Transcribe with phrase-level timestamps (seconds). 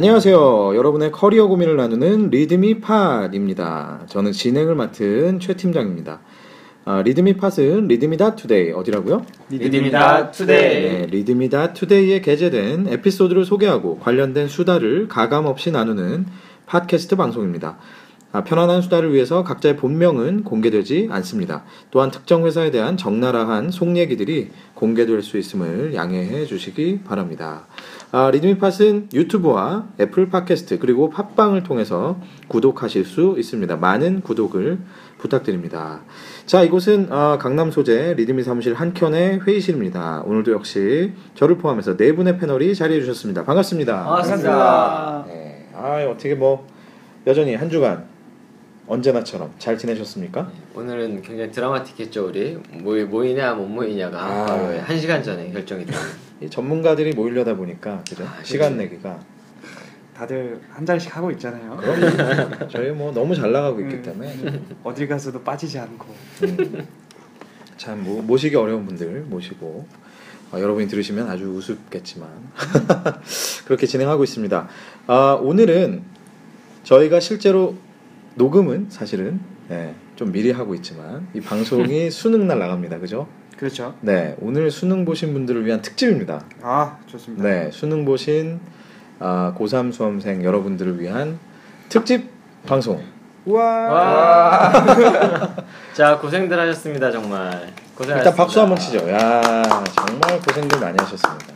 [0.00, 0.76] 안녕하세요.
[0.76, 4.06] 여러분의 커리어 고민을 나누는 리드미 팟입니다.
[4.06, 6.20] 저는 진행을 맡은 최 팀장입니다.
[6.86, 9.26] 아, 리드미 팟은 리드미다 투데이 어디라고요?
[9.50, 10.56] 리드미다 투데이.
[10.56, 16.24] 네, 리드미다 투데이에 게재된 에피소드를 소개하고 관련된 수다를 가감 없이 나누는
[16.64, 17.76] 팟캐스트 방송입니다.
[18.32, 21.64] 아, 편안한 수다를 위해서 각자의 본명은 공개되지 않습니다.
[21.90, 27.66] 또한 특정 회사에 대한 적나라한 속 얘기들이 공개될 수 있음을 양해해 주시기 바랍니다.
[28.12, 33.76] 아, 리드미팟은 유튜브와 애플 팟캐스트 그리고 팟빵을 통해서 구독하실 수 있습니다.
[33.76, 34.78] 많은 구독을
[35.18, 36.00] 부탁드립니다.
[36.44, 40.24] 자, 이곳은 아, 강남 소재 리드미 사무실 한켠의 회의실입니다.
[40.26, 43.44] 오늘도 역시 저를 포함해서 네 분의 패널이 자리해 주셨습니다.
[43.44, 44.04] 반갑습니다.
[44.04, 45.24] 반갑습니다.
[45.28, 45.68] 네.
[45.74, 46.66] 아, 어떻게 뭐
[47.28, 48.06] 여전히 한 주간
[48.88, 50.50] 언제나처럼 잘 지내셨습니까?
[50.74, 54.46] 오늘은 굉장히 드라마틱했죠 우리 모이, 모이냐 못 모이냐가 아.
[54.46, 56.10] 바로 한 시간 전에 결정이 됐어요.
[56.10, 58.24] 이 전문가들이 모이려다 보니까 그죠?
[58.24, 58.90] 아, 시간 그렇죠.
[58.90, 59.20] 내기가
[60.14, 61.76] 다들 한 잔씩 하고 있잖아요.
[61.76, 64.02] 그럼 저희 뭐 너무 잘 나가고 있기 음.
[64.02, 66.06] 때문에 어딜 가서도 빠지지 않고.
[66.44, 66.86] 음,
[67.76, 69.86] 참 모, 모시기 어려운 분들 모시고
[70.52, 72.28] 어, 여러분이 들으시면 아주 우습겠지만
[73.66, 74.68] 그렇게 진행하고 있습니다.
[75.06, 76.02] 아, 오늘은
[76.84, 77.76] 저희가 실제로
[78.34, 82.98] 녹음은 사실은 네, 좀 미리 하고 있지만 이 방송이 수능 날 나갑니다.
[82.98, 83.28] 그죠?
[83.60, 83.94] 그렇죠.
[84.00, 86.42] 네, 오늘 수능 보신 분들을 위한 특집입니다.
[86.62, 87.44] 아 좋습니다.
[87.44, 88.58] 네, 수능 보신
[89.18, 91.38] 아, 고3 수험생 여러분들을 위한
[91.90, 92.30] 특집
[92.66, 93.04] 방송.
[93.44, 93.62] 우와.
[93.62, 94.72] 와.
[95.92, 97.50] 자 고생들 하셨습니다 정말.
[97.96, 98.16] 고생하셨습니다.
[98.16, 99.06] 일단 박수 한번 치죠.
[99.10, 99.42] 야,
[99.94, 101.46] 정말 고생들 많이 하셨습니다.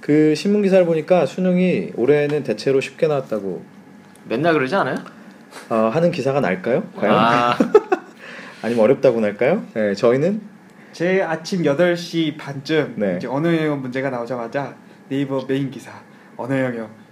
[0.00, 3.64] 그 신문 기사를 보니까 수능이 올해는 대체로 쉽게 나왔다고
[4.28, 4.94] 맨날 그러지 않아요?
[5.68, 6.84] 어, 하는 기사가 날까요?
[6.96, 7.12] 과연?
[7.12, 7.56] 아,
[8.62, 9.64] 아니면 어렵다고 날까요?
[9.74, 10.57] 네, 저희는
[10.92, 13.16] 제 아침 8시 반쯤 네.
[13.18, 14.74] 이제 언어 영역 문제가 나오자마자
[15.08, 15.92] 네이버 메인 기사
[16.36, 17.07] 언어 영역 쉬-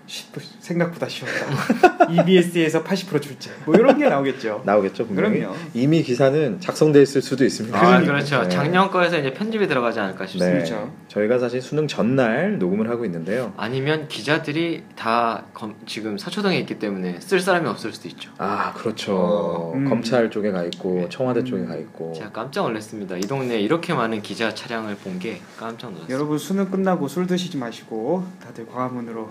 [0.60, 2.06] 생각보다 쉬웠다.
[2.10, 3.50] EBS에서 80% 출제.
[3.64, 4.62] 뭐 이런 게 나오겠죠.
[4.64, 5.40] 나오겠죠, 분명히.
[5.40, 5.56] 그럼요.
[5.74, 7.76] 이미 기사는 작성돼 있을 수도 있습니다.
[7.78, 8.42] 아 그렇죠.
[8.42, 8.48] 네.
[8.48, 10.64] 작년 거에서 이제 편집이 들어가지 않을까 네, 싶습니다.
[10.64, 10.92] 그렇죠.
[11.08, 13.52] 저희가 사실 수능 전날 녹음을 하고 있는데요.
[13.56, 18.30] 아니면 기자들이 다 검- 지금 서초동에 있기 때문에 쓸 사람이 없을 수도 있죠.
[18.38, 19.72] 아, 그렇죠.
[19.74, 19.88] 음.
[19.88, 21.44] 검찰 쪽에 가 있고 청와대 음.
[21.44, 22.12] 쪽에 가 있고.
[22.16, 23.16] 제가 깜짝 놀랐습니다.
[23.16, 26.14] 이 동네에 이렇게 많은 기자 차량을 본 게 깜짝 놀랐어요.
[26.14, 29.30] 여러분 수능 끝나고 술 드시지 마시고 다들 광화문으로.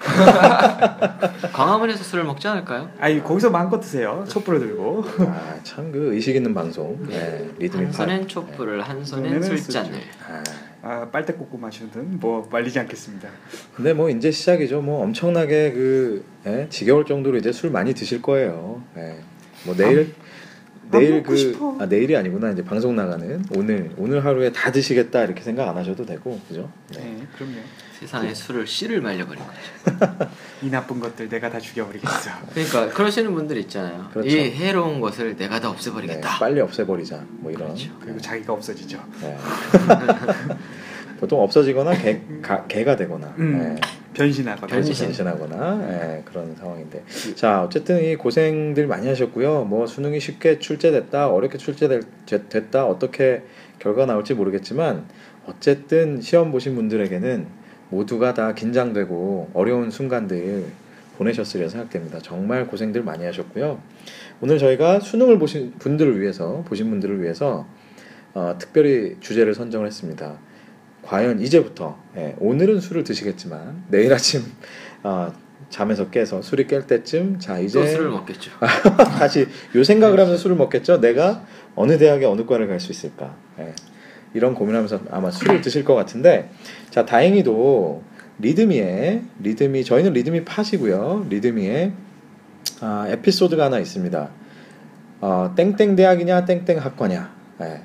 [1.52, 2.90] 광화문에서 술을 먹지 않을까요?
[2.98, 4.24] 아니 거기서 마음껏 드세요.
[4.28, 5.04] 촛불을 들고.
[5.20, 6.98] 아, 참 그 의식 있는 방송.
[7.08, 7.96] 네, 리드미 한 파.
[7.98, 9.92] 손엔 촛불을 한 손엔 손에는 술잔을.
[9.92, 10.04] 술잔.
[10.28, 10.42] 아,
[10.82, 13.28] 아 빨대 꽂고 마시든 뭐 말리지 않겠습니다.
[13.76, 14.82] 근데 뭐 이제 시작이죠.
[14.82, 18.82] 뭐 엄청나게 그 예, 지겨울 정도로 이제 술 많이 드실 거예요.
[18.96, 19.18] 예.
[19.64, 20.14] 뭐 내일
[20.90, 21.76] 안 내일 그.
[21.80, 26.04] 아, 내일이 아니구나 이제 방송 나가는 오늘 오늘 하루에 다 드시겠다 이렇게 생각 안 하셔도
[26.04, 26.70] 되고 그죠?
[26.94, 27.26] 네, 네.
[27.36, 27.54] 그럼요.
[28.00, 30.30] 세상에 술을 씨를 말려버린 거죠.
[30.62, 32.30] 이 나쁜 것들 내가 다 죽여버리겠어.
[32.52, 34.08] 그러니까 그러시는 분들 있잖아요.
[34.12, 34.28] 그렇죠.
[34.28, 36.38] 이 해로운 것을 내가 다 네, 없애버리겠다.
[36.38, 37.68] 빨리 없애버리자 뭐 이런.
[37.68, 37.90] 그렇죠.
[38.00, 39.00] 그리고 자기가 없어지죠.
[39.20, 39.38] 네.
[41.20, 43.58] 보통 없어지거나 개, 가, 개가 되거나 음.
[43.58, 43.80] 네.
[44.14, 44.66] 변신하거나.
[44.66, 45.06] 변신.
[45.06, 51.58] 변신하거나 예, 그런 상황인데 자 어쨌든 이 고생들 많이 하셨고요 뭐 수능이 쉽게 출제됐다 어렵게
[51.58, 53.42] 출제됐다 어떻게
[53.78, 55.06] 결과 나올지 모르겠지만
[55.46, 57.63] 어쨌든 시험 보신 분들에게는
[57.94, 60.66] 모두가 다 긴장되고 어려운 순간들
[61.18, 63.80] 보내셨으리라 생각됩니다 정말 고생들 많이 하셨고요
[64.40, 67.66] 오늘 저희가 수능을 보신 분들을 위해서 보신 분들을 위해서
[68.34, 70.38] 어, 특별히 주제를 선정을 했습니다.
[71.02, 74.42] 과연 이제부터 예, 오늘은 술을 드시겠지만 내일 아침
[75.04, 75.32] 어,
[75.70, 78.50] 잠에서 깨서 술이 깰 때쯤 자 또 이제 술을 먹겠죠.
[79.18, 81.00] 다시 요 생각을 하면서 술을 먹겠죠.
[81.00, 83.36] 내가 어느 대학에 어느 과를 갈 수 있을까?
[83.60, 83.72] 예,
[84.34, 86.50] 이런 고민하면서 아마 술을 드실 것 같은데
[86.90, 88.02] 자 다행히도
[88.40, 91.26] 리드미에 리드미 저희는 리드미 팟이고요.
[91.30, 91.92] 리드미에
[92.80, 94.30] 아, 에피소드가 하나 있습니다.
[95.20, 97.32] 어, 땡땡 대학이냐 땡땡 학과냐.
[97.62, 97.82] 예.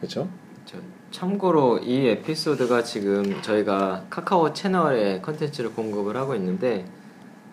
[0.00, 0.28] 그렇죠?
[0.64, 0.78] 저,
[1.10, 6.84] 참고로 이 에피소드가 지금 저희가 카카오 채널에 컨텐츠를 공급을 하고 있는데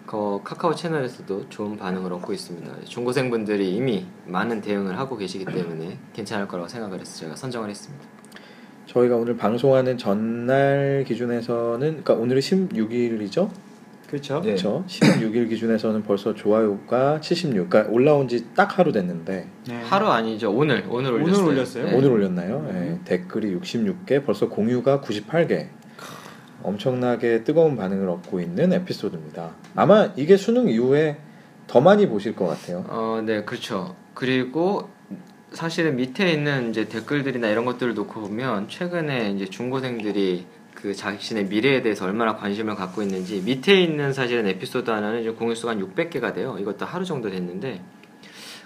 [0.05, 2.85] 그 카카오 채널에서도 좋은 반응을 얻고 있습니다.
[2.85, 8.05] 중고생분들이 이미 많은 대응을 하고 계시기 때문에 괜찮을 거라고 생각을 해서 제가 선정을 했습니다.
[8.85, 13.50] 저희가 오늘 방송하는 전날 기준에서는 그러니까 오늘이 16일이죠?
[14.07, 14.35] 그렇죠.
[14.41, 14.47] 네.
[14.50, 14.83] 그렇죠.
[14.88, 17.69] 16일 기준에서는 벌써 좋아요가 76.
[17.69, 19.81] 그러니까 올라온 지 딱 하루 됐는데 네.
[19.85, 20.51] 하루 아니죠.
[20.51, 21.47] 오늘 오늘 오늘 올렸어요.
[21.47, 21.85] 올렸어요?
[21.85, 21.95] 네.
[21.95, 22.67] 오늘 올렸나요?
[22.69, 23.01] 예, 음.
[23.05, 25.67] 댓글이 66개, 벌써 공유가 98개.
[26.63, 29.51] 엄청나게 뜨거운 반응을 얻고 있는 에피소드입니다.
[29.75, 31.18] 아마 이게 수능 이후에
[31.68, 32.86] 더 많이 보실 것 같아요.
[32.89, 33.95] 어, 네, 그렇죠.
[34.13, 34.89] 그리고
[35.51, 41.81] 사실은 밑에 있는 이제 댓글들이나 이런 것들을 놓고 보면 최근에 이제 중고생들이 그 자신의 미래에
[41.81, 46.57] 대해서 얼마나 관심을 갖고 있는지 밑에 있는 사실은 에피소드 하나는 지금 공유수가 한 600개가 돼요.
[46.60, 47.81] 이것도 하루 정도 됐는데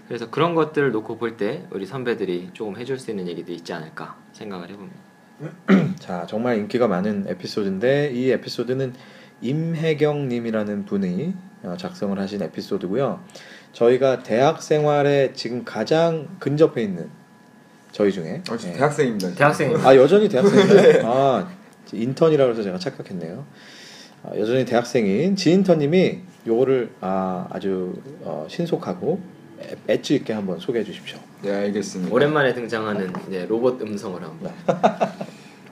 [0.07, 4.15] 그래서 그런 것들을 놓고 볼 때 우리 선배들이 조금 해줄 수 있는 얘기도 있지 않을까
[4.31, 4.95] 생각을 해봅니다.
[5.99, 8.93] 자, 정말 인기가 많은 에피소드인데 이 에피소드는
[9.41, 13.21] 임혜경 님이라는 분이 어, 작성을 하신 에피소드고요.
[13.73, 17.09] 저희가 대학 생활에 지금 가장 근접해 있는
[17.91, 18.73] 저희 중에 어, 저 예.
[18.73, 19.33] 대학생입니다.
[19.35, 21.01] 대학생 아 여전히 대학생인가요?
[21.05, 21.49] 아
[21.93, 23.45] 인턴이라고 해서 제가 착각했네요.
[24.23, 29.36] 아, 여전히 대학생인 지인턴 님이 요거를 아, 아주 어, 신속하고 애-
[29.87, 31.17] 엣지 있게 한번 소개해 주십시오.
[31.41, 32.13] 네, 알겠습니다.
[32.13, 34.51] 오랜만에 등장하는 이제 로봇 음성을 한번.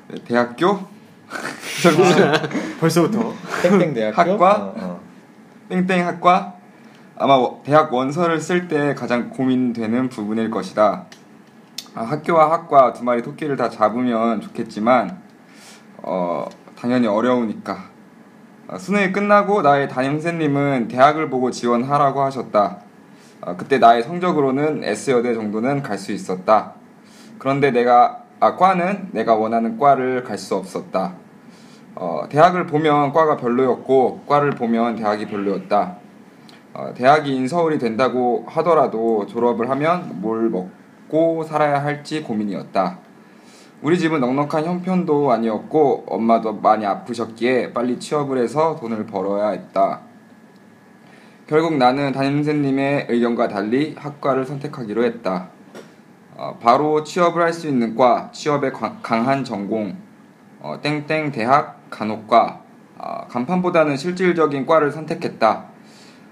[0.07, 0.79] 네, 대학교
[1.83, 2.31] 잠시만요.
[2.79, 3.33] 벌써부터
[3.63, 4.55] 땡땡 대학교 학과?
[4.57, 4.99] 어, 어.
[5.69, 6.55] 땡땡 학과
[7.17, 11.05] 아마 워- 대학 원서를 쓸 때 가장 고민되는 부분일 것이다.
[11.95, 15.17] 아, 학교와 학과 두 마리 토끼를 다 잡으면 좋겠지만
[15.97, 16.47] 어,
[16.77, 17.89] 당연히 어려우니까.
[18.67, 22.79] 아, 수능이 끝나고 나의 담임 선생님은 대학을 보고 지원하라고 하셨다.
[23.45, 26.74] 아, 그때 나의 성적으로는 S여대 정도는 갈 수 있었다.
[27.38, 31.13] 그런데 내가 아 과는 내가 원하는 과를 갈 수 없었다.
[31.94, 35.95] 어, 대학을 보면 과가 별로였고 과를 보면 대학이 별로였다.
[36.74, 42.98] 어, 대학이 인서울이 된다고 하더라도 졸업을 하면 뭘 먹고 살아야 할지 고민이었다.
[43.83, 50.01] 우리 집은 넉넉한 형편도 아니었고 엄마도 많이 아프셨기에 빨리 취업을 해서 돈을 벌어야 했다.
[51.47, 55.50] 결국 나는 담임 선생님의 의견과 달리 학과를 선택하기로 했다.
[56.36, 59.95] 어, 바로 취업을 할 수 있는 과, 취업에 관- 강한 전공,
[60.59, 62.62] 어, 땡땡 대학 간호과,
[62.97, 65.65] 어, 간판보다는 실질적인 과를 선택했다.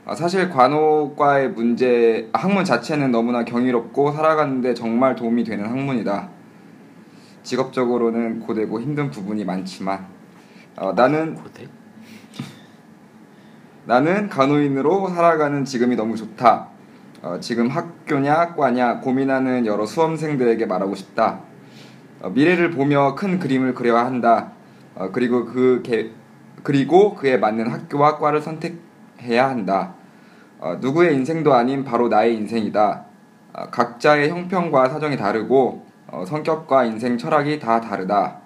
[0.05, 6.27] 어, 사실 간호과의 문제, 아, 학문 자체는 너무나 경이롭고 살아가는데 정말 도움이 되는 학문이다.
[7.43, 10.07] 직업적으로는 고되고 힘든 부분이 많지만
[10.77, 11.67] 어, 나는 고대?
[13.85, 16.67] 나는 간호인으로 살아가는 지금이 너무 좋다.
[17.21, 21.39] 어, 지금 학교냐 과냐 고민하는 여러 수험생들에게 말하고 싶다.
[22.21, 24.51] 어, 미래를 보며 큰 그림을 그려야 한다.
[24.95, 26.11] 어, 그리고 그 개,
[26.63, 29.95] 그리고 그에 맞는 학교와 과를 선택해야 한다.
[30.59, 33.05] 어, 누구의 인생도 아닌 바로 나의 인생이다.
[33.51, 38.42] 어, 각자의 형편과 사정이 다르고 어, 성격과 인생 철학이 다 다르다.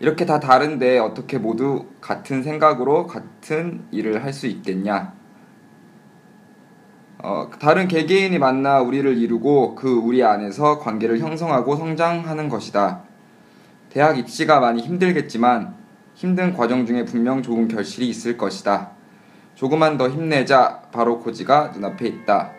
[0.00, 5.12] 이렇게 다 다른데 어떻게 모두 같은 생각으로 같은 일을 할 수 있겠냐?
[7.22, 13.02] 어, 다른 개개인이 만나 우리를 이루고 그 우리 안에서 관계를 형성하고 성장하는 것이다.
[13.90, 15.74] 대학 입시가 많이 힘들겠지만
[16.14, 18.92] 힘든 과정 중에 분명 좋은 결실이 있을 것이다.
[19.54, 20.80] 조금만 더 힘내자.
[20.92, 22.52] 바로 고지가 눈앞에 있다.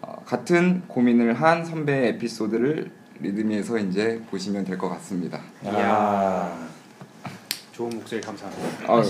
[0.00, 2.90] 어, 같은 고민을 한 선배의 에피소드를
[3.20, 5.40] 리드미에서 이제 보시면 될 것 같습니다.
[5.64, 6.56] 아,
[7.76, 8.90] 좋은 목소리 감사합니다.
[8.90, 9.02] 아,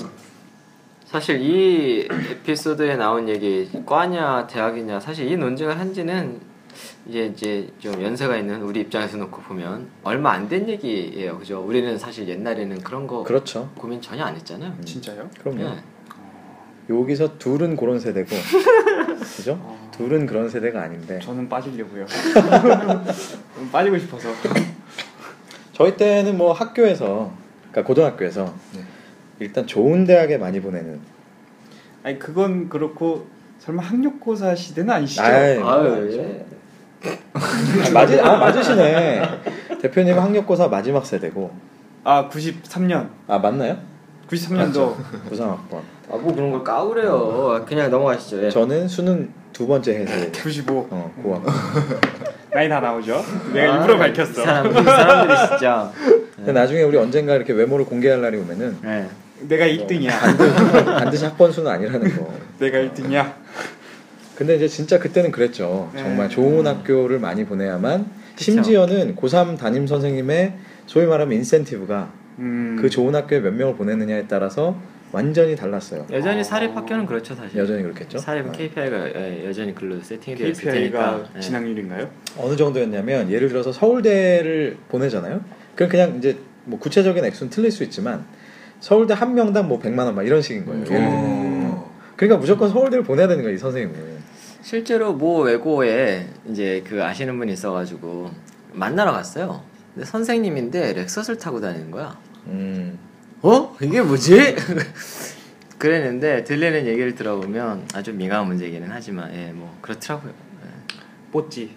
[1.04, 6.40] 사실 이 에피소드에 나온 얘기 과냐 대학이냐 사실 이 논쟁을 한지는
[7.08, 11.60] 이제 이제 좀 연세가 있는 우리 입장에서 놓고 보면 얼마 안 된 얘기예요, 그죠?
[11.64, 13.70] 우리는 사실 옛날에는 그런 거 그렇죠.
[13.76, 14.74] 고민 전혀 안 했잖아요.
[14.84, 15.30] 진짜요?
[15.40, 15.62] 그럼요.
[15.62, 15.76] 네.
[16.90, 18.28] 여기서 둘은 그런 세대고,
[19.36, 19.58] 그죠?
[19.60, 21.18] 어, 둘은 그런 세대가 아닌데.
[21.20, 22.06] 저는 빠지려고요.
[23.72, 24.28] 빠지고 싶어서.
[25.72, 27.32] 저희 때는 뭐 학교에서,
[27.76, 28.80] 그러니까 고등학교에서 네.
[29.38, 30.98] 일단 좋은 대학에 많이 보내는.
[32.02, 33.26] 아니 그건 그렇고
[33.58, 35.22] 설마 학력고사 시대는 아니시죠?
[35.22, 36.46] 아이, 아유, 예.
[37.34, 39.22] 아, 맞으, 아, 맞으시네.
[39.82, 41.50] 대표님 학력고사 마지막 세대고.
[42.04, 43.76] 아 93년, 아, 맞나요?
[44.30, 44.94] 93년도
[45.28, 45.82] 부상학번.
[46.10, 47.64] 아, 뭐 그런 걸 까우래요.
[47.68, 48.44] 그냥 넘어가시죠.
[48.44, 48.50] 예.
[48.50, 50.30] 저는 수능 두 번째 해세.
[50.32, 51.44] 95 어, 고학.
[52.52, 53.22] 나이 다 나오죠?
[53.52, 54.44] 내가 아, 일부러 이 밝혔어.
[54.44, 55.92] 사람, 이 사람들이 진짜.
[56.36, 59.08] 근데 나중에 우리 언젠가 이렇게 외모를 공개할 날이 오면은 네.
[59.40, 60.10] 내가 1등이야.
[60.98, 62.32] 반드시 학번 수는 아니라는 거.
[62.58, 63.32] 내가 1등이야.
[64.36, 65.90] 근데 이제 진짜 그때는 그랬죠.
[65.94, 66.02] 네.
[66.02, 68.44] 정말 좋은 학교를 많이 보내야만 그쵸.
[68.52, 70.54] 심지어는 고3 담임 선생님의
[70.86, 72.78] 소위 말하면 인센티브가 음.
[72.80, 74.76] 그 좋은 학교에 몇 명을 보내느냐에 따라서
[75.12, 76.06] 완전히 달랐어요.
[76.10, 77.58] 여전히 사립 학교는 그렇죠, 사실.
[77.58, 78.18] 여전히 그렇겠죠.
[78.18, 78.58] 사립은 네.
[78.68, 81.30] KPI가 예, 여전히 글로 세팅이 되어 있을 KPI가 테니까.
[81.36, 81.40] 예.
[81.40, 82.10] 진학률인가요?
[82.38, 85.40] 어느 정도였냐면 예를 들어서 서울대를 보내잖아요.
[85.74, 88.24] 그럼 그냥 이제 뭐 구체적인 액수는 틀릴 수 있지만
[88.80, 90.84] 서울대 한 명당 뭐 100만 원 막 이런 식인 거예요.
[90.84, 91.86] 오.
[92.16, 94.16] 그러니까 무조건 서울대를 보내야 되는 거예요, 이 선생님은.
[94.62, 98.30] 실제로 모 외고에 이제 그 아시는 분이 있어 가지고
[98.72, 99.62] 만나러 갔어요.
[99.94, 102.18] 근데 선생님인데 렉서스를 타고 다니는 거야.
[102.48, 102.98] 음.
[103.46, 103.76] 어?
[103.80, 104.56] 이게 뭐지?
[105.78, 110.32] 그랬는데 들리는 얘기를 들어보면 아주 민감한 문제이기는 하지만 예, 뭐 그렇더라고요.
[110.32, 110.96] 예.
[111.30, 111.76] 뽀찌.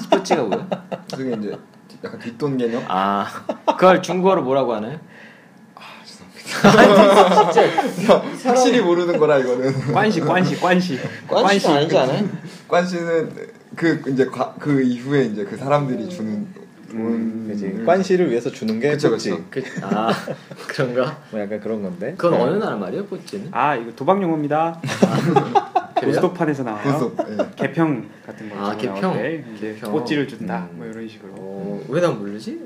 [0.00, 0.68] 스포츠가 뭐야?
[1.14, 1.58] 그게 이제
[2.04, 2.84] 약간 뒷돈 개념?
[2.86, 3.26] 아,
[3.66, 5.00] 그걸 중국어로 뭐라고 하나요?
[8.44, 9.92] 확실히 모르는 거라 이거는.
[9.92, 12.28] 관시 관시 관시 관시도 아니지 않아요?
[12.68, 13.32] 관씨는
[13.74, 16.46] 그 이제 과- 그 이후에 이제 그 사람들이 주는
[16.90, 17.48] 돈.
[17.48, 19.34] 그지 관시를 위해서 주는 게 그쵸, 뽀찌.
[19.50, 20.10] 그, 아
[20.68, 21.18] 그런가?
[21.30, 22.14] 뭐 약간 그런 건데.
[22.16, 22.44] 그건 네.
[22.44, 23.48] 어느 나라 말이에요, 뽀찌는?
[23.50, 24.80] 아 이거 도박 용어입니다.
[25.96, 26.12] 그래요?
[26.12, 26.82] 고스톱판에서 나와요.
[26.92, 27.30] 고스톱.
[27.30, 27.36] 예.
[27.56, 28.76] 개평 같은 거 아.
[28.76, 29.44] 개평.
[29.60, 29.92] 개평.
[29.92, 30.68] 꽃지를 준다.
[30.72, 30.76] 음.
[30.78, 31.32] 뭐 이런 식으로.
[31.36, 32.60] 어, 왜난 모르지?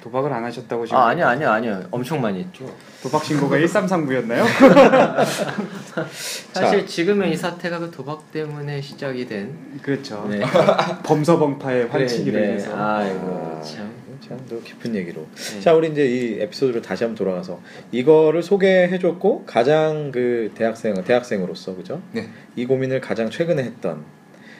[0.00, 0.98] 도박을 안 하셨다고 지금.
[0.98, 2.64] 아 아니야 아니야 아니야 엄청 많이 했죠.
[3.02, 4.44] 도박 신고가 133부였나요?
[6.52, 10.26] 사실 지금의 이 사태가 그 도박 때문에 시작이 된 그렇죠.
[10.28, 10.40] 네.
[11.04, 12.76] 범서범파의 환치기를 네, 위해서.
[12.76, 13.98] 아이고 참.
[14.20, 15.26] 참또 깊은 얘기로.
[15.34, 15.60] 네.
[15.60, 17.60] 자, 우리 이제 이 에피소드로 다시 한번 돌아가서
[17.92, 22.02] 이거를 소개해줬고 가장 그 대학생 대학생으로서 그죠?
[22.12, 22.28] 네.
[22.56, 24.04] 이 고민을 가장 최근에 했던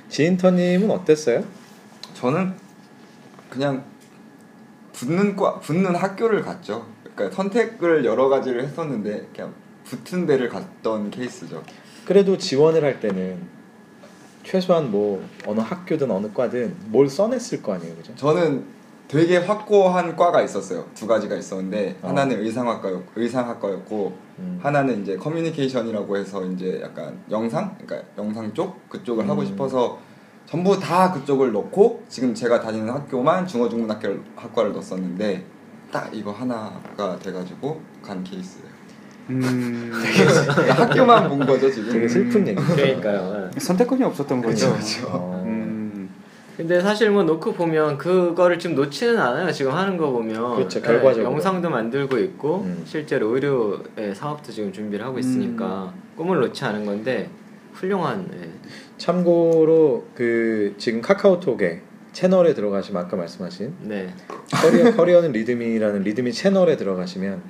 [0.08, 1.44] 지인터님은 어땠어요?
[2.14, 2.54] 저는
[3.50, 3.84] 그냥
[4.98, 6.84] 붙는 과 붙는 학교를 갔죠.
[7.14, 11.62] 그러니까 선택을 여러 가지를 했었는데 그냥 붙은 데를 갔던 케이스죠.
[12.04, 13.38] 그래도 지원을 할 때는
[14.42, 18.12] 최소한 뭐 어느 학교든 어느 과든 뭘 써냈을 거 아니에요, 그죠?
[18.16, 18.64] 저는
[19.06, 20.84] 되게 확고한 과가 있었어요.
[20.94, 22.08] 두 가지가 있었는데 어.
[22.08, 24.58] 하나는 의상학과였 의상학과였고 음.
[24.60, 29.46] 하나는 이제 커뮤니케이션이라고 해서 이제 약간 영상, 그러니까 영상 쪽 그쪽을 하고 음.
[29.46, 29.98] 싶어서
[30.48, 35.44] 전부 다 그쪽을 넣고 지금 제가 다니는 학교만 중어중문학과를 학과를 넣었었는데
[35.92, 38.66] 딱 이거 하나가 돼가지고 간 케이스예요.
[39.28, 39.92] 음.
[39.92, 41.92] 그러니까 학교만 본 거죠 지금.
[41.92, 42.58] 되게 슬픈 얘기.
[42.62, 43.50] 그러니까요.
[43.54, 43.60] 예.
[43.60, 44.72] 선택권이 없었던 거죠.
[44.72, 45.06] 그렇죠.
[45.08, 45.42] 어.
[45.44, 46.08] 음.
[46.56, 49.52] 근데 사실 뭐 놓고 보면 그거를 지금 놓지는 않아요.
[49.52, 51.30] 지금 하는 거 보면 그렇죠, 예, 결과적으로.
[51.30, 52.82] 영상도 만들고 있고 음.
[52.86, 57.28] 실제로 의료의 사업도 지금 준비를 하고 있으니까 꿈을 놓지 않은 건데
[57.74, 58.48] 훌륭한 예.
[58.98, 61.80] 참고로 그 지금 카카오톡에
[62.12, 64.12] 채널에 들어가시면 아까 말씀하신 네
[64.50, 67.42] 커리어 커리어는 리드미라는 리드미 채널에 들어가시면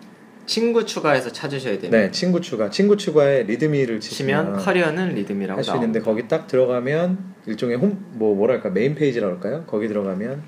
[0.46, 1.96] 친구 추가해서 찾으셔야 됩니다.
[1.98, 6.00] 네 친구 추가 친구 추가에 치면 치시면 커리어는 리드미라고 할 수 있는데.
[6.00, 9.64] 거기 딱 들어가면 일종의 홈 뭐 뭐랄까 메인 페이지라고 할까요?
[9.66, 10.42] 거기 들어가면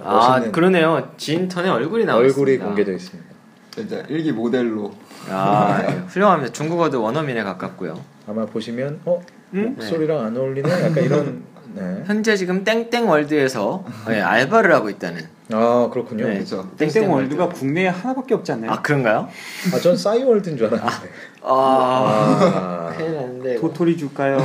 [0.00, 1.12] 아 그러네요.
[1.16, 2.64] 지인턴의 얼굴이 나와 얼굴이 있습니다.
[2.66, 3.30] 공개되어 있습니다.
[3.74, 4.92] 진짜 일기 모델로
[5.30, 6.52] 아 예, 훌륭합니다.
[6.52, 7.98] 중국어도 원어민에 가깝고요.
[8.26, 9.20] 아마 보시면 어
[9.54, 9.74] 음?
[9.76, 11.42] 목소리랑 안 어울리네 약간 이런
[11.74, 12.02] 네.
[12.06, 15.22] 현재 지금 땡땡 월드에서 예, 알바를 하고 있다는.
[15.52, 16.26] 아 그렇군요.
[16.26, 16.34] 네.
[16.34, 16.68] 그렇죠.
[16.76, 18.70] 땡땡 월드가 국내에 하나밖에 없지 않나요?
[18.72, 19.28] 아 그런가요?
[19.74, 21.08] 아전 싸이 월드인 줄 알았는데.
[21.42, 23.68] 아, 아, 큰일 났는데 이거.
[23.68, 24.38] 도토리 줄까요?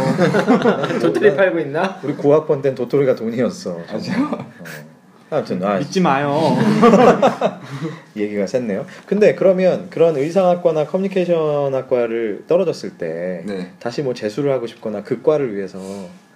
[1.01, 2.00] 도토리 팔고 있나?
[2.03, 3.79] 우리 고학번 땐 도토리가 돈이었어.
[3.88, 4.29] 맞아요.
[4.31, 4.46] 어.
[5.33, 6.57] 아무튼 아, 믿지 마요.
[8.17, 8.83] 얘기가 샜네요.
[9.05, 13.71] 근데 그러면 그런 의상학과나 커뮤니케이션학과를 떨어졌을 때 네.
[13.79, 15.79] 다시 뭐 재수를 하고 싶거나 그 과를 위해서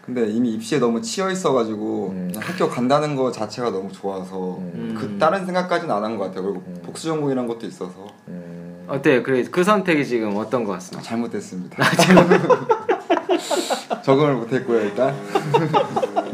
[0.06, 2.32] 근데 이미 입시에 너무 치여 있어가지고 음.
[2.38, 4.96] 학교 간다는 거 자체가 너무 좋아서 음.
[4.98, 6.44] 그 다른 생각까지는 안 한 것 같아요.
[6.44, 6.80] 그리고 음.
[6.86, 9.24] 복수 전공이란 것도 있어서 음, 어때요?
[9.24, 11.04] 그래 그 선택이 지금 어떤 것 아, 같습니다.
[11.10, 11.84] 잘못됐습니다.
[14.04, 15.14] 적응을 못했고요 일단.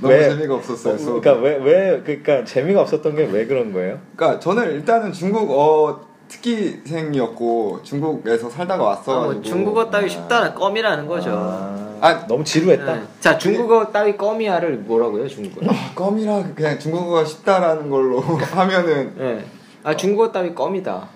[0.00, 0.28] 너무 왜?
[0.28, 0.94] 재미가 없었어요.
[0.94, 1.20] 어, 수업이.
[1.20, 3.98] 그러니까 왜 왜 그러니까 재미가 없었던 게 왜 그런 거예요?
[4.16, 11.06] 그러니까 저는 일단은 중국 어 특기생이었고 중국에서 살다가 아, 왔어가지고 뭐 중국어 따위 쉽다는 껌이라는
[11.06, 11.30] 거죠.
[11.32, 12.94] 아, 아, 너무 지루했다.
[12.94, 13.02] 네.
[13.20, 15.66] 자 중국어 따위 껌이야를 뭐라고요 중국어?
[15.70, 19.44] 아, 껌이라 그냥 중국어가 쉽다라는 걸로 하면은 네.
[19.82, 21.08] 아 중국어 따위 껌이다.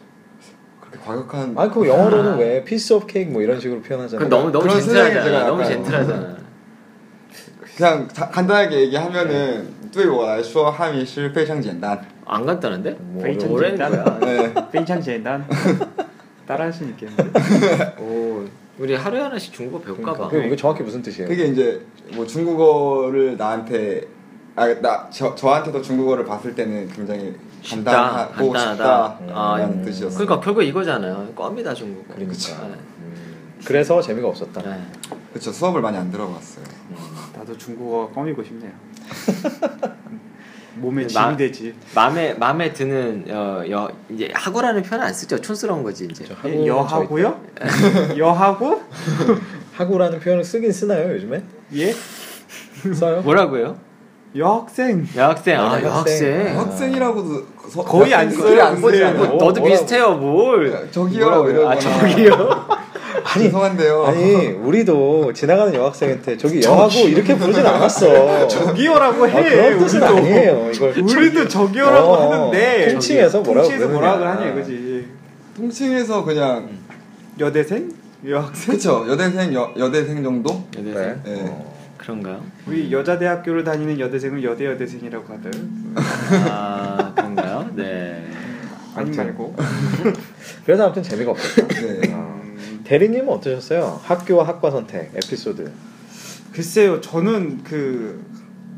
[0.80, 4.28] 그렇게 과격한 아니 그 영어로는 왜 piece of cake 뭐 이런 식으로 표현하잖아요.
[4.28, 5.46] 그 너무 너무 젠틀하잖아.
[5.46, 6.36] 너무 젠틀하잖아.
[7.81, 12.97] 그냥 자- 간단하게 얘기하면은 对我来说汉语是非常简单 안 간단한데?
[12.99, 14.03] 뭐 페이천 뭐라는 젠단.
[14.03, 14.19] 거야?
[14.19, 14.53] 네.
[14.71, 15.45] 펜창 젠단.
[16.45, 17.95] 따라할 수 있겠는데.
[17.99, 18.45] 오
[18.79, 20.27] 우리 하루에 하나씩 중국어 배울까 봐.
[20.29, 21.27] 그 이거 정확히 무슨 뜻이에요?
[21.27, 21.81] 그게 이제
[22.13, 24.07] 뭐 중국어를 나한테
[24.55, 29.17] 아나 저한테도 중국어를 봤을 때는 굉장히 쉽다, 간단하고 간단하다.
[29.19, 29.35] 쉽다라는
[29.81, 30.17] 아, 뜻이었어요.
[30.17, 31.33] 그러니까 결국 이거잖아요.
[31.35, 32.13] 껌이다 중국어.
[32.13, 32.33] 그러니까.
[32.35, 32.73] 네.
[32.99, 34.61] 음, 그래서 재미가 없었다.
[34.61, 34.81] 네.
[35.31, 35.51] 그렇죠.
[35.51, 36.65] 수업을 많이 안 들어봤어요.
[37.42, 38.70] 나도 중국어 껌이고 싶네요.
[40.76, 41.74] 몸에 마- 짐이 되지.
[41.94, 45.40] 마음에 마음에 드는 어, 여 이제 학우라는 표현 안 쓰죠.
[45.40, 46.24] 촌스러운 거지 이제.
[46.32, 47.40] 하고 여하고요?
[48.16, 48.82] 여하고?
[49.74, 51.42] 하고라는 표현을 쓰긴 쓰나요 요즘에?
[51.74, 51.92] 예?
[52.94, 53.22] 써요?
[53.22, 53.76] 뭐라고요?
[54.36, 55.06] 여학생.
[55.14, 55.58] 여학생.
[55.60, 56.28] 아, 아, 여학생.
[56.30, 56.58] 여학생.
[56.58, 58.76] 학생이라고도 서- 거의 안 학생 써요, 거의 안.
[58.80, 59.18] 쓰지 않아요?
[59.18, 60.14] 뭐, 너도 뭐라고- 비슷해요.
[60.14, 60.88] 뭘?
[60.90, 61.68] 저기요 뭐라고요?
[61.68, 62.32] 아 저기요.
[63.24, 64.04] 아니, 죄송한데요.
[64.06, 68.48] 아니 우리도 지나가는 여학생한테 저기 여하고 이렇게 부르진 않았어.
[68.48, 69.38] 저기요라고 해.
[69.38, 70.16] 아, 그런 뜻은 우리도.
[70.16, 70.70] 아니에요.
[70.74, 72.88] 이걸 우리도 저기요라고 어, 하는데.
[72.92, 73.92] 통칭해서 뭐라고 통칭해서.
[73.92, 75.06] 뭐라고 하냐 이거지.
[75.56, 76.70] 통칭해서 그냥
[77.38, 77.90] 여대생?
[78.26, 78.74] 여학생?
[78.74, 80.64] 그쵸 여대생 여, 여대생 정도?
[80.76, 80.94] 여대생.
[80.94, 81.16] 네.
[81.24, 81.40] 네.
[81.48, 81.71] 어.
[82.02, 82.44] 그런가요?
[82.66, 85.50] 우리 여자 대학교를 다니는 여대생을 여대 여대생이라고 하들.
[86.50, 87.70] 아 그런가요?
[87.74, 88.28] 네.
[88.94, 89.16] 아니.
[89.16, 89.54] 말고.
[90.66, 91.68] 그래서 아무튼 재미가 없었다.
[91.68, 92.00] 네.
[92.12, 92.42] 아.
[92.84, 94.00] 대리님은 어떠셨어요?
[94.02, 95.72] 학교와 학과 선택 에피소드.
[96.52, 98.22] 글쎄요, 저는 그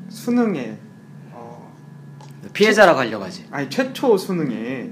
[0.09, 0.77] 수능에
[1.33, 1.75] 어,
[2.53, 3.47] 피해자라고 하려고 하지.
[3.51, 4.91] 아니 최초 수능에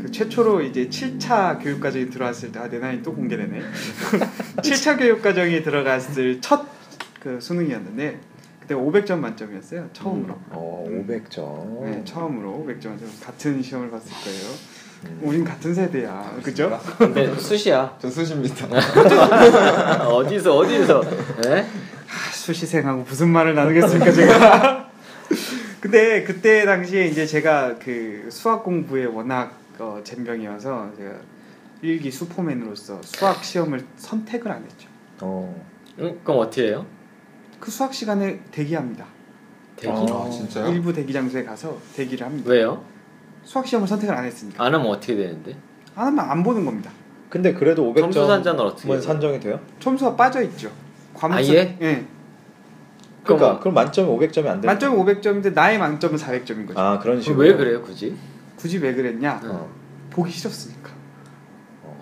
[0.00, 3.60] 그 최초로 이제 7차 교육 과정에 들어갔을 때 아 내 나이 또 공개되네.
[4.58, 6.64] 7차 교육 과정에 들어갔을 첫
[7.22, 8.18] 그 수능이었는데
[8.60, 9.88] 그때 500점 만점이었어요.
[9.92, 10.34] 처음으로.
[10.50, 11.84] 어, 500점.
[11.84, 13.08] 네, 처음으로 500점 만점.
[13.22, 14.54] 같은 시험을 봤을 거예요.
[15.04, 15.20] 음.
[15.22, 16.38] 우린 같은 세대야.
[16.42, 16.80] 그죠?
[16.98, 17.96] 근데 수시야.
[18.00, 18.66] 전 수십니다.
[20.08, 21.02] 어디서 어디서?
[21.46, 21.60] 예?
[21.60, 24.90] 아, 수시생하고 무슨 말을 나누겠습니까, 제가.
[25.80, 31.14] 근데 그때 당시에 이제 제가 그 수학 공부에 워낙 어, 젬병이어서 제가
[31.82, 34.88] 일기 수포맨으로서 수학 시험을 선택을 안 했죠.
[35.20, 35.64] 어.
[35.98, 36.18] 응?
[36.22, 36.86] 그럼 어떻게 해요?
[37.62, 39.04] 그 수학 시간에 대기합니다.
[39.76, 39.92] 대기?
[39.94, 40.26] 어.
[40.26, 40.66] 아, 진짜요?
[40.72, 42.50] 일부 대기 장소에 가서 대기를 합니다.
[42.50, 42.82] 왜요?
[43.44, 44.64] 수학 시험을 선택을 안 했으니까.
[44.64, 45.54] 안 하면 어떻게 되는데?
[45.94, 46.90] 안 하면 안 보는 겁니다.
[47.30, 49.00] 근데 그래도 500점 점수 산자는 어떻게?
[49.00, 49.60] 산정이 돼요?
[49.78, 50.72] 점수가 빠져 있죠.
[51.14, 51.52] 과목수.
[51.52, 51.78] 아예?
[51.80, 52.04] 예.
[53.22, 54.66] 그러니까 그럼- 그럼 만점이 500점이 안 돼.
[54.66, 56.80] 만점이 500점인데 나의 만점은 400점인 거죠.
[56.80, 57.38] 아 그런 식으로.
[57.42, 58.16] 왜 그래요 굳이?
[58.56, 59.40] 굳이 왜 그랬냐?
[59.44, 59.70] 어.
[60.10, 60.90] 보기 싫었으니까.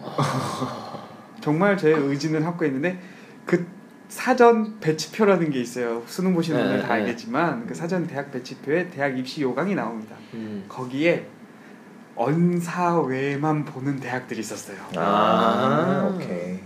[1.43, 2.99] 정말 제 의지는 하고 있는데
[3.45, 3.67] 그
[4.11, 6.03] 사전 배치표라는 게 있어요.
[6.07, 7.01] 수능 보시는 네, 분들 다 네.
[7.01, 10.17] 알겠지만 그 사전 대학 배치표에 대학 입시 요강이 나옵니다.
[10.35, 10.65] 음.
[10.69, 11.27] 거기에
[12.17, 14.77] 언사 외만 보는 대학들이 있었어요.
[14.97, 16.13] 아, 아.
[16.13, 16.59] 오케이.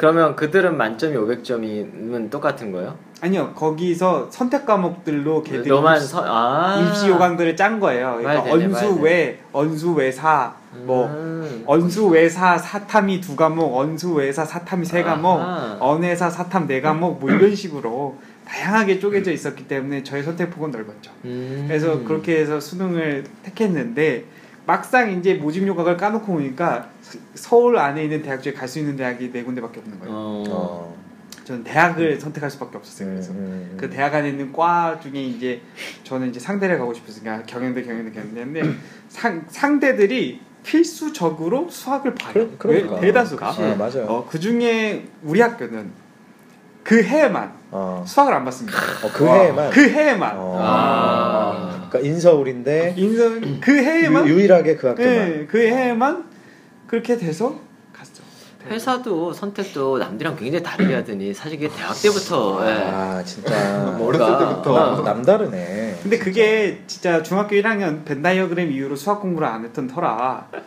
[0.00, 2.96] 그러면 그들은 만점이 500점이면 똑같은 거예요?
[3.20, 6.80] 아니요 거기서 선택 과목들로 걔들이 너만 서, 아.
[6.80, 8.16] 입시 요강들을 짠 거예요.
[8.16, 10.54] 그러니까 되네, 언수 외, 언수 외사,
[10.86, 11.64] 뭐 음.
[11.66, 15.76] 언수 외사 사탐이 두 과목, 언수 외사 사탐이 세 과목, 아하.
[15.80, 18.16] 언외사 사탐 네 과목 뭐 이런 식으로
[18.48, 21.10] 다양하게 쪼개져 있었기 때문에 저의 선택폭은 넓었죠.
[21.26, 21.66] 음.
[21.68, 24.24] 그래서 그렇게 해서 수능을 택했는데
[24.66, 28.96] 막상 이제 모집 요각을 까놓고 보니까 서- 서울 안에 있는 대학 중에 갈 수 있는
[28.96, 30.14] 대학이 네 군데밖에 없는 거예요.
[30.14, 30.44] 어.
[30.48, 31.00] 어.
[31.44, 33.08] 저는 대학을 선택할 수밖에 없었어요.
[33.08, 35.60] 음, 그래서 음, 그 대학 안에 있는 과 중에 이제
[36.04, 38.62] 저는 이제 상대를 가고 싶었으니까 경영대 경영대 경영대인데
[39.08, 42.32] 상 상대들이 필수적으로 수학을 봐요.
[42.34, 42.94] 그러- 그러니까.
[42.96, 43.48] 왜- 대다수가.
[43.48, 44.04] 아, 맞아요.
[44.06, 45.90] 어, 그 중에 우리 학교는
[46.84, 48.04] 그 해에만 어.
[48.06, 48.78] 수학을 안 봤습니다.
[49.04, 49.34] 어, 그 와.
[49.34, 49.70] 해에만.
[49.70, 50.58] 그 해에만 어.
[50.60, 51.79] 아.
[51.90, 55.10] 그러니까 인서울인데 인선 그 해에만 유, 일하게그 학교만.
[55.12, 56.24] 네, 그 해에만
[56.86, 57.58] 그렇게 돼서
[57.92, 58.22] 갔죠.
[58.68, 62.72] 회사도 선택도 남들이랑 굉장히 다르게 하더니 사실 그게 대학 때부터 예.
[62.72, 64.76] 아 진짜 뭔가- 어렸을 때부터.
[64.76, 65.98] 아, 남다르네.
[66.02, 70.48] 근데 그게 진짜 중학교 1학년 벤다이어그램 이후로 수학 공부를 안 했던 터라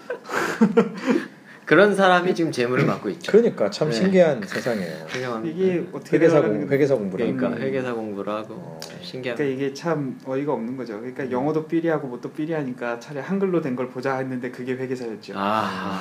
[1.65, 3.32] 그런 사람이 지금 재물을 맡고 있죠.
[3.32, 3.93] 그러니까 참 네.
[3.95, 5.06] 신기한 세상이에요.
[5.08, 5.56] 훌륭합니다.
[5.58, 7.26] 이게 어떻게 회계사 공 회계사 공부를.
[7.36, 7.62] 그러니까 음.
[7.62, 8.80] 회계사 공부를 하고 어.
[9.02, 9.38] 신기한.
[9.38, 10.97] 그러니까 이게 참 어이가 없는 거죠.
[10.99, 15.34] 그러니까 영어도 삐리하고 뭣도 삐리하니까 차라리 한글로 된 걸 보자 했는데 그게 회계사였죠.
[15.36, 15.99] 아.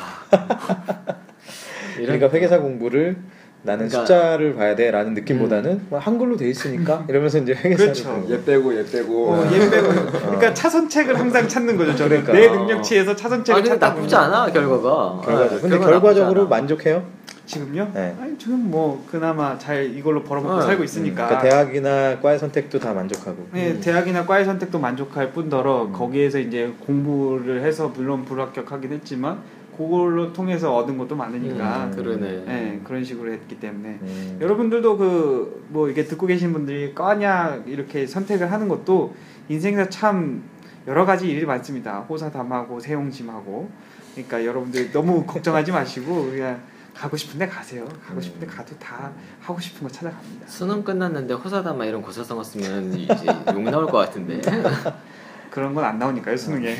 [1.96, 3.16] 그러니까 회계사 공부를
[3.64, 8.26] 나는 그러니까- 숫자를 봐야 돼라는 느낌보다는 뭐 한글로 돼 있으니까 이러면서 이제 그렇죠.
[8.28, 9.30] 얘 빼고 얘 빼고.
[9.30, 11.94] 어, 얘 빼고 그러니까 차선책을 항상 찾는 거죠.
[11.94, 12.32] 저는 그러니까.
[12.32, 14.32] 내 능력치에서 차선책을 찾다 나쁘지 보면.
[14.32, 15.20] 않아 결과가.
[15.24, 15.58] 결과적.
[15.58, 16.48] 아, 근데 결과적으로.
[16.48, 17.04] 만족해요?
[17.46, 17.90] 지금요?
[17.94, 18.16] 네.
[18.20, 20.60] 아니 저는 뭐 그나마 잘 이걸로 벌어먹고 어.
[20.62, 21.26] 살고 있으니까.
[21.28, 23.46] 그러니까 대학이나 과의 선택도 다 만족하고.
[23.52, 23.80] 네, 음.
[23.80, 25.92] 대학이나 과의 선택도 만족할 뿐더러 음.
[25.92, 29.38] 거기에서 이제 공부를 해서 물론 불합격하긴 했지만
[29.76, 31.90] 그걸로 통해서 얻은 것도 많으니까 음.
[31.96, 32.44] 그러네.
[32.46, 34.38] 네, 그런 식으로 했기 때문에 음.
[34.40, 39.14] 여러분들도 그 뭐 이게 듣고 계신 분들이 과냐 이렇게 선택을 하는 것도
[39.48, 40.42] 인생에서 참
[40.86, 42.00] 여러 가지 일이 많습니다.
[42.00, 43.70] 호사담하고 세용심하고
[44.12, 46.60] 그러니까 여러분들 너무 걱정하지 마시고 그냥
[46.94, 47.88] 가고 싶은데 가세요.
[48.06, 50.46] 가고 싶은데 가도 다 하고 싶은 거 찾아갑니다.
[50.46, 53.08] 수능 끝났는데 호사다마 이런 고사성어 쓰면 이제
[53.54, 54.42] 욕 나올 것 같은데.
[55.50, 56.76] 그런 건 안 나오니까요 수능에.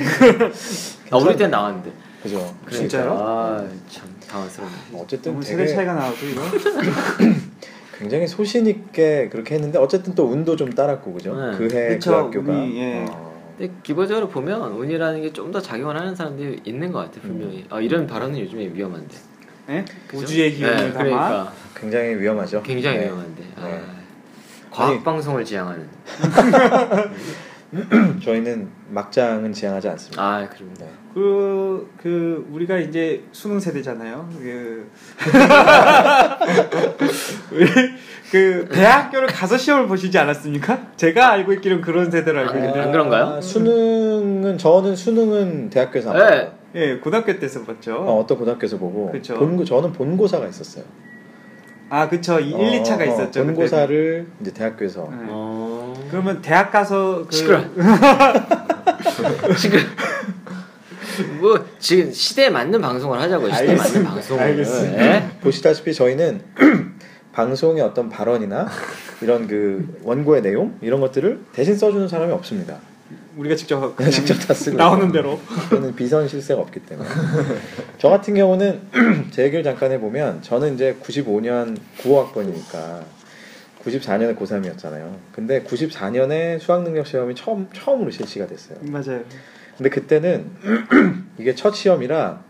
[1.10, 1.92] 아 우리 때 나왔는데.
[2.22, 2.38] 그죠.
[2.64, 3.12] 그러니까, 진짜요?
[3.12, 4.74] 아참 당황스럽네.
[4.94, 6.42] 어쨌든 너무 세대 되게 차이가 나고 이거.
[7.98, 11.34] 굉장히 소신 있게 그렇게 했는데 어쨌든 또 운도 좀 따랐고 그죠.
[11.34, 11.56] 네.
[11.56, 12.52] 그해 그 학교가.
[12.52, 13.06] 운이, 예.
[13.08, 13.32] 어.
[13.58, 17.64] 근데 기본적으로 보면 운이라는 게 좀 더 작용을 하는 사람들이 있는 것 같아 분명히.
[17.70, 19.16] 아 이런 발언은 요즘에 위험한데.
[19.70, 19.84] 예?
[20.14, 21.04] 우주의 기운을 네, 담아.
[21.04, 22.62] 그러니까 굉장히 위험하죠.
[22.62, 23.04] 굉장히 네.
[23.06, 23.42] 위험한데.
[23.56, 23.80] 아, 네.
[24.70, 25.88] 과학 방송을 지향하는.
[28.22, 30.22] 저희는 막장은 지향하지 않습니다.
[30.22, 30.74] 아 그럼.
[30.78, 30.88] 네.
[31.14, 34.28] 그, 그, 우리가 이제 수능 세대잖아요.
[34.38, 34.88] 그,
[38.30, 40.92] 그, 대학교를 가서 시험을 보시지 않았습니까?
[40.96, 42.80] 제가 알고 있기로는 그런 세대로 알고 아, 있는데.
[42.80, 43.24] 안 그런가요?
[43.26, 46.24] 아, 수능은 저는 수능은 대학교에서 안 네.
[46.24, 46.52] 봤어요.
[46.76, 47.96] 예, 고등학교 때서 봤죠.
[47.96, 49.34] 어, 어떤 고등학교에서 보고 그쵸.
[49.34, 50.84] 본고 저는 본고사가 있었어요.
[51.90, 52.40] 아, 그쵸.
[52.40, 53.44] 이 1, 어, 2차가 어, 있었죠.
[53.44, 55.02] 본고사를 이제 대학교에서.
[55.10, 55.16] 네.
[55.28, 55.92] 어.
[56.10, 57.36] 그러면 대학 가서 그.
[57.36, 57.60] 시끄러.
[59.58, 59.78] 지금
[61.40, 63.52] 뭐 지금 시대에 맞는 방송을 하자고요.
[63.52, 64.10] 시대에 맞는 알겠습니다.
[64.10, 64.42] 방송을.
[64.42, 65.02] 알겠습니다.
[65.04, 65.30] 예?
[65.40, 66.40] 보시다시피 저희는
[67.32, 68.68] 방송의 어떤 발언이나
[69.20, 72.78] 이런 그 원고의 내용 이런 것들을 대신 써주는 사람이 없습니다.
[73.36, 75.10] 우리가 직접 그냥 직접 다 쓰고 나오는.
[75.10, 75.40] 대로.
[75.70, 77.08] 저는 비선 실세가 없기 때문에
[77.98, 78.80] 저 같은 경우는
[79.32, 83.02] 제 얘기를 잠깐 해보면 저는 이제 95년 9호학번이니까
[83.84, 85.14] 94년에 고3이었잖아요.
[85.32, 88.78] 근데 94년에 수학능력 시험이 처음 처음으로 실시가 됐어요.
[88.82, 89.22] 맞아요.
[89.76, 90.50] 근데 그때는
[91.38, 92.40] 이게 첫 시험이라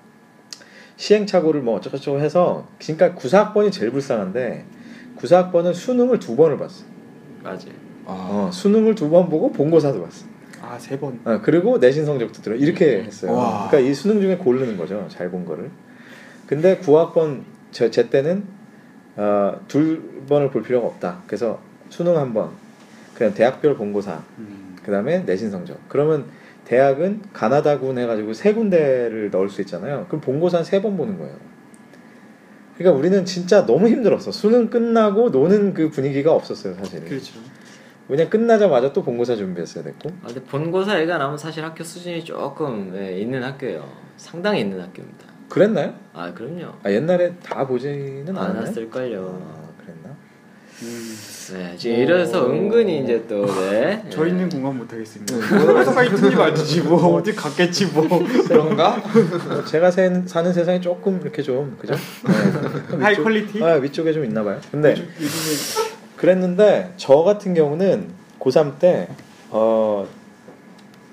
[0.96, 4.64] 시행착오를 뭐 어쩌고저쩌고 해서 그러니까 94학번이 제일 불쌍한데
[5.18, 6.84] 94학번은 수능을 두 번을 봤어.
[7.42, 7.82] 맞아요.
[8.04, 10.26] 어, 수능을 두 번 보고 본고사도 봤어.
[10.62, 11.20] 아 세 번.
[11.24, 13.04] 어, 그리고 내신 성적도 들어 이렇게 음.
[13.04, 13.32] 했어요.
[13.32, 13.68] 와.
[13.68, 15.06] 그러니까 이 수능 중에 고르는 거죠.
[15.08, 15.70] 잘 본 거를.
[16.46, 18.44] 근데 9학번 제, 제 때는
[19.16, 21.22] 어, 둘 번을 볼 필요가 없다.
[21.26, 22.50] 그래서 수능 한 번,
[23.14, 24.76] 그냥 대학별 본고사, 음.
[24.82, 25.78] 그 다음에 내신 성적.
[25.88, 26.24] 그러면
[26.76, 30.06] 대학은 가나다군 해가지고 세 군데를 넣을 수 있잖아요.
[30.08, 31.36] 그럼 본고사는 세 번 보는 거예요.
[32.78, 34.32] 그러니까 우리는 진짜 너무 힘들었어.
[34.32, 37.04] 수능 끝나고 노는 그 분위기가 없었어요, 사실은.
[37.06, 37.38] 그렇죠.
[38.08, 40.08] 왜냐 끝나자마자 또 본고사 준비했어야 됐고.
[40.22, 43.86] 아, 근데 본고사 얘기가 나오면 사실 학교 수준이 조금 예, 있는 학교예요.
[44.16, 45.26] 상당히 있는 학교입니다.
[45.50, 45.92] 그랬나요?
[46.14, 46.72] 아 그럼요.
[46.82, 48.34] 아, 옛날에 다 보지는?
[48.34, 49.61] 않았을걸요.
[50.80, 54.04] 네, 지금 이래서 은근히 이제 또 네.
[54.10, 55.36] 저희는 공감 못 하겠습니다.
[55.64, 58.06] 본고사까지 틀리 맞지 뭐 어디 갔겠지 뭐.
[58.48, 58.96] 그런가?
[58.96, 61.94] 어, 제가 세- 사는 세상이 조금 이렇게 좀 그죠?
[61.94, 62.88] 네.
[62.90, 63.62] 좀 high 위쪽- quality?
[63.62, 64.58] 아, 위쪽에 좀 있나 봐요.
[64.70, 64.94] 근데
[66.16, 68.08] 그랬는데 저 같은 경우는
[68.40, 69.08] 고3 때
[69.50, 70.06] 어,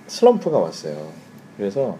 [0.08, 1.12] 슬럼프가 왔어요.
[1.58, 1.98] 그래서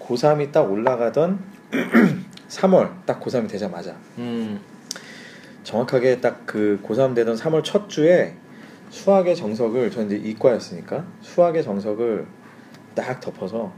[0.00, 1.38] 고3이 딱 올라가던
[2.48, 4.60] 3월 딱 고3이 되자마자 음.
[5.74, 8.34] 정확하게 딱 그 고3 되던 3월 첫 주에
[8.88, 12.26] 수학의 정석을 전 이제 이과였으니까 수학의 정석을
[12.96, 13.72] 딱 덮어서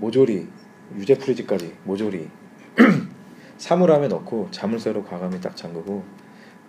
[0.00, 0.48] 모조리
[0.96, 2.28] 유제풀이지까지 모조리
[3.56, 6.02] 사물함에 넣고 자물쇠로 과감히 딱 잠그고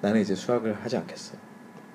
[0.02, 1.36] 나는 이제 수학을 하지 않겠어.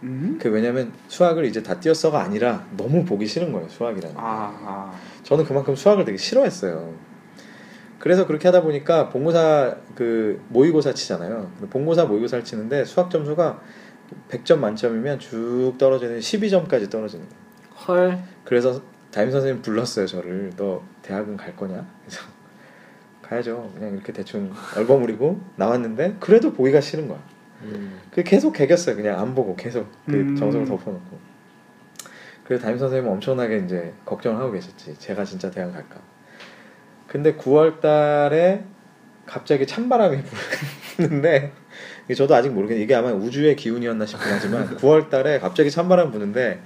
[0.02, 0.36] 음?
[0.40, 4.16] 그 왜냐면 수학을 이제 다 띄었어가 아니라 너무 보기 싫은 거예요 수학이라는.
[4.16, 4.20] 게.
[4.20, 4.92] 아, 아.
[5.22, 6.92] 저는 그만큼 수학을 되게 싫어했어요.
[8.00, 11.52] 그래서 그렇게 하다 보니까 본고사 그 모의고사 치잖아요.
[11.68, 13.60] 본고사 모의고사를 치는데 수학 점수가
[14.30, 17.40] 100점 만점이면 쭉 떨어지는 12점까지 떨어지는 거예요.
[17.86, 18.18] 헐.
[18.44, 18.80] 그래서
[19.12, 20.50] 담임 선생님 불렀어요 저를.
[20.56, 21.86] 너 대학은 갈 거냐?
[22.04, 22.22] 그래서
[23.22, 23.70] 가야죠.
[23.74, 27.22] 그냥 이렇게 대충 얼버무리고 나왔는데 그래도 보기가 싫은 거야.
[27.62, 28.00] 음.
[28.10, 28.96] 그 계속 개겼어요.
[28.96, 30.36] 그냥 안 보고 계속 그 음.
[30.36, 31.30] 정석을 덮어놓고.
[32.44, 34.96] 그래서 담임 선생님은 엄청나게 이제 걱정을 하고 계셨지.
[34.98, 36.00] 제가 진짜 대학 갈까.
[37.10, 38.62] 근데 9월 달에
[39.26, 40.18] 갑자기 찬바람이
[40.96, 41.52] 부는데
[42.16, 46.60] 저도 아직 모르겠는데 이게 아마 우주의 기운이었나 싶긴 하지만 9월 달에 갑자기 찬바람 부는데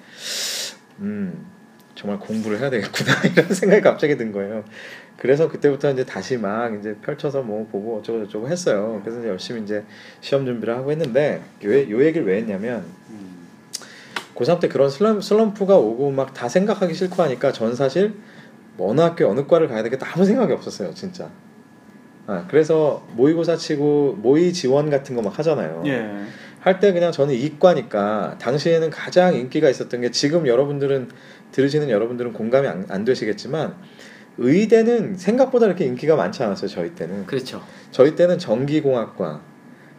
[0.99, 1.47] 음
[1.95, 4.65] 정말 공부를 해야 되겠구나 이런 생각이 갑자기 든 거예요.
[5.17, 9.01] 그래서 그때부터 이제 다시 막 이제 펼쳐서 뭐 보고 어쩌고 저쩌고 했어요.
[9.03, 9.83] 그래서 이제 열심히 이제
[10.21, 13.47] 시험 준비를 하고 했는데 요, 요 얘기를 왜 했냐면 음.
[14.35, 18.13] 고3 때 그런 슬럼, 슬럼프가 오고 막 다 생각하기 싫고 하니까 전 사실
[18.77, 21.29] 뭐 어느 학교 어느 과를 가야 되겠다 아무 생각이 없었어요 진짜
[22.27, 26.11] 아, 그래서 모의고사 치고 모의 지원 같은 거 막 하잖아요 예.
[26.61, 31.09] 할때 그냥 저는 이과니까 당시에는 가장 인기가 있었던 게 지금 여러분들은
[31.53, 33.75] 들으시는 여러분들은 공감이 안, 안 되시겠지만
[34.39, 37.63] 의대는 생각보다 이렇게 인기가 많지 않았어요 저희 때는 그렇죠.
[37.91, 39.41] 저희 때는 전기공학과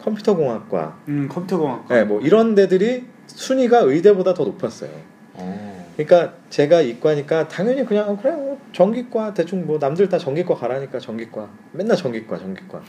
[0.04, 1.88] 컴퓨터공학과 음, 컴퓨터공학.
[1.90, 4.90] 네, 뭐 이런 데들이 순위가 의대보다 더 높았어요
[5.38, 5.65] 오.
[5.98, 11.00] 그러니까 제가 이과니까 당연히 그냥 어, 그래 뭐 전기과 대충 뭐 남들 다 전기과 가라니까
[11.00, 12.82] 전기과 맨날 전기과 전기과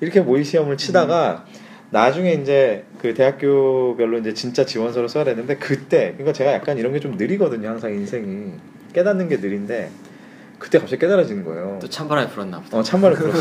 [0.00, 1.44] 이렇게 모의 시험을 치다가
[1.90, 6.98] 나중에 이제 그 대학교별로 이제 진짜 지원서를 써야 되는데 그때 그러니까 제가 약간 이런 게
[7.00, 8.52] 좀 느리거든요 항상 인생이
[8.94, 9.90] 깨닫는 게 느린데
[10.58, 11.78] 그때 갑자기 깨달아지는 거예요.
[11.82, 12.78] 또 찬바람이 불었나 보다.
[12.78, 13.34] 어 참말로 그렇어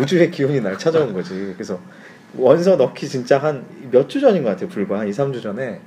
[0.00, 1.52] 우주의 기운이 날 찾아온 거지.
[1.54, 1.78] 그래서
[2.36, 4.68] 원서 넣기 진짜 한 몇 주 전인 것 같아요.
[4.68, 5.80] 불과 한 2, 3주 전에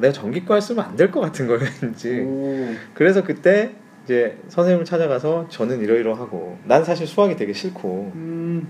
[0.00, 2.20] 내가 전기과 쓰면 안 될 것 같은 거예요, 왠지.
[2.20, 2.68] 오.
[2.94, 3.72] 그래서 그때
[4.04, 8.68] 이제 선생님을 찾아가서 저는 이러이러하고 난 사실 수학이 되게 싫고 음.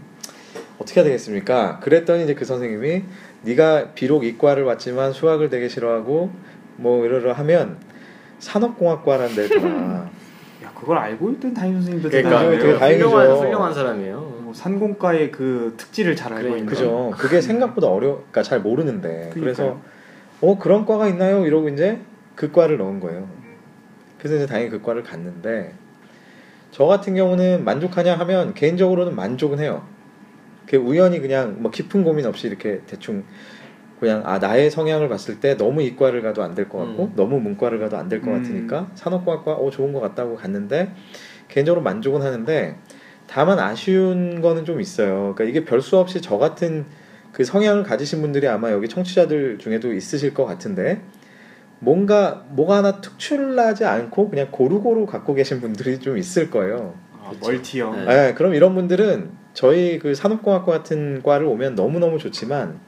[0.79, 1.79] 어떻게 해야 되겠습니까?
[1.81, 3.03] 그랬더니 이제 그 선생님이
[3.43, 6.31] 네가 비록 이과를 왔지만 수학을 되게 싫어하고
[6.77, 7.77] 뭐 이러이러 하면
[8.39, 9.67] 산업공학과라는 데를 가.
[10.65, 12.61] 야, 그걸 알고 있던 담임 선생님도 그러니까 대단하네요.
[12.61, 13.09] 되게 다행이죠.
[13.09, 14.21] 훌륭한 훌륭한 사람이에요.
[14.43, 16.67] 뭐 산공과의 그 특질을 잘 알고 있는.
[16.67, 17.13] 그죠?
[17.17, 19.41] 그게 생각보다 어려, 그러니까 잘 모르는데 그러니까요.
[19.41, 19.81] 그래서
[20.41, 21.45] 어 그런 과가 있나요?
[21.47, 21.99] 이러고 이제
[22.35, 23.29] 그 과를 넣은 거예요.
[24.19, 25.73] 그래서 이제 당연히 그 과를 갔는데
[26.71, 29.87] 저 같은 경우는 만족하냐 하면 개인적으로는 만족은 해요.
[30.67, 33.25] 그 우연히 그냥 뭐 깊은 고민 없이 이렇게 대충
[33.99, 37.13] 그냥 아 나의 성향을 봤을 때 너무 이과를 가도 안 될 것 같고 음.
[37.17, 38.35] 너무 문과를 가도 안 될것 음.
[38.43, 40.93] 같으니까 산업과학과 어 좋은 것 같다고 갔는데
[41.49, 42.77] 개인적으로 만족은 하는데
[43.27, 45.35] 다만 아쉬운 거는 좀 있어요.
[45.35, 46.87] 그러니까 이게 별 수 없이 저 같은
[47.33, 51.01] 그 성향을 가지신 분들이 아마 여기 청취자들 중에도 있으실 것 같은데
[51.79, 56.95] 뭔가 뭐가 하나 특출나지 않고 그냥 고루고루 갖고 계신 분들이 좀 있을 거예요.
[57.23, 58.05] 아, 멀티형.
[58.05, 58.05] 네.
[58.05, 62.79] 네, 그럼 이런 분들은 저희 그 산업공학과 같은 과를 오면 너무너무 좋지만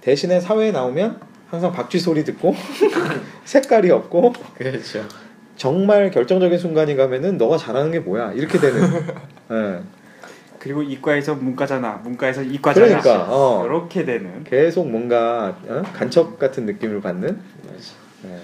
[0.00, 2.54] 대신에 사회에 나오면 항상 박쥐 소리 듣고
[3.44, 5.04] 색깔이 없고 그렇죠.
[5.56, 8.82] 정말 결정적인 순간이 가면은 너가 잘하는 게 뭐야 이렇게 되는
[9.52, 9.80] 예,
[10.64, 12.00] 그리고 이과에서 문과잖아.
[12.02, 12.86] 문과에서 이과잖아.
[12.86, 13.66] 그러니까, 어.
[13.66, 14.42] 이렇게 되는.
[14.44, 15.82] 계속 뭔가 어?
[15.92, 17.38] 간첩 같은 느낌을 받는
[18.24, 18.40] 예,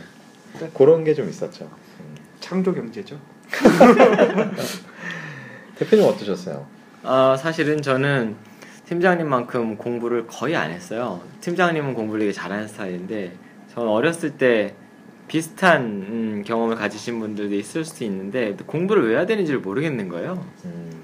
[0.74, 1.64] 그런 게 좀 있었죠.
[1.64, 2.14] 음.
[2.38, 3.18] 창조 경제죠.
[5.76, 6.66] 대표님 어떠셨어요?
[7.04, 8.36] 아 사실은 저는
[8.84, 11.22] 팀장님만큼 공부를 거의 안 했어요.
[11.40, 13.32] 팀장님은 공부를 되게 잘하는 스타일인데
[13.72, 14.74] 저는 어렸을 때
[15.26, 20.44] 비슷한 음, 경험을 가지신 분들도 있을 수 있는데 공부를 왜 해야 되는지를 모르겠는 거예요.
[20.66, 20.99] 음, 아,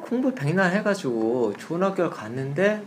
[0.00, 2.82] 공부 백날 해가지고 좋은 학교를 갔는데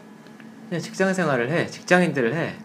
[0.70, 2.56] 그냥 직장 생활을 해 직장인들을 해.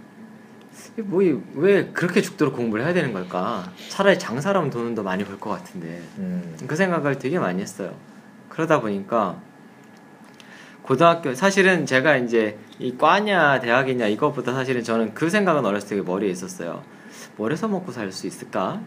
[0.97, 3.71] 뭐왜 그렇게 죽도록 공부를 해야 되는 걸까?
[3.89, 6.03] 차라리 장사라면 돈은 더 많이 벌 것 같은데.
[6.19, 7.95] 음, 그 생각을 되게 많이 했어요.
[8.49, 9.41] 그러다 보니까
[10.83, 16.31] 고등학교 사실은 제가 이제 이 과냐 대학이냐 이것보다 사실은 저는 그 생각은 어렸을 때 머리에
[16.31, 16.83] 있었어요.
[17.37, 18.81] 뭘 해서 먹고 살 수 있을까?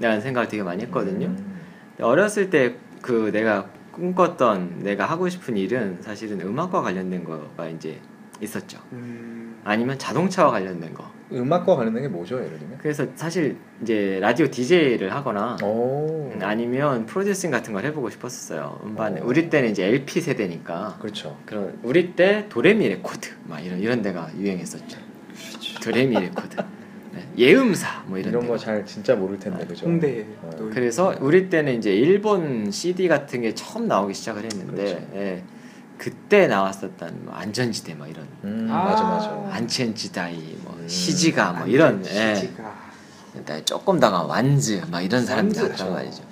[0.00, 1.26] 라는 생각을 되게 많이 했거든요.
[1.26, 1.60] 음,
[2.00, 8.00] 어렸을 때 그 내가 꿈꿨던 내가 하고 싶은 일은 사실은 음악과 관련된 거가 이제
[8.40, 8.78] 있었죠.
[8.92, 11.10] 음, 아니면 자동차와 관련된 거.
[11.32, 12.78] 음악과 관련된 게 뭐죠, 예를 들면?
[12.78, 18.80] 그래서 사실 이제 라디오 DJ를 하거나 오, 음, 아니면 producing 같은 걸 해보고 싶었어요.
[18.84, 19.20] 음반 어.
[19.24, 21.38] 우리 때는 이제 LP 세대니까 그렇죠.
[21.46, 24.98] 그런 우리 때 도레미 레코드 막 이런 이런 데가 유행했었죠.
[25.82, 26.56] 도레미 레코드,
[27.12, 28.48] 네, 예음사 뭐 이런, 이런.
[28.48, 29.86] 거 잘 진짜 모를 텐데 그죠?
[29.86, 30.26] 홍대.
[30.42, 30.50] 어.
[30.56, 35.06] 또 그래서 우리 때는 이제 일본 CD 같은 게 처음 나오기 시작을 했는데 그렇죠.
[35.14, 35.42] 예,
[35.98, 38.84] 그때 나왔었던 뭐 안전지대 뭐 이런 음, 아.
[38.84, 39.48] 맞아 맞아.
[39.52, 40.88] 안젠치타이 뭐 음.
[40.88, 42.34] 시지가 뭐 이런 예.
[42.34, 42.82] 시지가.
[43.34, 45.62] 그다음에 조금 다가 완즈 막 이런 사람들.
[45.62, 46.22] 나왔단 말이죠.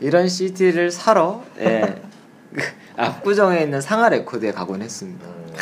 [0.00, 2.00] 이런 CD를 사러 예,
[2.54, 2.62] 그
[2.96, 5.26] 압구정에 있는 상아 레코드에 가곤 했습니다.
[5.26, 5.54] 음,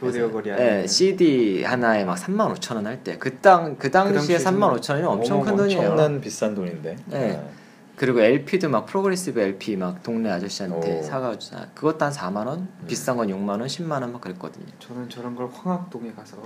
[0.00, 0.86] 로데오 거리 예.
[0.86, 5.56] CD 하나에 막 3만 5천 원 할 때그땅그 당시에 당시에 3만 5천 원이 엄청 큰
[5.56, 5.80] 돈이에요.
[5.80, 6.96] 엄청난 비싼 돈인데.
[7.06, 7.48] 네.
[7.96, 11.02] 그리고 LP도 막 progressive LP 막 동네 아저씨한테 오.
[11.02, 14.66] 사가지고 사- 그것도 한 4만 원, 비싼 건 6만 원, 10만 원 막 그랬거든요.
[14.78, 16.36] 저는 저런 걸 황학동에 가서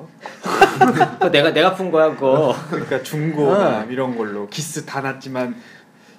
[1.30, 2.54] 내가 내가 푼 거야 그거.
[2.70, 3.84] 그러니까 중고나 어.
[3.90, 5.54] 이런 걸로 기스 다 났지만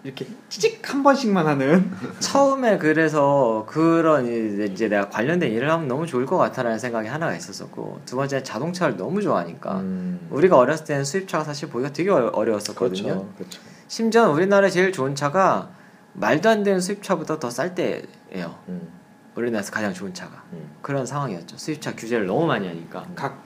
[0.04, 1.90] 이렇게 찌직 한 번씩만 하는
[2.20, 4.26] 처음에 그래서 그런
[4.72, 8.98] 이제 내가 관련된 일을 하면 너무 좋을 것 같다라는 생각이 하나가 있었었고 두 번째 자동차를
[8.98, 13.04] 너무 좋아하니까 음, 우리가 어렸을 때는 수입차가 사실 보기가 되게 어- 어려웠었거든요.
[13.04, 13.34] 그렇죠.
[13.38, 13.62] 그렇죠.
[13.88, 15.70] 심지어 우리나라에 제일 좋은 차가
[16.14, 18.56] 말도 안 되는 수입차보다 더 쌀 때예요.
[18.68, 18.90] 음,
[19.36, 20.70] 우리나라에서 가장 좋은 차가 음.
[20.82, 21.58] 그런 상황이었죠.
[21.58, 23.06] 수입차 규제를 너무 많이 하니까.
[23.16, 23.42] 각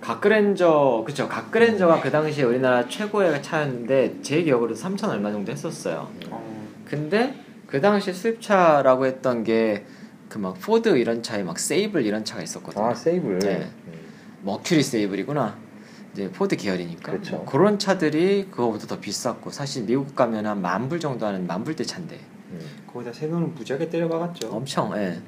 [0.00, 6.08] 각그랜저 그쵸 각그랜저가 그 당시에 우리나라 최고의 차였는데 제 기억으로 3천 얼마 정도 했었어요.
[6.30, 7.34] 어, 근데
[7.66, 9.84] 그 당시 수입차라고 했던 게
[10.30, 12.84] 그 막 포드 이런 차에 막 세이블 이런 차가 있었거든요.
[12.84, 13.40] 아 세이블.
[13.40, 13.68] 네.
[13.88, 13.92] 음.
[14.44, 15.56] 머큐리 세이블이구나.
[16.12, 17.10] 이제 포드 계열이니까.
[17.10, 17.36] 그렇죠.
[17.38, 21.64] 뭐 그런 차들이 그거보다 더 비쌌고 사실 미국 가면 한 만 불 정도 하는 만
[21.64, 22.16] 불대 차인데
[22.52, 22.60] 음.
[22.92, 24.50] 거기다 세금은 무지하게 때려박았죠.
[24.52, 25.20] 엄청 예.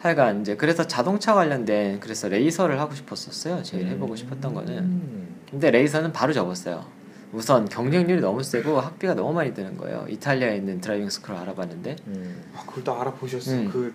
[0.00, 3.62] 하여간 이제 그래서 자동차 관련된 그래서 레이서를 하고 싶었었어요.
[3.62, 4.78] 제일 해보고 싶었던 거는.
[4.78, 5.36] 음.
[5.50, 6.84] 근데 레이서는 바로 접었어요.
[7.32, 10.06] 우선 경쟁률이 너무 세고 학비가 너무 많이 드는 거예요.
[10.08, 12.42] 이탈리아에 있는 driving school을 알아봤는데 음.
[12.54, 13.52] 아, 그걸 또 알아보셨어.
[13.52, 13.70] 음.
[13.70, 13.92] 그,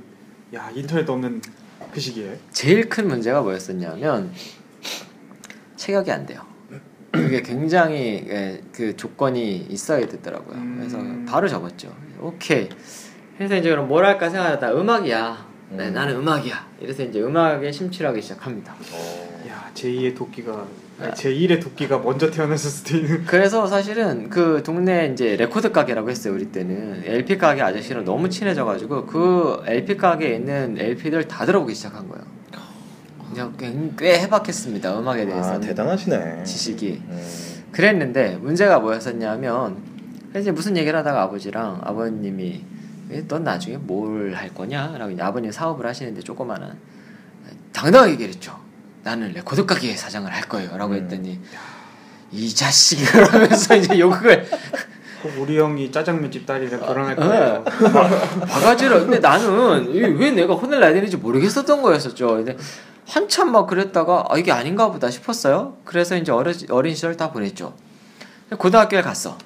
[0.54, 1.42] 야 인터넷 없는
[1.94, 2.38] 그 시기에.
[2.52, 4.32] 제일 큰 문제가 뭐였었냐면
[5.76, 6.42] 체격이 안 돼요.
[7.12, 10.56] 그게 굉장히 예, 그 조건이 있어야 되더라고요.
[10.58, 10.76] 음.
[10.78, 11.94] 그래서 바로 접었죠.
[12.20, 12.70] 오케이.
[13.38, 15.51] 그래서 이제 그럼 뭘 할까 생각하다 음악이야.
[15.74, 15.94] 네, 음.
[15.94, 16.68] 나는 음악이야.
[16.82, 18.74] 이래서 이제 음악에 심취하기 시작합니다.
[18.94, 19.44] 어.
[19.48, 21.04] 야 제2의 도끼가 아.
[21.04, 23.24] 아니, 제1의 도끼가 먼저 태어났을 수도 있는.
[23.26, 29.06] 그래서 사실은 그 동네 이제 레코드 가게라고 했어요 우리 때는 LP 가게 아저씨랑 너무 친해져가지고
[29.06, 32.24] 그 LP 가게에 있는 LP들 다 들어보기 시작한 거예요.
[33.32, 36.44] 이제 꽤, 꽤 해박했습니다 음악에 아 대해서는 대단하시네.
[36.44, 37.02] 지식이.
[37.08, 37.28] 음.
[37.72, 39.78] 그랬는데 문제가 뭐였었냐면
[40.38, 42.62] 이제 무슨 얘기를 하다가 아버지랑 아버님이 "에,
[43.28, 46.78] 넌 나중에 뭘 할 거냐?라고 이제 아버님 사업을 하시는데 조그마한
[47.74, 48.60] 당당하게 얘기했죠.
[49.04, 50.98] 나는 레코드 가게 사장을 할 거예요 라고 음.
[51.04, 51.40] 했더니
[52.32, 54.48] 이 자식이 그러면서 이제 욕을
[55.22, 57.24] 꼭 우리 형이 짜장면집 딸이랑 결혼할 어.
[57.28, 57.64] 거예요.
[58.48, 62.28] 바가지로 근데 나는 왜 내가 혼을 내야 되는지 모르겠었던 거였었죠.
[62.38, 62.58] 근데
[63.08, 65.78] 한참 막 그랬다가 아, 이게 아닌가 보다 싶었어요.
[65.84, 67.74] 그래서 이제 어려, 어린 시절 다 보냈죠.
[68.58, 69.38] 고등학교에 갔어.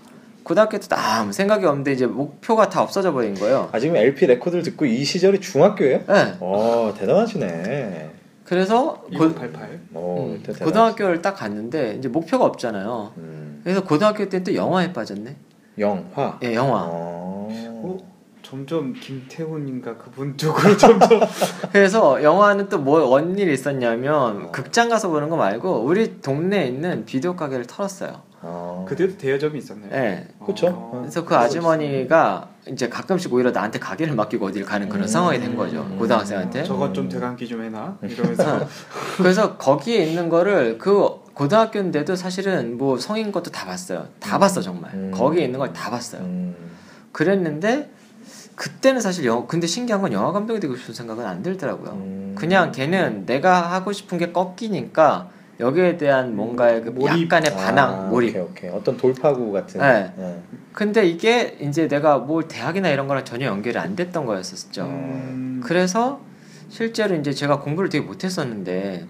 [0.45, 3.67] 고등학교 때도 아무 생각이 없는데 이제 목표가 다 없어져 버린 거예요.
[3.71, 6.01] 아 지금 LP 레코드를 듣고 이 시절이 중학교예요?
[6.07, 6.35] 네.
[6.39, 8.11] 어 대단하시네.
[8.45, 9.79] 그래서 고, 1988.
[9.95, 13.13] 어, 음, 대단하시- 고등학교를 딱 갔는데 이제 목표가 없잖아요.
[13.17, 15.35] 음, 그래서 고등학교 때는 또 영화에 빠졌네.
[15.79, 16.37] 영화.
[16.43, 16.83] 예, 영화.
[16.87, 17.49] 어.
[17.51, 17.97] 어?
[18.43, 21.21] 점점 김태훈인가 그분 쪽으로 점점
[21.71, 24.51] 그래서 영화는 또 뭐 원일이 있었냐면 어.
[24.51, 28.21] 극장 가서 보는 거 말고 우리 동네에 있는 비디오 가게를 털었어요.
[28.41, 28.85] 어.
[28.87, 29.89] 그때도 대여점이 있었네요.
[29.93, 30.27] 예.
[30.45, 30.67] 그쵸.
[30.67, 30.99] 어.
[31.01, 35.07] 그래서 그 아주머니가 이제 가끔씩 오히려 나한테 가게를 맡기고 어딜 가는 그런 음.
[35.07, 35.81] 상황이 된 거죠.
[35.81, 35.97] 음.
[35.97, 36.63] 고등학생한테.
[36.63, 38.67] 저것 좀 대감기 좀 해놔 이러면서 어.
[39.17, 44.07] 그래서 거기에 있는 거를 그 고등학교인데도 사실은 뭐 성인 것도 다 봤어요.
[44.19, 44.91] 다 봤어 정말.
[44.93, 45.11] 음.
[45.13, 46.21] 거기에 있는 걸 다 봤어요.
[46.21, 46.55] 음.
[47.11, 47.89] 그랬는데
[48.55, 51.91] 그때는 사실 영 근데 신기한 건 영화 감독이 되고 싶은 생각은 안 들더라고요.
[51.91, 52.35] 음.
[52.37, 57.23] 그냥 걔는 내가 하고 싶은 게 꺾이니까 여기에 대한 뭔가의 그 몰입.
[57.23, 58.29] 약간의 반항, 아, 몰입.
[58.31, 58.69] 오케이 오케이.
[58.69, 59.79] 어떤 돌파구 같은.
[59.79, 60.11] 네.
[60.17, 60.41] 네.
[60.73, 64.83] 근데 이게 이제 내가 뭘 대학이나 이런 거랑 전혀 연결이 안 됐던 거였었죠.
[64.83, 66.19] 음, 그래서
[66.69, 69.05] 실제로 이제 제가 공부를 되게 못했었는데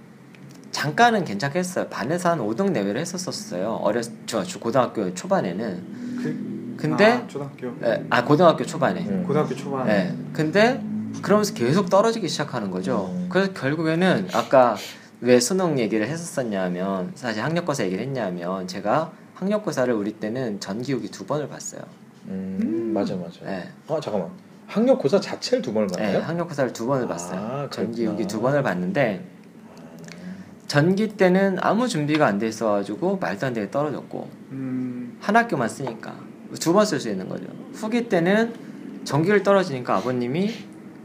[0.71, 1.88] 잠깐은 괜찮겠어요.
[1.88, 3.79] 반에서 한 5등 내외를 했었었어요.
[3.81, 5.84] 어렸 저, 저 고등학교 초반에는.
[6.21, 9.01] 그, 근데 아, 초등학교 예, 아 고등학교 초반에.
[9.01, 9.23] 음.
[9.25, 10.13] 고등학교 초반 예.
[10.34, 10.84] 근데
[11.21, 13.10] 그러면서 계속 떨어지기 시작하는 거죠.
[13.13, 13.27] 음.
[13.29, 14.75] 그래서 결국에는 아까
[15.25, 21.47] 왜 수능 얘기를 했었었냐면 사실 학력고사 얘기를 했냐면 제가 학력고사를 우리 때는 전기후기 두 번을
[21.47, 21.81] 봤어요.
[22.27, 23.39] 음, 맞아 맞아.
[23.47, 23.67] 예.
[23.88, 24.29] 아 잠깐만.
[24.67, 26.19] 학력고사 자체를 두 번을 예, 봤나요?
[26.21, 27.39] 학력고사를 두 번을 봤어요.
[27.39, 28.27] 아, 전기후기 그렇구나.
[28.27, 29.25] 두 번을 봤는데
[30.67, 36.13] 전기 때는 아무 준비가 안 돼 있어가지고 말도 안 되게 떨어졌고 음, 한 학교만 쓰니까
[36.59, 37.45] 두 번 쓸 수 있는 거죠.
[37.73, 38.53] 후기 때는
[39.05, 40.53] 전기를 떨어지니까 아버님이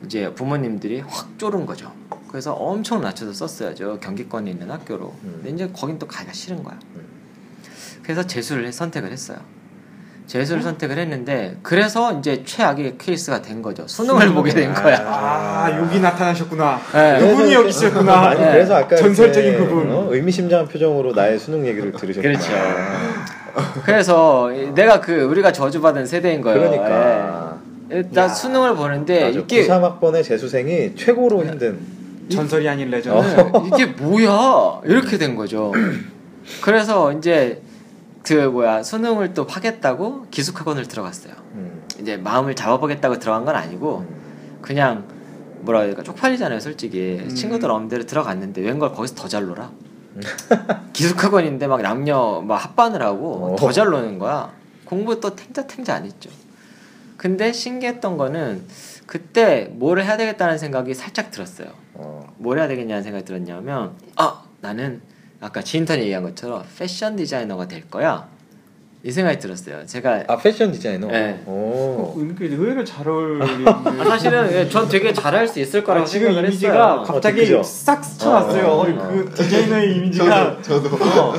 [0.04, 1.90] 이제 부모님들이 확 쫄은 거죠.
[2.30, 3.98] 그래서 엄청 낮춰서 썼어야죠.
[4.00, 5.12] 경기권에 있는 학교로.
[5.24, 5.40] 음.
[5.42, 6.78] 근데 이제 거긴 또 가기가 싫은 거야.
[6.94, 7.02] 음.
[8.04, 9.38] 그래서 재수를 해- 선택을 했어요.
[10.28, 13.88] 재수를 선택을 했는데 그래서 이제 최악의 케이스가 된 거죠.
[13.88, 14.98] 수능을 보게 된 거야.
[15.04, 17.18] 아 여기 나타나셨구나 네.
[17.18, 18.52] 그분이 여기 있었구나 아니 네.
[18.52, 19.90] 그래서 아까 전설적인 그분.
[19.90, 22.38] 어, 의미심장한 표정으로 나의 수능 얘기를 들으셨구나.
[22.38, 22.52] 그렇죠.
[23.84, 26.60] 그래서 내가 그 우리가 저주받은 세대인 거예요.
[26.60, 27.58] 그러니까.
[27.90, 28.02] 예.
[28.12, 28.28] 나 야.
[28.28, 29.38] 수능을 보는데 맞아.
[29.40, 31.80] 이게 93학번의 재수생이 최고로 힘든.
[32.30, 35.72] 전설이 아닌 레전드 네, 이게 뭐야 이렇게 된 거죠.
[36.62, 37.62] 그래서 이제
[38.22, 41.34] 그 뭐야 수능을 또 하겠다고 기숙학원을 들어갔어요.
[41.54, 41.82] 음.
[42.00, 44.06] 이제 마음을 잡아보겠다고 들어간 건 아니고
[44.62, 45.04] 그냥
[45.60, 47.34] 뭐라 해야 될까 쪽팔리잖아요 솔직히 음.
[47.34, 49.70] 친구들 엄대로 들어갔는데 웬걸 거기서 더 잘 놀아
[50.92, 53.56] 기숙학원인데 막 남녀 막 합반을 하고 어.
[53.56, 54.52] 더잘 노는 거야
[54.84, 56.30] 공부 또 탱자탱자 안 했죠
[57.16, 58.64] 근데 신기했던 거는
[59.10, 62.32] 그때 뭘 해야 되겠다는 생각이 살짝 들었어요 어.
[62.38, 65.02] 뭘 해야 되겠냐는 생각이 들었냐면 아 나는
[65.40, 68.28] 아까 지인턴이 얘기한 것처럼 패션 디자이너가 될 거야
[69.02, 71.08] 이 생각이 들었어요 제가 아 패션 디자이너.
[71.08, 71.42] 네.
[71.46, 72.14] 오.
[72.20, 76.26] 이게 의외로 잘 어울리는 아, 사실은 예, 전 되게 잘할 수 있을 거라고 아, 지금
[76.28, 77.02] 생각을 이미지가 했어요.
[77.04, 77.62] 갑자기 그죠?
[77.64, 79.08] 싹 스쳐왔어요 어, 어, 어, 어.
[79.08, 81.34] 그 디자이너의 이미지가 어.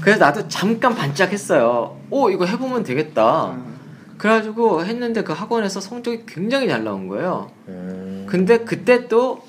[0.00, 1.96] 그래서 나도 잠깐 반짝했어요.
[2.10, 3.50] 오 이거 해보면 되겠다.
[3.50, 3.71] 음,
[4.22, 7.50] 그래가지고 했는데 그 학원에서 성적이 굉장히 잘 나온 거예요.
[7.66, 8.24] 음.
[8.28, 9.42] 근데 그때 또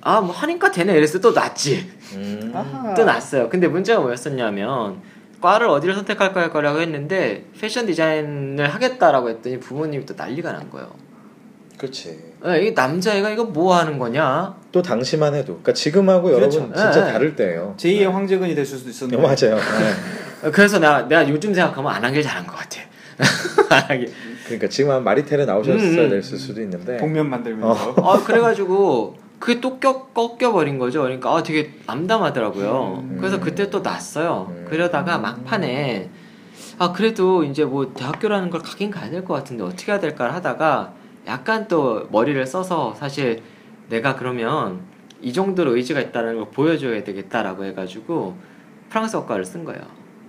[0.00, 1.86] 아뭐 하니까 되네 이랬을 때또 낫지.
[2.14, 2.54] 음.
[2.96, 3.50] 또 났어요.
[3.50, 5.02] 근데 문제가 뭐였었냐면
[5.42, 10.88] 과를 어디를 선택할 거라고 했는데 패션 디자인을 하겠다라고 했더니 부모님이 또 난리가 난 거예요.
[11.76, 12.18] 그렇지.
[12.46, 14.56] 예, 이게 남자애가 이거 뭐 하는 거냐?
[14.72, 15.48] 또 당시만 해도.
[15.58, 16.60] 그러니까 지금하고 그렇죠.
[16.60, 17.12] 여러분 진짜 네.
[17.12, 17.74] 다를 때예요.
[17.76, 19.56] 제2의 황제근이 될 수도 네, 있었는데 맞아요.
[19.60, 20.48] 네.
[20.52, 22.80] 그래서 내가, 내가 요즘 생각하면 안 한 게 잘한 것 같아.
[23.70, 24.06] 안 하기.
[24.44, 26.10] 그러니까 지금 한 마리텔에 나오셨어야 음.
[26.10, 26.96] 됐을 수도 있는데.
[26.98, 31.02] 복면 만들면서 아 그래가지고 그게 또 껴, 꺾여 버린 거죠.
[31.02, 33.04] 그러니까 아 되게 암담하더라고요.
[33.04, 33.16] 음.
[33.18, 34.46] 그래서 그때 또 났어요.
[34.50, 34.66] 음.
[34.68, 36.08] 그러다가 막판에
[36.78, 40.92] 아 그래도 이제 뭐 대학교라는 걸 가긴 가야 될 것 같은데 어떻게 해야 될까 하다가
[41.26, 43.42] 약간 또 머리를 써서 사실
[43.88, 44.80] 내가 그러면
[45.22, 48.36] 이 정도로 의지가 있다는 걸 보여줘야 되겠다라고 해가지고
[48.90, 49.80] 프랑스어과를 쓴 거예요.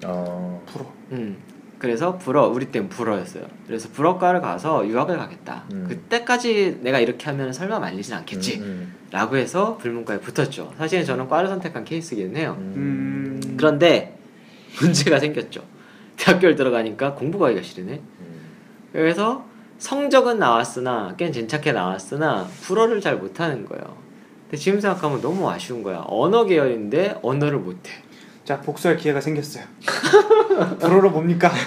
[0.06, 0.64] 어.
[0.66, 1.38] 불어 음.
[1.80, 3.46] 그래서 불어 우리 때는 불어였어요.
[3.68, 5.66] 그래서 불어과를 가서 유학을 가겠다.
[5.72, 5.86] 음.
[5.88, 8.60] 그때까지 내가 이렇게 하면 설마 말리진 않겠지.
[8.60, 10.74] 음, 라고 해서 불문과에 붙었죠.
[10.78, 12.56] 사실은 저는 과를 선택한 케이스긴 해요.
[12.60, 12.74] 음.
[13.44, 14.18] 음, 그런데
[14.82, 15.64] 문제가 생겼죠.
[16.18, 17.94] 대학교를 들어가니까 공부가 하기가 싫으네.
[17.94, 18.42] 음.
[18.92, 19.46] 그래서
[19.78, 23.96] 성적은 나왔으나 꽤 괜찮게 나왔으나 불어를 잘 못하는 거예요.
[24.46, 26.04] 근데 지금 생각하면 너무 아쉬운 거야.
[26.08, 27.92] 언어 계열인데 언어를 못해.
[28.48, 29.66] 자 복수할 기회가 생겼어요
[30.80, 31.52] 불어로 뭡니까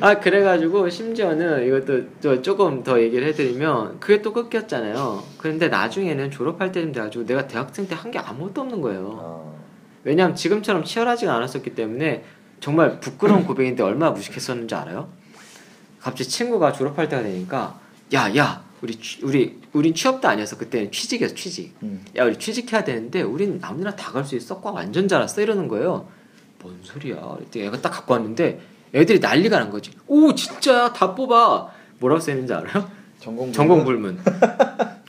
[0.00, 5.24] 아 그래가지고 심지어는 이것도 또 조금 더 얘기를 해드리면 그게 또 끊겼잖아요.
[5.38, 9.18] 그런데 나중에는 졸업할 때쯤 돼가지고 내가 대학생 때 한 게 아무것도 없는 거예요.
[9.20, 9.58] 어.
[10.04, 12.22] 왜냐하면 지금처럼 치열하지가 않았었기 때문에
[12.60, 15.08] 정말 부끄러운 고백인데 얼마나 무식했었는지 알아요?
[16.00, 17.76] 갑자기 친구가 졸업할 때가 되니까
[18.14, 20.58] 야, 야, 우리 취- 우리 우린 취업도 아니었어.
[20.58, 21.74] 그때는 취직이었어, 취직.
[21.82, 22.04] 음.
[22.16, 24.60] 야, 우리 취직해야 되는데 우린 아무나 다갈 수 있어.
[24.60, 25.40] 꽉 완전 잘했어.
[25.40, 26.08] 이러는 거예요.
[26.60, 27.16] 뭔 소리야?
[27.36, 28.60] 그랬더니 얘가 딱 갖고 왔는데
[28.94, 29.92] 애들이 난리가 난 거지.
[30.08, 30.92] 오, 진짜야?
[30.92, 31.70] 다 뽑아.
[31.98, 32.90] 뭐라고 써있는지 알아요?
[33.20, 34.18] 전공 전공 불문.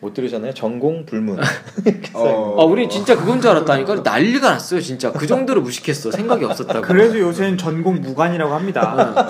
[0.00, 0.54] 못 들으셨나요?
[0.54, 1.38] 전공 불문.
[2.14, 5.10] 어, 아, 우리 진짜 그건 줄 알았다니까 난리가 났어요, 진짜.
[5.10, 6.12] 그 정도로 무식했어.
[6.12, 6.82] 생각이 없었다고.
[6.82, 9.26] 그래서 요새는 전공 무관이라고 합니다.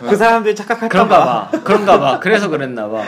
[0.00, 1.50] 그 사람들이 착각할까 그런가 봐.
[1.50, 1.62] 봐.
[1.62, 2.18] 그런가 봐.
[2.20, 3.02] 그래서 그랬나 봐.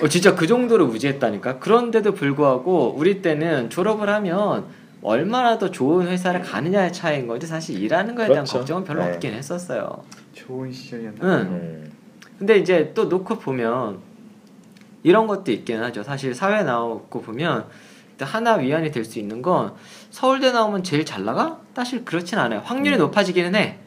[0.00, 1.58] 어, 진짜 그 정도로 무지했다니까.
[1.58, 4.66] 그런데도 불구하고 우리 때는 졸업을 하면
[5.02, 8.58] 얼마나 더 좋은 회사를 가느냐의 차이인 거지 사실 일하는 거에 대한 그렇죠.
[8.58, 9.10] 걱정은 별로 네.
[9.10, 10.04] 없긴 했었어요.
[10.34, 11.18] 좋은 시절이었나.
[11.22, 11.30] 응.
[11.30, 11.92] 음.
[12.38, 13.98] 근데 이제 또 놓고 보면
[15.02, 16.02] 이런 것도 있긴 하죠.
[16.02, 17.66] 사실 사회 나오고 보면
[18.18, 19.74] 또 하나 위안이 될 수 있는 건
[20.10, 21.58] 서울대 나오면 제일 잘 나가?
[21.74, 22.60] 사실 그렇진 않아요.
[22.64, 23.00] 확률이 음.
[23.00, 23.78] 높아지기는 해.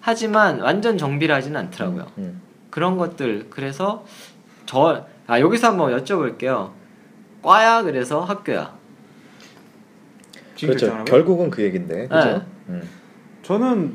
[0.00, 2.06] 하지만 완전 정비라지는 않더라고요.
[2.18, 2.40] 음.
[2.70, 4.04] 그런 것들 그래서
[4.66, 6.70] 저 아 여기서 한번 여쭤볼게요.
[7.42, 8.74] 과야 그래서 학교야.
[10.58, 10.66] 그렇죠.
[10.66, 11.04] 결정하라고요?
[11.04, 12.08] 결국은 그 얘긴데.
[12.08, 12.24] 그죠?
[12.30, 12.42] 네.
[12.70, 12.88] 음.
[13.42, 13.94] 저는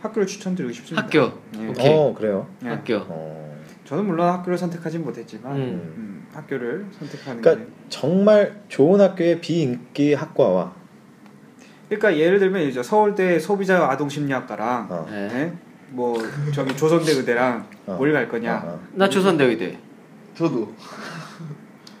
[0.00, 1.02] 학교를 추천드리고 싶습니다.
[1.04, 1.32] 학교.
[1.58, 1.68] 예.
[1.68, 1.92] 오케이.
[1.92, 2.46] 어, 그래요.
[2.64, 2.68] 예.
[2.68, 2.98] 학교.
[3.08, 3.43] 어.
[3.84, 5.60] 저는 물론 학교를 선택하진 못했지만 음.
[5.96, 10.72] 음, 학교를 선택하는 그러니까 게 정말 좋은 학교의 비인기 학과와
[11.88, 15.06] 그러니까 예를 들면 이제 서울대 소비자 아동 심리학과랑 어.
[15.10, 15.28] 네.
[15.28, 15.52] 네?
[15.90, 16.16] 뭐
[16.52, 17.94] 저기 조선대 의대랑 어.
[17.96, 18.80] 뭘갈 거냐 어, 어.
[18.94, 19.78] 나 조선대 의대.
[20.34, 20.72] 저도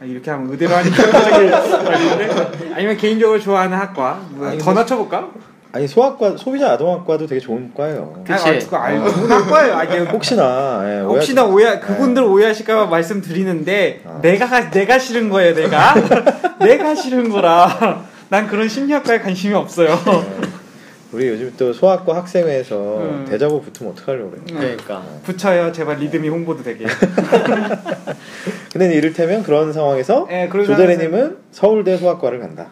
[0.00, 0.96] 아, 이렇게 하면 의대로 하니까
[2.74, 5.30] 아니면 개인적으로 좋아하는 학과 뭐, 아니, 더 뭐- 낮춰볼까?
[5.74, 8.22] 아니 소아과 소비자 아동학과도 되게 좋은 과예요.
[8.24, 8.48] 그치.
[8.48, 9.74] 아니, 그거 알고 좋은 학과예요.
[9.74, 14.20] 아니, 혹시나 예, 오해- 혹시나 오해 그분들 오해하실까봐 말씀드리는데 어.
[14.22, 15.94] 내가 가- 내가 싫은 거예요 내가
[16.64, 19.88] 내가 싫은 거라 난 그런 심리학과에 관심이 없어요.
[20.06, 20.64] 예.
[21.10, 23.26] 우리 요즘 또 소아과 학생회에서 음.
[23.28, 24.44] 대자보 붙으면 어떡하려고 그래요.
[24.46, 25.02] 그러니까.
[25.24, 26.86] 붙여요 제발 리듬이 홍보도 되게.
[28.72, 32.68] 근데 이를테면 그런 상황에서 예, 그런 조대리님은 서울대 소아과를 간다.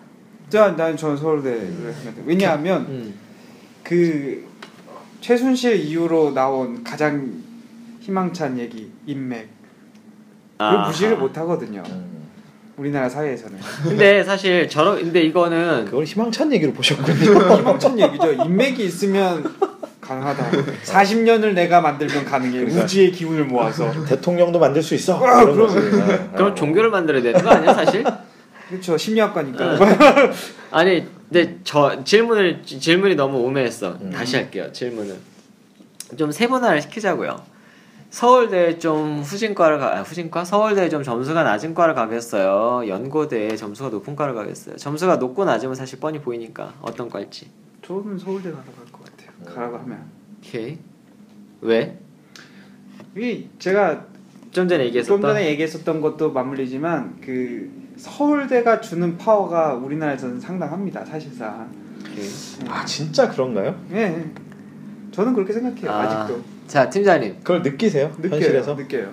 [0.61, 2.23] 난 저는 서울대를 하면 돼.
[2.27, 3.15] 왜냐하면 음.
[3.83, 4.45] 그
[5.21, 7.43] 최순실 이후로 나온 가장
[8.01, 9.49] 희망찬 얘기 인맥
[10.59, 10.87] 그 아.
[10.87, 11.83] 무시를 못 하거든요.
[11.89, 12.23] 음.
[12.77, 17.57] 우리나라 사회에서는 근데 사실 저런 근데 이거는 그걸 희망찬 얘기로 보셨군요.
[17.59, 18.33] 희망찬 얘기죠.
[18.33, 19.45] 인맥이 있으면
[20.01, 20.51] 가능하다.
[20.85, 22.59] 40년을 내가 만들면 가능해.
[22.59, 22.83] 그러니까.
[22.83, 23.91] 우주의 기운을 모아서.
[24.05, 25.25] 대통령도 만들 수 있어.
[25.25, 25.45] 아.
[25.45, 26.55] 그럼 어.
[26.55, 28.05] 종교를 만들어야 되는 거 아니야 사실?
[28.73, 28.97] 그렇죠.
[28.97, 29.79] 심리학과니까.
[30.73, 33.99] 아니 근데 저 질문을 지- 질문이 너무 우매했어.
[34.01, 34.11] 음.
[34.11, 34.73] 다시 할게요.
[34.73, 35.15] 질문은
[36.17, 37.43] 좀 세분화를 시키자고요.
[38.09, 42.89] 서울대 좀 후진과를 가 아, 후진과 서울대 좀 점수가 낮은 과를 가겠어요.
[42.89, 44.77] 연고대 점수가 높은 과를 가겠어요.
[44.77, 47.51] 점수가 높고 낮으면 사실 뻔히 보이니까 어떤 과일지.
[47.87, 49.55] 저는 서울대 가라고 할것 같아요.
[49.55, 50.05] 가라고 하면.
[50.39, 50.79] 오케이.
[51.61, 51.99] 왜?
[53.17, 54.07] 이 제가
[54.53, 61.05] 좀 전에 얘기했었던 좀 전에 얘기했었던 것도 맞물리지만 그 서울대가 주는 파워가 우리나라에서는 상당합니다.
[61.05, 61.71] 사실상.
[62.01, 62.29] 오케이.
[62.69, 63.75] 아 진짜 그런가요?
[63.93, 64.25] 예.
[65.11, 65.91] 저는 그렇게 생각해요.
[65.91, 66.03] 아.
[66.03, 67.37] 아, 직도 자 팀장님.
[67.39, 68.13] 그걸 느끼세요?
[68.19, 68.35] 느껴요.
[68.41, 68.75] 현실에서?
[68.75, 69.11] 느껴요.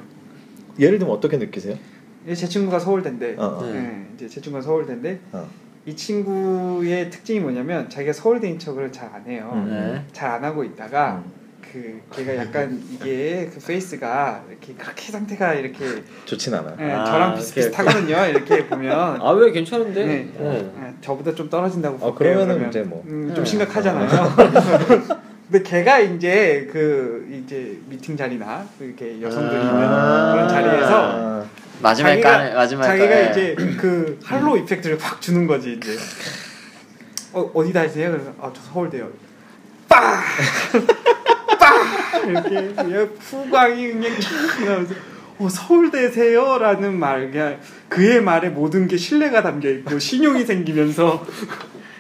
[0.78, 1.78] 예를 들면 어떻게 느끼세요?
[2.28, 3.66] 예, 제 친구가 서울대인데 어, 어.
[3.66, 3.76] 네.
[3.76, 5.48] 예, 이제 제 친구가 서울대인데 어.
[5.86, 9.52] 이 친구의 특징이 뭐냐면 자기가 서울대인 척을 잘 안 해요.
[9.54, 9.70] 음.
[9.70, 10.04] 네.
[10.12, 11.39] 잘안 하고 있다가 음.
[11.72, 16.76] 그 걔가 약간 이게 그 face가 이렇게 그렇게 상태가 이렇게 좋진 않아.
[16.80, 18.26] 예, 아, 저랑 비슷비슷하거든요.
[18.26, 20.06] 이렇게 보면 아 왜 괜찮은데?
[20.06, 20.30] 네.
[20.38, 20.72] 네.
[20.82, 22.70] 예, 저보다 좀 떨어진다고 어, 볼게요, 그러면은 그러면.
[22.70, 23.04] 이제 뭐.
[23.08, 23.50] 음, 좀 네.
[23.50, 24.36] 심각하잖아요.
[25.52, 30.32] 근데 걔가 이제 그 이제 미팅 자리나 이렇게 여성들이 있는 아.
[30.34, 31.46] 그런 자리에서 아.
[31.82, 33.32] 마지막에 자기가- 까네 마지막에 자기가 까네.
[33.32, 35.96] 이제 그 halo effect를 확 주는 거지 이제.
[37.34, 38.12] 어 어디 다니세요?
[38.12, 39.08] 그래서 아저 서울대요.
[39.88, 40.20] 빠!
[41.70, 42.18] 빠!
[42.20, 44.96] 이렇게 그냥 후광이 그냥 촥 나면서
[45.40, 51.26] 어 서울대세요라는 말 그냥 그의 말에 모든 게 신뢰가 담겨 있고 신용이 생기면서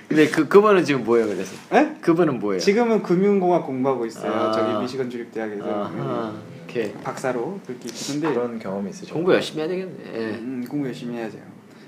[0.09, 1.55] 근데 그 그분은 지금 뭐예요 그래서?
[1.71, 1.93] 에?
[2.01, 2.59] 그분은 뭐예요?
[2.59, 4.31] 지금은 금융공학 공부하고 있어요.
[4.31, 4.51] 아.
[4.51, 6.33] 저기 미시건 주립 대학에서 아하.
[6.63, 6.91] 오케이.
[7.03, 9.13] 박사로 그렇게 있는데 그런 경험이 있으죠.
[9.13, 9.93] 공부 열심히 해야 되겠네.
[10.13, 10.19] 예.
[10.39, 11.43] 음, 공부 열심히 해야 돼요.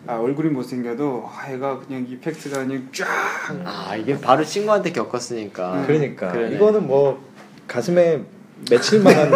[0.08, 5.84] 아 얼굴이 못생겨도 아, 얘가 그냥 이펙트가 그냥 쫙아 이게 바로 친구한테 겪었으니까.
[5.86, 6.56] 그러니까 그러네.
[6.56, 7.24] 이거는 뭐
[7.72, 8.22] 가슴에
[8.70, 9.32] 맺힐만한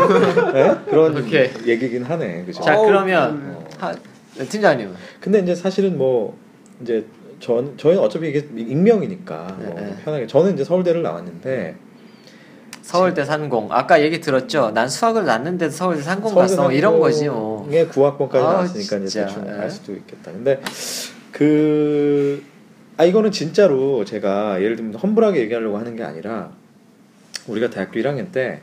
[0.56, 0.76] 예?
[0.90, 1.50] 그런 오케이.
[1.66, 2.62] 얘기긴 하네, 그죠?
[2.62, 3.58] 자 어우, 그러면 음.
[3.80, 3.94] 하,
[4.38, 6.38] 팀장님은 근데 이제 사실은 뭐
[6.82, 7.06] 이제
[7.40, 9.96] 전 저희는 어차피 이게 익명이니까 뭐 네, 네.
[10.04, 11.76] 편하게 저는 이제 서울대를 나왔는데
[12.82, 14.72] 서울대 산공 아까 얘기 들었죠?
[14.72, 17.68] 난 수학을 났는데도 서울대 산공 갔어 뭐 이런 거지 뭐.
[17.72, 19.28] 에 9학번까지 아우, 나왔으니까 이제 진짜.
[19.28, 19.52] 대충 예.
[19.62, 20.32] 알 수도 있겠다.
[20.32, 20.62] 근데
[21.32, 22.44] 그
[22.98, 26.52] 아 이거는 진짜로 제가 예를 들면 험불하게 얘기하려고 하는 게 아니라
[27.48, 28.62] 우리가 대학교 1학년 때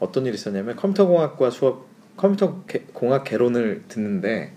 [0.00, 4.52] 어떤 일이 있었냐면 컴퓨터공학과 수업 컴퓨터 개- 공학 개론을 듣는데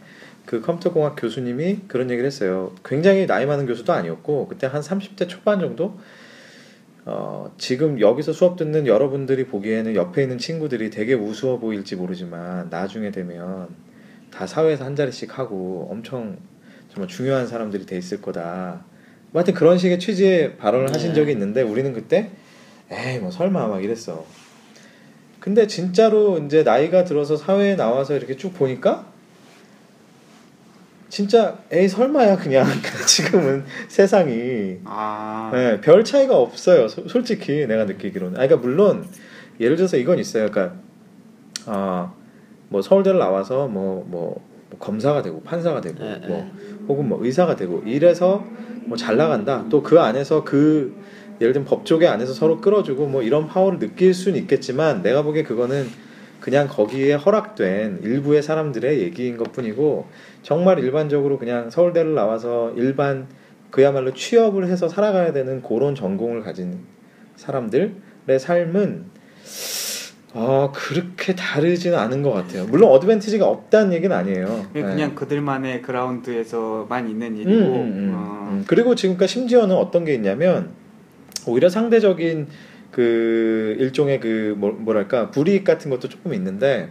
[0.45, 2.73] 그 컴퓨터공학 교수님이 그런 얘기를 했어요.
[2.85, 5.97] 굉장히 나이 많은 교수도 아니었고 그때 한 30대 초반 정도
[7.05, 13.11] 어, 지금 여기서 수업 듣는 여러분들이 보기에는 옆에 있는 친구들이 되게 우스워 보일지 모르지만 나중에
[13.11, 13.69] 되면
[14.31, 16.37] 다 사회에서 한 자리씩 하고 엄청
[16.89, 18.83] 정말 중요한 사람들이 돼 있을 거다.
[19.31, 21.15] 뭐 하여튼 그런 식의 취지의 발언을 하신 네.
[21.15, 22.31] 적이 있는데 우리는 그때
[22.91, 24.25] 에이 뭐 설마 막 이랬어.
[25.39, 29.05] 근데 진짜로 이제 나이가 들어서 사회에 나와서 이렇게 쭉 보니까
[31.09, 32.65] 진짜 에이 설마야 그냥
[33.05, 36.87] 지금은 세상이 아, 네, 별 차이가 없어요.
[36.87, 38.35] 소- 솔직히 내가 느끼기로는.
[38.39, 39.07] 아, 그러니까 물론
[39.59, 40.49] 예를 들어서 이건 있어요.
[40.51, 40.75] 그러니까
[41.65, 42.11] 아,
[42.69, 46.51] 뭐 서울대를 나와서 뭐, 뭐, 뭐 검사가 되고 판사가 되고 네, 뭐
[46.89, 48.45] 혹은 뭐 의사가 되고 이래서
[48.85, 49.65] 뭐 잘 나간다.
[49.69, 50.93] 또 그 안에서 그
[51.39, 55.87] 예를 들면 법조계 안에서 서로 끌어주고 뭐 이런 파워를 느낄 수는 있겠지만 내가 보기에 그거는
[56.39, 60.07] 그냥 거기에 허락된 일부의 사람들의 얘기인 것 뿐이고
[60.43, 63.27] 정말 일반적으로 그냥 서울대를 나와서 일반
[63.71, 66.79] 그야말로 취업을 해서 살아가야 되는 그런 전공을 가진
[67.35, 67.91] 사람들의
[68.39, 69.05] 삶은
[70.33, 72.65] 아 그렇게 다르지는 않은 것 같아요.
[72.65, 74.45] 물론 어드밴티지가 없다는 얘기는 아니에요.
[74.45, 74.81] 그냥, 네.
[74.81, 78.63] 그냥 그들만의 그라운드에서만 있는 음, 일이고 음, 음, 어, 음.
[78.67, 80.71] 그리고 지금까지 심지어는 어떤 게 있냐면
[81.51, 82.47] 오히려 상대적인
[82.91, 86.89] 그 일종의 그 뭐, 뭐랄까 불이익 같은 것도 조금 있는데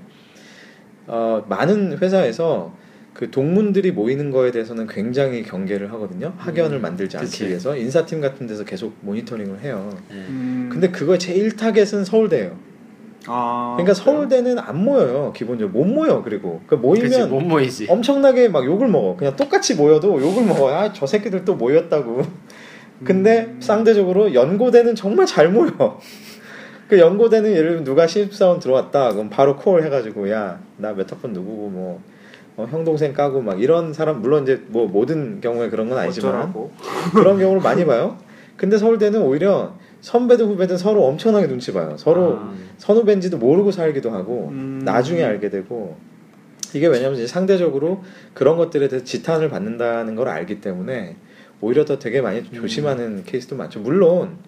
[1.06, 2.74] 어, 많은 회사에서
[3.16, 6.34] 그 동문들이 모이는 거에 대해서는 굉장히 경계를 하거든요.
[6.36, 7.46] 학연을 음, 만들지 않기 그치.
[7.46, 9.90] 위해서 인사팀 같은 데서 계속 모니터링을 해요.
[10.10, 10.16] 네.
[10.28, 12.58] 음, 근데 그거의 제일 타겟은 서울대예요.
[13.28, 15.32] 아, 그러니까 서울대는 안 모여요.
[15.34, 16.22] 기본적으로 못 모여.
[16.22, 17.86] 그리고 그 모이면 그치, 못 모이지.
[17.88, 19.16] 엄청나게 막 욕을 먹어.
[19.16, 20.72] 그냥 똑같이 모여도 욕을 먹어.
[20.72, 22.22] 아, 저 새끼들 또 모였다고.
[23.04, 23.60] 근데 음.
[23.60, 26.00] 상대적으로 연고대는 정말 잘 모여.
[26.88, 29.12] 그 연고대는 예를 들면 누가 신입사원 들어왔다.
[29.12, 32.00] 그럼 바로 콜 해가지고 야, 나 몇 학번 누구고 뭐
[32.56, 36.52] 어, 형 동생 까고 막 이런 사람 물론 이제 뭐 모든 경우에 그런 건 아니지만
[37.12, 38.16] 그런 경우를 많이 봐요.
[38.56, 41.96] 근데 서울대는 오히려 선배든 후배든 서로 엄청나게 눈치 봐요.
[41.98, 44.80] 서로 아, 선후배인지도 모르고 살기도 하고 음.
[44.84, 45.96] 나중에 알게 되고
[46.72, 51.16] 이게 왜냐면 이제 상대적으로 그런 것들에 대해서 지탄을 받는다는 걸 알기 때문에
[51.60, 52.52] 오히려 더 되게 많이 음.
[52.52, 53.80] 조심하는 케이스도 많죠.
[53.80, 54.38] 물론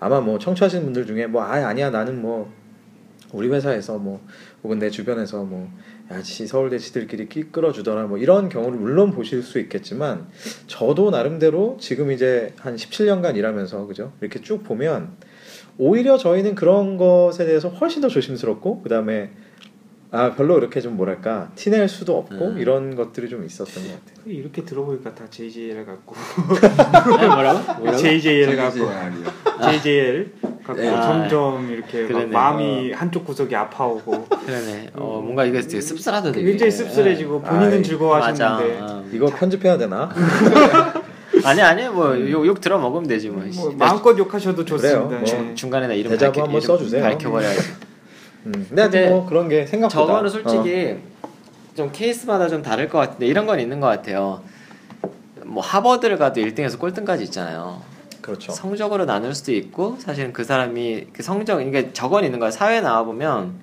[0.00, 2.52] 아마 뭐 청취하시는 분들 중에 뭐 아, 아니야 나는 뭐
[3.32, 4.20] 우리 회사에서 뭐
[4.62, 5.70] 혹은 내 주변에서 뭐
[6.10, 10.28] 야지 서울대 지들끼리 끼 끌어주더라 뭐 이런 경우를 물론 보실 수 있겠지만
[10.66, 15.16] 저도 나름대로 지금 이제 한 17년간 일하면서 그죠 이렇게 쭉 보면
[15.76, 19.30] 오히려 저희는 그런 것에 대해서 훨씬 더 조심스럽고 그 다음에
[20.10, 22.58] 아 별로 이렇게 좀 뭐랄까 티낼 수도 없고 음.
[22.58, 24.32] 이런 것들이 좀 있었던 것 같아요.
[24.32, 26.14] 이렇게 들어보니까 다 JJL 갖고
[27.20, 27.74] 네, 뭐라고?
[27.80, 27.96] 뭐라고?
[27.98, 29.24] JJL 갖고 JJR이요.
[29.62, 30.32] JJL
[30.64, 30.90] 갖고 네.
[30.90, 32.26] 점점 이렇게 막 그러네.
[32.26, 34.90] 마음이 한쪽 구석이 아파오고 그러네.
[34.94, 36.46] 어, 뭔가 이게 되게 씁쓸하다 되게.
[36.50, 38.94] 굉장히 씁쓸해지고 본인은 아이, 즐거워하셨는데 맞아.
[38.94, 39.04] 어.
[39.12, 40.08] 이거 편집해야 되나?
[41.44, 43.44] 아니 아니 뭐욕 욕 들어 먹으면 되지 뭐.
[43.54, 45.06] 뭐 마음껏 욕하셔도 좋습니다.
[45.06, 45.20] 그래요.
[45.20, 45.24] 네.
[45.26, 47.02] 중, 중간에 나 이름 대자보 한번 써주세요.
[47.02, 47.87] 밝혀버려야지.
[48.48, 48.66] 음.
[48.68, 50.98] 근데, 뭐 그런 게 생각보다 저거는 솔직히
[51.74, 54.42] 좀 케이스마다 좀 다를 것 같은데 이런 건 있는 것 같아요.
[55.44, 57.80] 뭐 하버드를 가도 1등에서 꼴등까지 있잖아요.
[57.80, 57.84] 어,
[58.20, 58.52] 그렇죠.
[58.52, 62.50] 성적으로 나눌 수도 있고 사실은 그 사람이 그 성적 그러니까 저건 있는 거야.
[62.50, 63.54] 사회에 나와 보면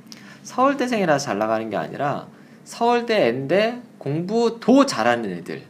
[0.44, 2.28] 서울대생이라서 잘 나가는 게 아니라
[2.64, 5.64] 서울대 엔데 공부 도 잘하는 애들.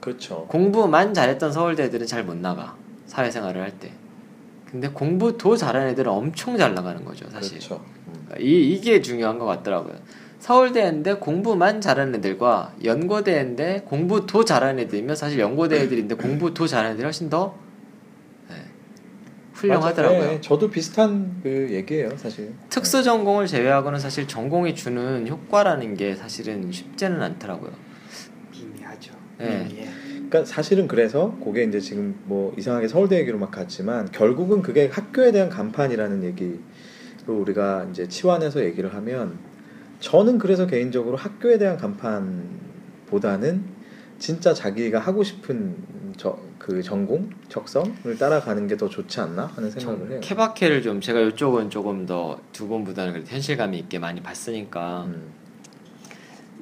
[0.00, 0.46] 그렇죠.
[0.48, 2.74] 공부만 잘했던 서울대 애들은 잘 못 나가.
[3.06, 3.90] 사회생활을 할 때.
[4.74, 7.58] 근데 공부도 잘하는 애들은 엄청 잘 나가는 거죠, 사실.
[7.58, 7.84] 그렇죠.
[8.08, 8.28] 음.
[8.40, 9.94] 이, 이게 중요한 것 같더라고요.
[10.40, 17.30] 서울대인데 공부만 잘하는 애들과 연고대인데 공부도 잘하는 애들이면 사실 연고대 애들인데 공부도 잘하는 애들이 훨씬
[17.30, 17.54] 더
[18.50, 18.56] 네,
[19.52, 20.18] 훌륭하더라고요.
[20.18, 20.32] 맞아요.
[20.32, 22.52] 네, 저도 비슷한 그 얘기예요, 사실.
[22.68, 27.70] 특수 전공을 제외하고는 사실 전공이 주는 효과라는 게 사실은 쉽지는 않더라고요.
[28.50, 29.12] 미미하죠.
[29.38, 29.68] 네.
[29.68, 29.88] 미미해.
[30.34, 35.30] 그러니까 사실은 그래서 그게 이제 지금 뭐 이상하게 서울대 얘기로 막 갔지만 결국은 그게 학교에
[35.30, 36.58] 대한 간판이라는 얘기로
[37.28, 39.38] 우리가 이제 치환해서 얘기를 하면
[40.00, 43.62] 저는 그래서 개인적으로 학교에 대한 간판보다는
[44.18, 45.76] 진짜 자기가 하고 싶은
[46.16, 50.20] 저 그 전공 적성을 따라가는 게 더 좋지 않나 하는 생각을 해요.
[50.22, 55.30] 케바케를 좀 제가 이쪽은 조금 더 두 번보다는 현실감이 있게 많이 봤으니까 음,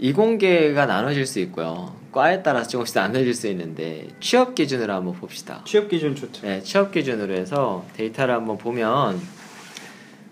[0.02, 1.94] 이공계가 나눠질 수 있고요.
[2.10, 5.62] 과에 따라서 조금씩 나눠질 수 있는데 취업 기준으로 한번 봅시다.
[5.64, 6.44] 취업 기준 좋죠.
[6.44, 9.20] 네, 취업 기준으로 해서 데이터를 한번 보면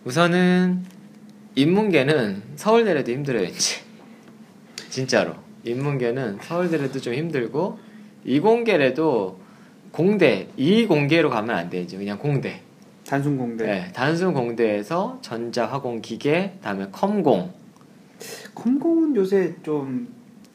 [0.04, 0.84] 우선은
[1.54, 3.80] 인문계는 서울대라도 힘들어요, 이제.
[4.90, 5.34] 진짜로.
[5.62, 7.78] 인문계는 서울대라도 좀 힘들고
[8.24, 9.38] 이공계라도
[9.92, 12.60] 공대, 이공계로 가면 안 돼, 이제 그냥 공대.
[13.06, 13.66] 단순 공대.
[13.66, 17.59] 네, 단순 공대에서 전자화공 기계, 그다음에 컴공.
[18.54, 20.08] 컴공은 요새 좀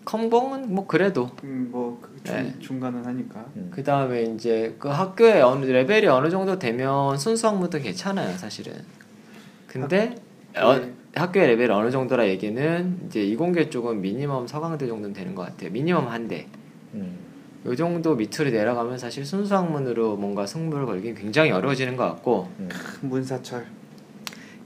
[0.05, 2.55] 컴공은 뭐 그래도 음, 뭐그 중, 네.
[2.59, 3.45] 중간은 하니까.
[3.55, 3.71] 음.
[3.73, 8.73] 그 다음에 이제 그 학교에 어느 레벨이 어느 정도 되면 순수 학문도 괜찮아요, 사실은.
[9.67, 10.15] 근데
[10.55, 10.93] 어, 네.
[11.15, 15.71] 학교의 레벨이 어느 정도라 얘기는 이제 이공계 쪽은 미니멈 서강대 정도는 되는 것 같아요.
[15.71, 16.47] 미니멈 한 대.
[16.93, 17.17] 음.
[17.65, 22.69] 요 정도 밑으로 내려가면 사실 순수 학문으로 뭔가 승부를 걸긴 굉장히 어려워지는 것 같고 음.
[23.01, 23.65] 문사철.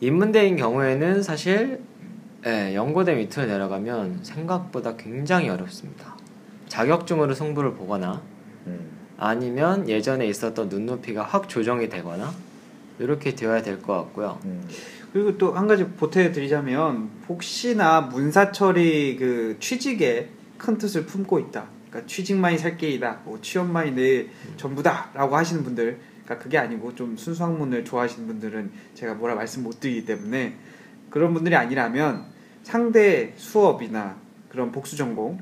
[0.02, 1.82] 인문대인 경우에는 사실
[2.46, 6.16] 예, 연고대 밑으로 내려가면 생각보다 굉장히 어렵습니다.
[6.68, 8.22] 자격증으로 승부를 보거나
[8.68, 8.90] 음.
[9.18, 12.32] 아니면 예전에 있었던 눈높이가 확 조정이 되거나
[13.00, 14.40] 이렇게 되어야 될 것 같고요.
[14.46, 14.66] 음.
[15.12, 21.66] 그리고 또 한 가지 보태드리자면 복시나 문사철이 그 취직에 큰 뜻을 품고 있다.
[21.90, 23.22] 그러니까 취직만이 살 길이다.
[23.26, 24.28] 뭐 취업만이 내
[24.58, 29.80] 전부다라고 하시는 분들, 그러니까 그게 아니고 좀 순수 학문을 좋아하시는 분들은 제가 뭐라 말씀 못
[29.80, 30.54] 드리기 때문에
[31.10, 32.26] 그런 분들이 아니라면
[32.64, 34.16] 상대 수업이나
[34.50, 35.40] 그런 복수 전공,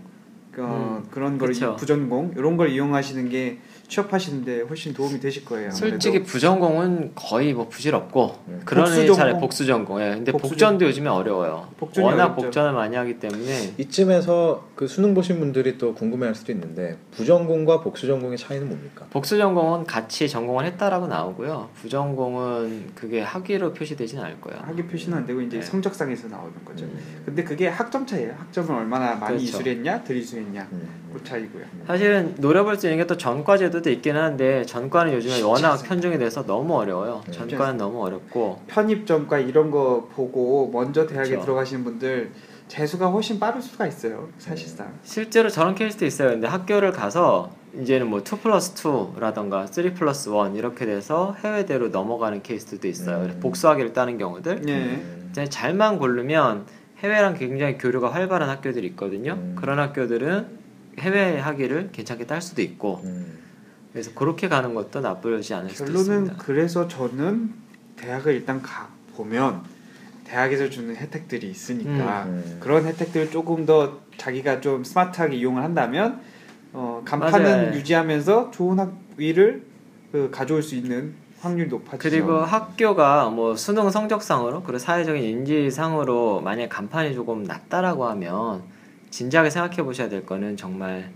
[0.60, 1.76] 어, 그런 걸 그쵸.
[1.76, 5.70] 부전공 이런 걸 이용하시는 게 취업하시는데 훨씬 도움이 되실 거예요.
[5.70, 5.78] 아무래도.
[5.78, 8.62] 솔직히 부전공은 거의 뭐 부질없고 음.
[8.66, 9.40] 그런 복수 애 차라리 전공.
[9.42, 10.02] 복수 전공.
[10.02, 10.10] 예.
[10.16, 11.68] 근데 복수 복전도 요즘에 어려워요.
[12.00, 12.42] 워낙 어렵죠.
[12.42, 18.38] 복전을 많이 하기 때문에 이쯤에서 그 수능 보신 분들이 또 궁금해할 수도 있는데 부전공과 복수전공의
[18.38, 19.08] 차이는 뭡니까?
[19.10, 21.70] 복수 전공은 같이 전공을 했다라고 나오고요.
[21.74, 24.62] 부전공은 그게 학위로 표시되지는 않을 거예요.
[24.62, 25.66] 학위 표시는 안 되고 이제 네.
[25.66, 26.86] 성적상에서 나오는 거죠.
[26.86, 27.24] 음.
[27.26, 28.36] 근데 그게 학점 차이예요.
[28.38, 29.58] 학점을 얼마나 많이 그렇죠.
[29.62, 30.88] 이수했냐, 덜 이수했냐 음.
[31.12, 31.64] 그 차이고요.
[31.88, 35.82] 사실은 노려볼 수 있는 게 또 전과 제도도 있긴 한데 전과는 요즘에 워낙.
[35.82, 37.24] 편중이 돼서 너무 어려워요.
[37.26, 37.32] 네.
[37.32, 41.46] 전과는 너무 어렵고 편입점과 이런 거 보고 먼저 대학에 그렇죠.
[41.46, 42.32] 들어가시는 분들
[42.68, 44.30] 재수가 훨씬 빠를 수가 있어요.
[44.38, 44.94] 사실상.
[45.04, 46.30] 실제로 저런 케이스도 있어요.
[46.30, 52.88] 근데 학교를 가서 이제는 뭐2 플러스 2라던가 3 플러스 1 이렇게 돼서 해외대로 넘어가는 케이스도
[52.88, 53.26] 있어요.
[53.26, 53.40] 음.
[53.42, 54.62] 복수학위를 따는 경우들.
[54.62, 54.96] 네.
[54.96, 55.28] 음.
[55.32, 56.66] 이제 잘만 고르면
[57.00, 59.34] 해외랑 굉장히 교류가 활발한 학교들이 있거든요.
[59.34, 59.56] 음.
[59.58, 60.58] 그런 학교들은
[61.00, 63.38] 해외 학위를 괜찮게 딸 수도 있고 음.
[63.94, 66.36] 그래서 그렇게 가는 것도 나쁘지 않을 수도 결론은 있습니다.
[66.44, 67.54] 그래서 저는
[67.96, 69.64] 대학을 일단 가 보면
[70.28, 72.58] 대학에서 주는 혜택들이 있으니까 음.
[72.60, 76.20] 그런 혜택들을 조금 더 자기가 좀 스마트하게 이용을 한다면
[76.74, 77.74] 어, 간판은 맞아요.
[77.74, 79.64] 유지하면서 좋은 학위를
[80.12, 82.10] 그 가져올 수 있는 확률이 높아지죠.
[82.10, 88.64] 그리고 학교가 뭐 수능 성적상으로 그리고 사회적인 인지상으로 만약 간판이 조금 낮다라고 하면
[89.10, 91.10] 진지하게 생각해 보셔야 될 거는 정말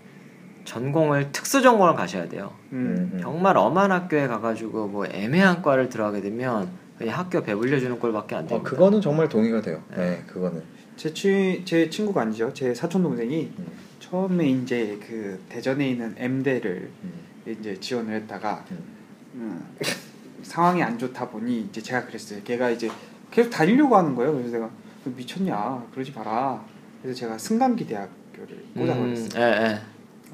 [0.64, 2.54] 전공을 특수 전공을 가셔야 돼요.
[2.72, 3.12] 음.
[3.14, 3.20] 음.
[3.22, 6.70] 정말 엄한 학교에 가가지고 뭐 애매한 과를 들어가게 되면
[7.02, 8.70] 그냥 학교 배불려 주는 꼴밖에 안 어, 됩니다.
[8.70, 9.84] 그거는 정말 동의가 돼요.
[9.96, 10.62] 네, 그거는.
[10.96, 12.54] 제, 치, 제 친구가 아니죠.
[12.54, 13.68] 제 사촌 동생이 음.
[14.00, 17.12] 처음에 이제 그 대전에 있는 M대를 음.
[17.48, 18.78] 이제 지원을 했다가 음.
[19.34, 19.70] 음,
[20.44, 22.42] 상황이 안 좋다 보니 이제 제가 그랬어요.
[22.44, 22.90] 걔가 이제
[23.32, 24.34] 계속 다니려고 하는 거예요.
[24.34, 24.70] 그래서 내가
[25.04, 25.88] 너 미쳤냐?
[25.94, 26.64] 그러지 마라.
[27.02, 29.42] 그래서 제가 승강기 대학교를 꽂아버렸어요.
[29.42, 29.82] 예, 예.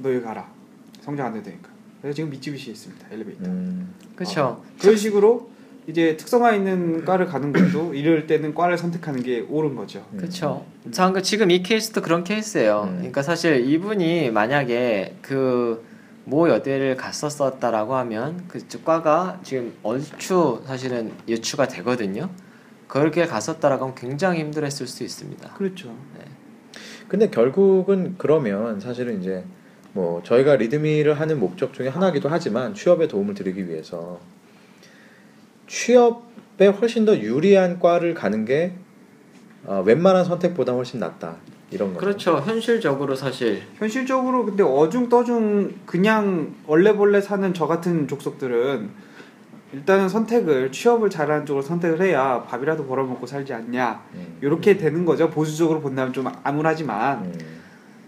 [0.01, 0.51] 너 여기 가라.
[0.99, 1.69] 성적 안 되니까.
[2.01, 3.07] 그래서 지금 미쯔비시에 있습니다.
[3.11, 3.45] 엘리베이터.
[3.45, 3.93] 음.
[4.15, 4.63] 그렇죠.
[4.79, 5.49] 그런 식으로
[5.87, 10.05] 이제 특성화 있는 과를 가는 것도 이럴 때는 과를 선택하는 게 옳은 거죠.
[10.13, 10.17] 음.
[10.17, 10.65] 그렇죠.
[10.91, 12.83] 자, 지금 이 케이스도 그런 케이스예요.
[12.89, 12.95] 음.
[12.97, 15.87] 그러니까 사실 이분이 만약에 그
[16.29, 22.29] 모 여대를 갔었었다라고 하면 그 과가 지금 얼추 사실은 유추가 되거든요.
[22.89, 25.53] 그렇게 갔었다라고 하면 굉장히 힘들었을 수 있습니다.
[25.53, 25.95] 그렇죠.
[27.07, 29.45] 근데 결국은 그러면 사실은 이제
[29.93, 34.19] 뭐 저희가 리드미를 하는 목적 중에 하나이기도 하지만 취업에 도움을 드리기 위해서
[35.67, 38.73] 취업에 훨씬 더 유리한 과를 가는 게
[39.65, 41.35] 어, 웬만한 선택보다 훨씬 낫다
[41.69, 41.99] 이런 거죠.
[41.99, 42.37] 그렇죠.
[42.39, 49.07] 현실적으로 사실 현실적으로 근데 어중 떠중 그냥 얼레벌레 사는 저 같은 족속들은
[49.73, 54.37] 일단은 선택을 취업을 잘하는 쪽으로 선택을 해야 밥이라도 벌어먹고 살지 않냐 음.
[54.41, 57.33] 이렇게 되는 거죠 보수적으로 본다면 좀 암울하지만 음.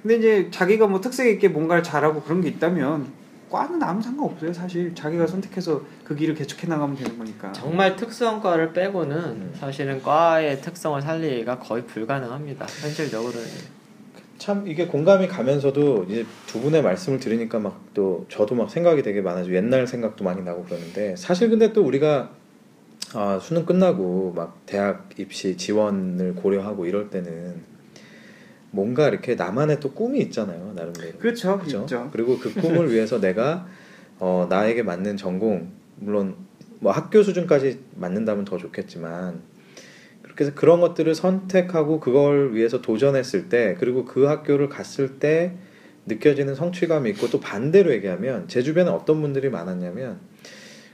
[0.01, 3.07] 근데 이제 자기가 뭐 특색 있게 뭔가를 잘하고 그런 게 있다면
[3.49, 8.73] 과는 아무 상관없어요 사실 자기가 선택해서 그 길을 개척해 나가면 되는 거니까 정말 특수한 과를
[8.73, 9.53] 빼고는 음.
[9.59, 12.65] 사실은 과의 특성을 살리기가 거의 불가능합니다.
[12.65, 13.47] 현실적으로는.
[14.37, 19.19] 참 이게 공감이 가면서도 이제 두 분의 말씀을 들으니까 막 또 저도 막 생각이 되게
[19.19, 22.29] 많아지고 옛날 생각도 많이 나고 그러는데 사실 근데 또 우리가
[23.13, 27.61] 아, 수능 끝나고 막 대학 입시 지원을 고려하고 이럴 때는
[28.71, 31.81] 뭔가 이렇게 나만의 또 꿈이 있잖아요 나름대로 그렇죠 그죠?
[31.81, 33.67] 있죠 그리고 그 꿈을 위해서 내가
[34.19, 36.35] 어, 나에게 맞는 전공 물론
[36.79, 39.41] 뭐 학교 수준까지 맞는다면 더 좋겠지만
[40.21, 45.53] 그렇게 해서 그런 것들을 선택하고 그걸 위해서 도전했을 때 그리고 그 학교를 갔을 때
[46.05, 50.19] 느껴지는 성취감이 있고 또 반대로 얘기하면 제 주변에 어떤 분들이 많았냐면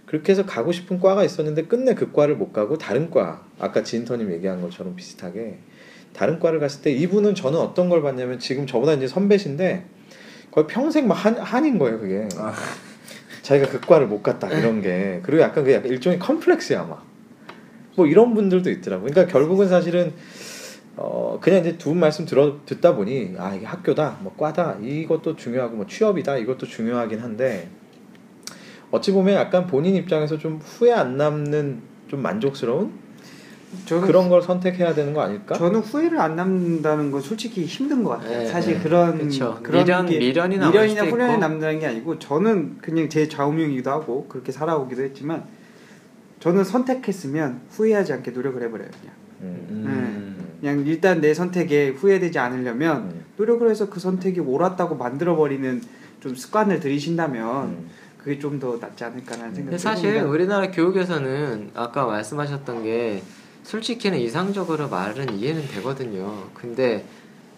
[0.05, 4.31] 그렇게 해서 가고 싶은 과가 있었는데 끝내 그 과를 못 가고 다른 과 아까 진터님
[4.31, 5.59] 얘기한 것처럼 비슷하게
[6.15, 9.85] 다른 과를 갔을 때 이분은 저는 어떤 걸 봤냐면 지금 저보다 이제 선배신데
[10.51, 12.27] 거의 평생 막 한, 한인 거예요 그게.
[12.37, 12.53] 아.
[13.41, 15.19] 자기가 그 과를 못 갔다 이런 게.
[15.23, 17.15] 그리고 약간 그 약간 일종의 컴플렉스야 막
[17.95, 20.13] 뭐 이런 분들도 있더라고 그러니까 결국은 사실은
[20.97, 25.35] 어 그냥 이제 두 분 말씀 들어 듣다 보니 아 이게 학교다 뭐 과다 이것도
[25.35, 27.69] 중요하고 뭐 취업이다 이것도 중요하긴 한데
[28.91, 32.93] 어찌 보면 약간 본인 입장에서 좀 후회 안 남는 좀 만족스러운
[33.85, 35.55] 저는 그런 걸 선택해야 되는 거 아닐까?
[35.55, 38.39] 저는 후회를 안 남는다는 건 솔직히 힘든 것 같아요.
[38.39, 38.83] 네, 사실 네.
[38.83, 39.59] 그런 그쵸.
[39.63, 41.37] 그런 미련- 게 미련이 미련이나 수도 후련이.
[41.37, 45.43] 남는다는 게 아니고 저는 그냥 제 좌우명이기도 하고 그렇게 살아오기도 했지만
[46.39, 48.87] 저는 선택했으면 후회하지 않게 노력을 해버려요.
[49.01, 49.67] 그냥 음.
[49.69, 50.35] 음.
[50.61, 53.25] 그냥 일단 내 선택에 후회되지 않으려면 음.
[53.37, 55.81] 노력을 해서 그 선택이 옳았다고 만들어 버리는
[56.19, 57.89] 좀 습관을 들이신다면 음.
[58.17, 60.21] 그게 좀 더 낫지 않을까라는 생각이 근데 사실.
[60.23, 63.21] 우리나라 교육에서는 아까 말씀하셨던 게
[63.65, 66.45] 솔직히는 이상적으로 말은 이해는 되거든요.
[66.53, 67.03] 근데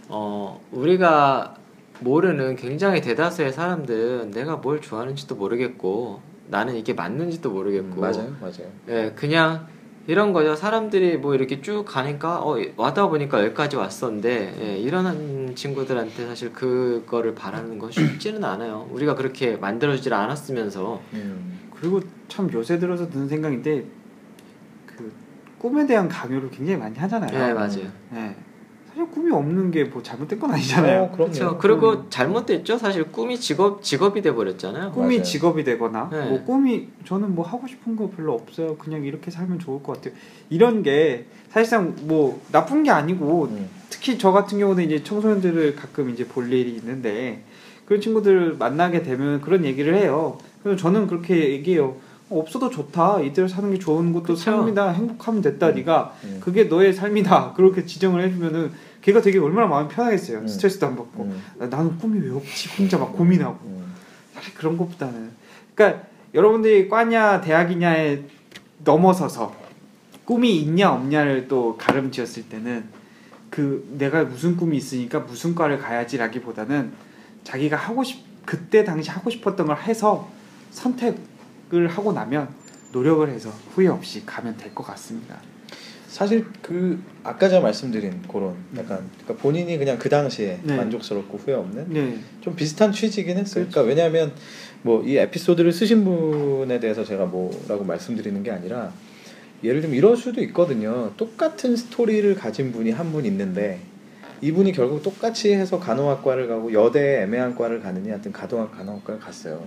[0.08, 1.56] 어 우리가
[2.00, 8.72] 모르는 굉장히 대다수의 사람들은 내가 뭘 좋아하는지도 모르겠고 나는 이게 맞는지도 모르겠고 맞아요, 맞아요.
[8.88, 9.68] 예, 그냥
[10.08, 10.56] 이런 거죠.
[10.56, 17.36] 사람들이 뭐 이렇게 쭉 가니까 어 와다 보니까 여기까지 왔었는데 예, 이런 친구들한테 사실 그거를
[17.36, 18.88] 바라는 건 쉽지는 않아요.
[18.94, 21.60] 우리가 그렇게 만들어지질 않았으면서 음.
[21.78, 22.00] 그리고
[22.30, 24.07] 참 요새 들어서 드는 생각인데 그
[25.60, 27.32] 꿈에 대한 강요를 굉장히 많이 하잖아요.
[27.34, 27.88] 예 맞아요.
[28.12, 28.36] 네.
[28.90, 31.04] 사실 꿈이 없는 게 뭐 잘못된 건 아니잖아요.
[31.04, 31.12] 어.
[31.12, 31.58] 그렇죠.
[31.58, 32.78] 그리고 잘못됐죠.
[32.78, 34.92] 사실 꿈이 직업 직업이 돼 버렸잖아요.
[34.92, 35.24] 꿈이 맞아요.
[35.24, 36.30] 직업이 되거나 네.
[36.30, 38.76] 뭐 꿈이 저는 뭐 하고 싶은 거 별로 없어요.
[38.78, 40.14] 그냥 이렇게 살면 좋을 것 같아요.
[40.50, 43.70] 이런 게 사실상 뭐 나쁜 게 아니고 음.
[43.90, 47.44] 특히 저 같은 경우는 이제 청소년들을 가끔 이제 볼 일이 있는데
[47.86, 50.38] 그런 친구들 만나게 되면 그런 얘기를 해요.
[50.62, 51.96] 그래서 저는 그렇게 얘기해요.
[52.30, 53.22] 어, 없어도 좋다.
[53.22, 54.38] 이대로 사는 게 좋은 것도 그쵸.
[54.38, 54.92] 삶이다.
[54.92, 55.70] 행복하면 됐다.
[55.70, 55.76] 음.
[55.76, 56.40] 네가 음.
[56.42, 57.54] 그게 너의 삶이다.
[57.58, 58.72] 그렇게 지정을 해주면은
[59.02, 60.40] 걔가 되게 얼마나 마음이 편하겠어요.
[60.40, 60.48] 음.
[60.48, 61.42] 스트레스도 안 받고 음.
[61.60, 62.70] 아, 나는 꿈이 왜 없지?
[62.78, 63.58] 혼자 막 고민하고.
[63.66, 63.94] 음.
[64.34, 65.32] 사실 그런 것보다는
[65.74, 66.04] 그러니까
[66.34, 68.24] 여러분들이 과냐 대학이냐에
[68.84, 69.56] 넘어서서
[70.26, 72.86] 꿈이 있냐 없냐를 또 가름지었을 때는
[73.50, 76.92] 그 내가 무슨 꿈이 있으니까 무슨 과를 가야지라기보다는
[77.44, 80.30] 자기가 하고 싶 그때 당시 하고 싶었던 걸 해서
[80.72, 81.18] 선택
[81.74, 82.48] 을 하고 나면
[82.94, 85.36] 노력을 해서 후회 없이 가면 될 것 같습니다.
[86.08, 90.76] 사실 그 아까 제가 말씀드린 그런 약간 그러니까 본인이 그냥 그 당시에 네.
[90.78, 93.66] 만족스럽고 후회 없는 네, 좀 비슷한 취지긴 했어요.
[93.66, 93.72] 그렇죠.
[93.72, 94.32] 그러니까 왜냐하면
[94.82, 98.92] 뭐 이 에피소드를 쓰신 분에 대해서 제가 뭐라고 말씀드리는 게 아니라
[99.64, 101.12] 예를 들면 이럴 수도 있거든요.
[101.18, 103.80] 똑같은 스토리를 가진 분이 한 분 있는데
[104.42, 109.64] 이분이 결국 똑같이 해서 간호학과를 가고 여대 애매한 과를 가느니 하여튼 간호학과를 갔어요.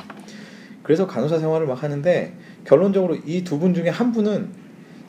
[0.91, 2.35] 그래서 간호사 생활을 막 하는데
[2.65, 4.49] 결론적으로 이 두 분 중에 한 분은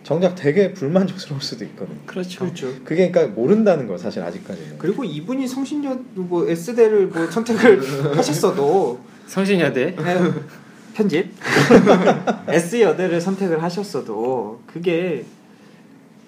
[0.04, 1.98] 정작 되게 불만족스러울 수도 있거든요.
[2.06, 2.42] 그렇죠.
[2.42, 2.68] 그렇죠.
[2.84, 4.78] 그게 그러니까 모른다는 거 사실 아직까지는.
[4.78, 7.82] 그리고 이분이 성신여 뭐 S대를 뭐 선택을
[8.16, 9.96] 하셨어도 성신여대.
[9.96, 10.32] 네,
[10.94, 11.32] 편집
[12.48, 15.26] S 여대를 선택을 하셨어도 그게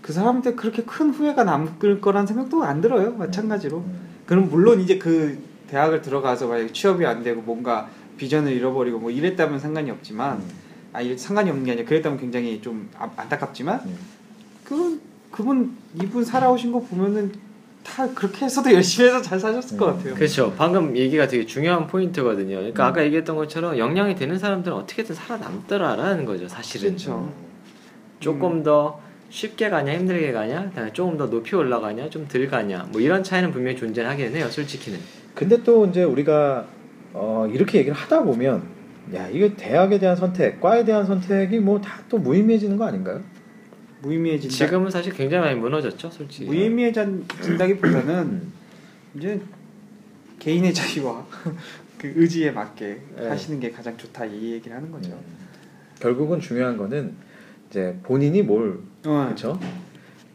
[0.02, 4.00] 그 사람한테 그렇게 큰 후회가 남을 거란 생각도 안 들어요 마찬가지로 음.
[4.26, 5.38] 그럼 물론 이제 그
[5.68, 10.50] 대학을 들어가서 만약 취업이 안 되고 뭔가 비전을 잃어버리고 뭐 이랬다면 상관이 없지만 음.
[10.94, 13.98] 아 이게 상관이 없는 게 아니라 그랬다면 굉장히 좀 아- 안타깝지만 음.
[14.64, 15.02] 그분
[15.32, 17.32] 그분 이분 살아오신 거 보면은
[17.84, 19.98] 다 그렇게 해서도 열심히 해서 잘 사셨을 것 음.
[19.98, 20.14] 같아요.
[20.16, 20.54] 그렇죠.
[20.58, 22.56] 방금 얘기가 되게 중요한 포인트거든요.
[22.58, 22.90] 그러니까 음.
[22.90, 26.48] 아까 얘기했던 것처럼 역량이 되는 사람들은 어떻게든 살아남더라라는 거죠.
[26.48, 27.34] 사실은 그렇죠.
[28.20, 33.24] 조금 더 쉽게 가냐 힘들게 가냐, 조금 더 높이 올라가냐, 좀 덜 가냐, 뭐 이런
[33.24, 34.48] 차이는 분명히 존재하긴 해요.
[34.50, 35.00] 솔직히는.
[35.34, 36.66] 근데 또 이제 우리가
[37.14, 38.64] 어, 이렇게 얘기를 하다 보면
[39.14, 43.22] 야 이거 대학에 대한 선택, 과에 대한 선택이 뭐 다 또 무의미해지는 거 아닌가요?
[44.02, 44.54] 무의미해진다.
[44.54, 46.46] 지금은 사실 굉장히 많이 무너졌죠, 솔직히.
[46.46, 48.52] 무의미해진다기보다는 음.
[49.16, 49.40] 이제
[50.40, 51.26] 개인의 자유와
[51.98, 53.28] 그 의지에 맞게 네.
[53.28, 55.12] 하시는 게 가장 좋다 이 얘기를 하는 거죠.
[55.12, 55.44] 음.
[56.00, 57.14] 결국은 중요한 거는
[57.70, 59.24] 이제 본인이 뭘 어.
[59.26, 59.58] 그렇죠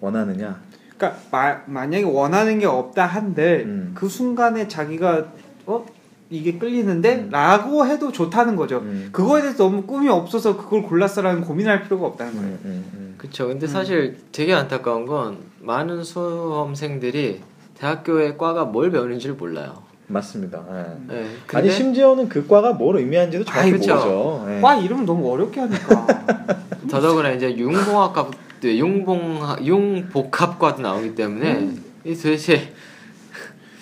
[0.00, 0.60] 원하느냐.
[0.96, 3.92] 그러니까 마, 만약에 원하는 게 없다 한들 음.
[3.94, 5.32] 그 순간에 자기가
[5.66, 5.84] 어
[6.30, 7.28] 이게 끌리는데 음.
[7.30, 8.78] 라고 해도 좋다는 거죠.
[8.78, 9.08] 음.
[9.12, 12.48] 그거에 대해서 너무 꿈이 없어서 그걸 골랐어라는 고민할 필요가 없다는 거예요.
[12.48, 13.14] 음, 음, 음.
[13.16, 13.48] 그렇죠.
[13.48, 13.68] 근데 음.
[13.68, 17.40] 사실 되게 안타까운 건 많은 수험생들이
[17.78, 19.82] 대학교의 과가 뭘 배우는지를 몰라요.
[20.08, 20.64] 맞습니다.
[20.70, 21.12] 예.
[21.12, 21.20] 네.
[21.20, 23.94] 아니 근데 심지어는 그 과가 뭘 의미하는지도 정확히 그쵸.
[23.94, 24.46] 모르죠.
[24.50, 24.60] 예.
[24.60, 26.06] 과 이름 너무 어렵게 하니까.
[26.90, 28.30] 더더구나 이제 융공학과,
[28.64, 31.84] 융봉 융복합과도 나오기 때문에 음.
[32.04, 32.72] 이 도대체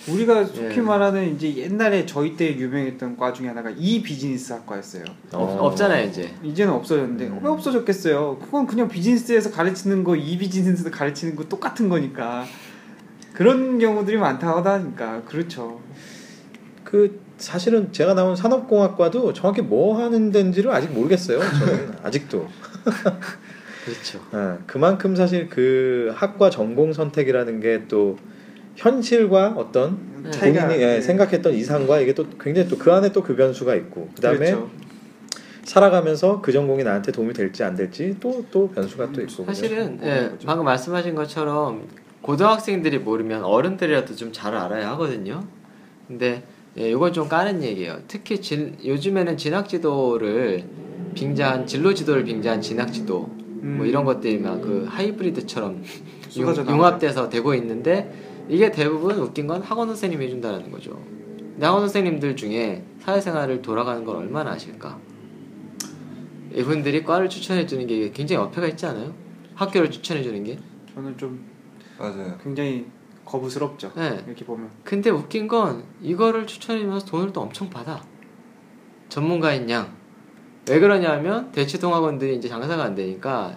[0.09, 0.81] 우리가 속히 예.
[0.81, 5.05] 말하는 이제 옛날에 저희 때 유명했던 과 중에 하나가 이 비즈니스 학과였어요.
[5.33, 6.33] 없, 없잖아요 이제.
[6.45, 7.41] 이제는 없어졌는데 음.
[7.43, 8.39] 왜 없어졌겠어요?
[8.41, 12.45] 그건 그냥 비즈니스에서 가르치는 거 이 비즈니스에서 가르치는 거 똑같은 거니까
[13.33, 15.81] 그런 경우들이 많다고 하니까 그렇죠.
[16.85, 21.39] 그 사실은 제가 나온 산업공학과도 정확히 뭐 하는 데인지를 아직 모르겠어요.
[21.41, 22.49] 저는 아직도.
[23.85, 24.21] 그렇죠.
[24.33, 28.19] 아, 그만큼 사실 그 학과 전공 선택이라는 게또
[28.77, 30.31] 현실과 어떤 네.
[30.31, 31.01] 차이가 본인이 예, 예.
[31.01, 34.71] 생각했던 이상과 이게 또 굉장히 또 그 안에 또 그 변수가 있고 그다음에 그렇죠.
[35.65, 39.99] 살아가면서 그 전공이 나한테 도움이 될지 안 될지 또 또 변수가 또 있고 사실은?
[40.03, 40.31] 예.
[40.45, 41.89] 방금 말씀하신 것처럼
[42.23, 45.45] 고등학생들이 모르면 어른들이라도 좀 잘 알아야 하거든요.
[46.07, 46.43] 근데
[46.79, 47.99] 예, 이건 좀 까는 얘기예요.
[48.07, 50.65] 특히 진, 요즘에는 진학지도를
[51.15, 53.31] 빙자한 진로 지도를 빙자한 진학지도
[53.63, 53.75] 음.
[53.79, 55.83] 뭐 이런 것들이 막 그 하이브리드처럼
[56.37, 56.73] 융, 쏟아져 나오죠.
[56.77, 58.13] 융합돼서 되고 있는데
[58.49, 60.93] 이게 대부분 웃긴 건 학원 선생님이 해준다는 거죠.
[61.37, 64.99] 근데 학원 선생님들 중에 사회생활을 돌아가는 걸 얼마나 아실까?
[66.53, 69.15] 이분들이 과를 추천해 주는 게 굉장히 어폐가 있지 않아요?
[69.55, 70.59] 학교를 추천해 주는 게.
[70.95, 71.45] 저는 좀
[71.99, 72.39] 맞아요.
[72.43, 72.87] 굉장히
[73.25, 73.93] 거부스럽죠.
[73.97, 74.23] 네.
[74.27, 78.03] 이렇게 보면 근데 웃긴 건 이거를 추천해주면서 돈을 또 엄청 받아.
[79.09, 79.95] 전문가인 양.
[80.69, 83.57] 왜 그러냐면 대치동 학원들이 이제 장사가 안 되니까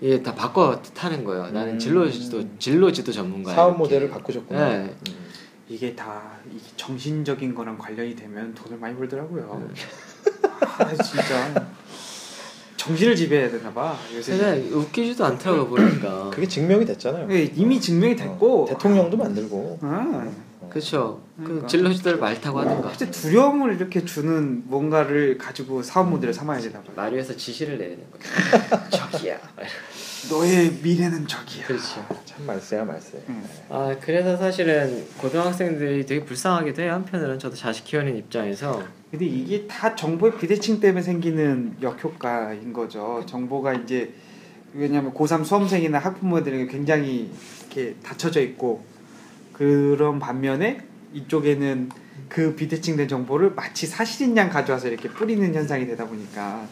[0.00, 1.50] 이게 다 바꿔 타는 거예요.
[1.50, 1.78] 나는 음.
[1.78, 3.54] 진로지도 진로지도 전문가야.
[3.54, 3.78] 사업 이렇게.
[3.78, 4.68] 모델을 바꾸셨구나.
[4.68, 4.76] 네.
[5.08, 5.14] 음.
[5.68, 9.68] 이게 다 이게 정신적인 거랑 관련이 되면 돈을 많이 벌더라고요.
[9.74, 9.74] 네.
[10.78, 11.66] 아 진짜
[12.76, 14.36] 정신을 지배해야 되나 봐 요새.
[14.36, 16.30] 근데 웃기지도 않더라고 보니까.
[16.30, 17.26] 그게 증명이 됐잖아요.
[17.32, 20.30] 예, 이미 증명이 됐고 어, 대통령도 만들고 아,
[20.70, 21.22] 그렇죠.
[21.38, 21.66] 그 그러니까.
[21.68, 22.92] 진로지도를 말타고 하든가.
[22.92, 26.92] 진짜 두려움을 이렇게 주는 뭔가를 가지고 사업 모델을 삼아야 되나 봐.
[26.94, 28.88] 말 위에서 지시를 내야 되는 거야.
[28.90, 29.38] 저기야.
[30.30, 31.66] 너의 미래는 저기야.
[31.66, 32.04] 그렇죠.
[32.24, 33.22] 참 말세야 말세.
[33.28, 33.44] 음.
[33.68, 36.92] 아 그래서 사실은 고등학생들이 되게 불쌍하기도 해요.
[36.94, 43.22] 한편으로는 저도 자식 키우는 입장에서 근데 이게 다 정보의 비대칭 때문에 생기는 역효과인 거죠.
[43.26, 44.12] 정보가 이제
[44.74, 48.84] 왜냐하면 고3 수험생이나 학부모들에게 굉장히 이렇게 닫혀져 있고
[49.56, 50.82] 그런 반면에
[51.14, 51.88] 이쪽에는
[52.28, 56.66] 그 비대칭된 정보를 마치 사실인 양 가져와서 이렇게 뿌리는 현상이 되다 보니까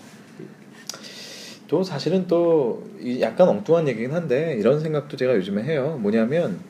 [1.66, 5.98] 또 사실은 또이 약간 엉뚱한 얘기긴 한데 이런 생각도 제가 요즘에 해요.
[6.02, 6.60] 뭐냐면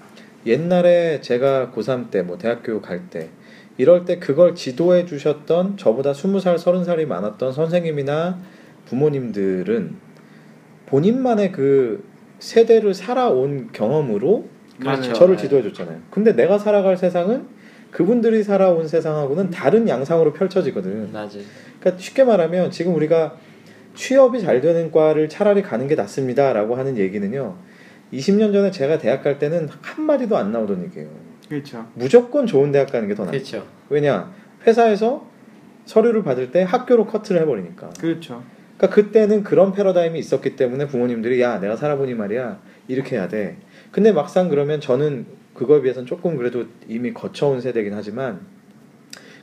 [0.47, 3.31] 옛날에 제가 고3 때 뭐 대학교 갈 때
[3.77, 8.39] 이럴 때 그걸 지도해 주셨던 저보다 20살, 30살이 많았던 선생님이나
[8.87, 9.97] 부모님들은
[10.87, 12.05] 본인만의 그
[12.39, 15.13] 세대를 살아온 경험으로 그렇죠.
[15.13, 15.43] 저를 네.
[15.43, 15.99] 지도해 줬잖아요.
[16.11, 17.47] 근데 내가 살아갈 세상은
[17.91, 21.13] 그분들이 살아온 세상하고는 다른 양상으로 펼쳐지거든.
[21.13, 21.39] 맞아.
[21.81, 23.37] 그러니까 쉽게 말하면 지금 우리가
[23.95, 27.55] 취업이 잘 되는 과를 차라리 가는 게 낫습니다라고 하는 얘기는요.
[28.13, 31.09] 20년 전에 제가 대학 갈 때는 한 마디도 안 나오던 얘기예요.
[31.49, 31.87] 그렇죠.
[31.95, 33.31] 무조건 좋은 대학 가는 게 더 나아.
[33.33, 33.65] 그렇죠.
[33.91, 34.33] 왜냐?
[34.67, 35.27] 회사에서
[35.85, 37.91] 서류를 받을 때 학교로 커트를 해버리니까.
[38.01, 38.43] 그렇죠.
[38.77, 42.59] 그러니까 그때는 그런 패러다임이 있었기 때문에 부모님들이 야 내가 살아보니 말이야
[42.89, 43.57] 이렇게 해야 돼.
[43.95, 45.25] 근데 막상 그러면 저는
[45.55, 48.41] 그거에 비해서는 조금 그래도 이미 거쳐온 세대긴 하지만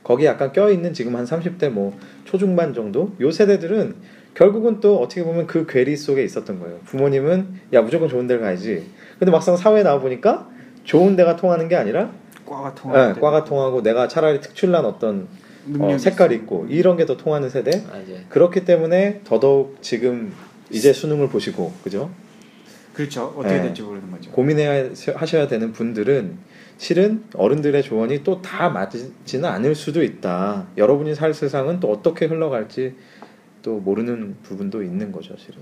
[0.04, 3.96] 거기 약간 껴있는 지금 한 30대 뭐 초중반 정도 요 세대들은
[4.34, 6.80] 결국은 또 어떻게 보면 그 괴리 속에 있었던 거예요.
[6.84, 8.84] 부모님은 야 무조건 좋은 데를 가야지.
[9.20, 10.50] 근데 막상 사회에 나와 보니까
[10.84, 12.12] 좋은 데가 통하는 게 아니라
[12.46, 15.30] 과가 통할 예, 과가 통하고 내가 차라리 특출난 어떤
[15.80, 17.72] 어, 색깔이 있고 이런 게 더 통하는 세대.
[17.88, 18.04] 맞아.
[18.28, 20.34] 그렇기 때문에 더더욱 지금
[20.70, 22.10] 이제 수능을 보시고 그죠?
[22.94, 23.34] 그렇죠.
[23.38, 23.62] 어떻게 네.
[23.64, 24.32] 될지 모르는 거죠.
[24.32, 26.38] 고민해야 하셔야 되는 분들은
[26.78, 30.68] 실은 어른들의 조언이 또 다 맞지는 않을 수도 있다.
[30.78, 32.96] 여러분이 살 세상은 또 어떻게 흘러갈지
[33.62, 35.60] 또 모르는 부분도 있는 거죠, 실은.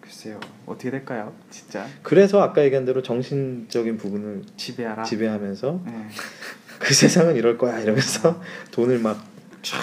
[0.00, 0.40] 글쎄요.
[0.64, 1.32] 어떻게 될까요?
[1.50, 5.02] 진짜 그래서 아까 얘기한 대로 정신적인 부분을 지배하라.
[5.02, 5.92] 지배하면서 네.
[6.78, 8.40] 그 세상은 이럴 거야 이러면서
[8.72, 9.18] 돈을 막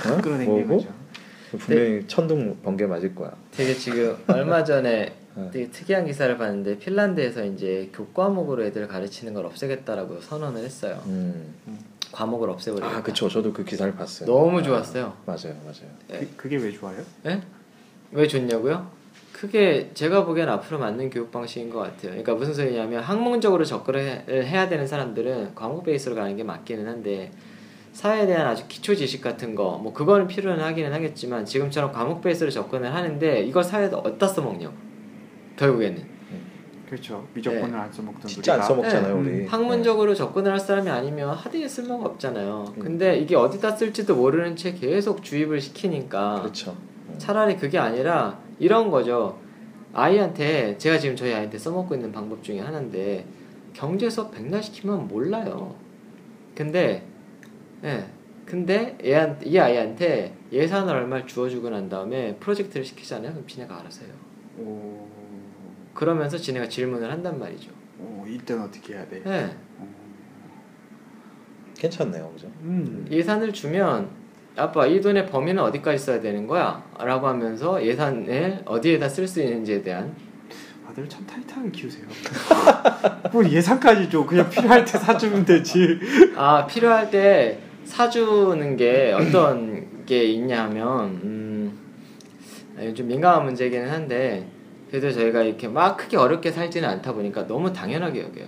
[0.07, 0.21] 어?
[0.67, 0.87] 거죠.
[1.57, 3.31] 분명히 천둥 번개 맞을 거야.
[3.51, 5.15] 되게 지금 얼마 전에 네.
[5.51, 11.01] 되게 특이한 기사를 봤는데 핀란드에서 이제 교과목으로 애들 가르치는 걸 없애겠다라고 선언을 했어요.
[11.07, 11.53] 음.
[12.11, 12.97] 과목을 없애버리겠다.
[12.97, 13.27] 아, 그쵸.
[13.27, 14.27] 저도 그 기사를 봤어요.
[14.29, 15.13] 너무 아, 좋았어요.
[15.25, 15.89] 맞아요, 맞아요.
[16.07, 16.97] 그, 그게 왜 좋아요?
[17.25, 17.41] 예?
[18.11, 18.87] 왜 좋냐고요?
[19.31, 22.11] 그게 제가 보기엔 앞으로 맞는 교육 방식인 것 같아요.
[22.11, 27.31] 그러니까 무슨 소리냐면 학문적으로 접근을 해야 되는 사람들은 과목 베이스로 가는 게 맞기는 한데
[27.93, 32.51] 사회에 대한 아주 기초 지식 같은 거 뭐 그거는 필요는 하기는 하겠지만 지금처럼 과목 베이스로
[32.51, 34.73] 접근을 하는데 이걸 사회에다 어디다 써먹냐고
[35.57, 36.13] 결국에는
[36.87, 37.25] 그렇죠.
[37.33, 38.67] 미적분을 안 써먹던 진짜 안 우리가.
[38.67, 39.31] 써먹잖아요, 네.
[39.39, 39.45] 우리.
[39.47, 42.73] 학문적으로 접근을 할 사람이 아니면 하드에 쓸모가 없잖아요.
[42.77, 42.79] 음.
[42.79, 46.41] 근데 이게 어디다 쓸지도 모르는 채 계속 주입을 시키니까 네.
[46.41, 46.77] 그렇죠.
[47.17, 49.39] 차라리 그게 아니라 이런 거죠.
[49.93, 53.25] 아이한테 제가 지금 저희 아이한테 써먹고 있는 방법 중에 하나인데
[53.73, 55.75] 경제 수업 백날 시키면 몰라요.
[56.55, 57.03] 근데
[57.83, 58.05] 예.
[58.45, 63.31] 근데 얘한, 이 아이한테 예산을 얼마를 주어주고 난 다음에 프로젝트를 시키잖아요.
[63.31, 64.13] 그럼 지네가 알아서 해요.
[64.59, 65.07] 오,
[65.93, 67.71] 그러면서 지네가 질문을 한단 말이죠.
[67.99, 69.21] 오 이때는 어떻게 해야 돼?
[69.25, 69.55] 예.
[71.77, 72.47] 괜찮네요, 그죠?
[72.61, 73.05] 음.
[73.09, 74.09] 예산을 주면
[74.55, 76.83] 아빠 이 돈의 범위는 어디까지 써야 되는 거야?
[76.99, 80.15] 라고 하면서 예산을 어디에다 쓸 수 있는지에 대한
[80.87, 82.05] 아들 참 타이트하게 키우세요.
[83.31, 84.25] 뭘 예산까지 줘.
[84.25, 85.99] 그냥 필요할 때 사주면 되지.
[86.35, 91.79] 아 필요할 때 사주는 게 어떤 게 있냐 하면 음,
[92.77, 94.47] 아니, 좀 민감한 문제기는 한데
[94.93, 98.47] 그래도 저희가 이렇게 막 크게 어렵게 살지는 않다 보니까 너무 당연하게 여겨요.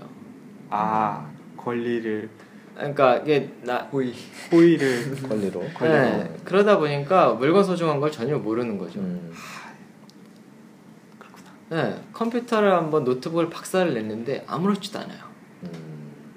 [0.69, 1.27] 아
[1.57, 2.29] 권리를
[2.75, 4.13] 그러니까 이게 나 호의
[4.51, 5.63] 호의를 권리로.
[5.81, 8.99] 네, 그러다 보니까 물건 소중한 걸 전혀 모르는 거죠.
[8.99, 9.33] 음.
[11.69, 15.17] 네, 컴퓨터를 한번 노트북을 박살을 냈는데 아무렇지도 않아요.
[15.63, 15.69] 음.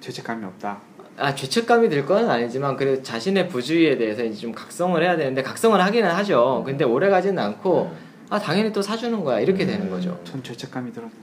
[0.01, 0.79] 죄책감이 없다.
[1.19, 5.79] 아 죄책감이 들 건 아니지만 그래도 자신의 부주의에 대해서 이제 좀 각성을 해야 되는데 각성을
[5.79, 6.63] 하기는 하죠.
[6.65, 10.21] 근데 오래 가지는 않고 아 당연히 또 사주는 거야 이렇게 되는 거죠.
[10.25, 11.19] 전 죄책감이 들었는데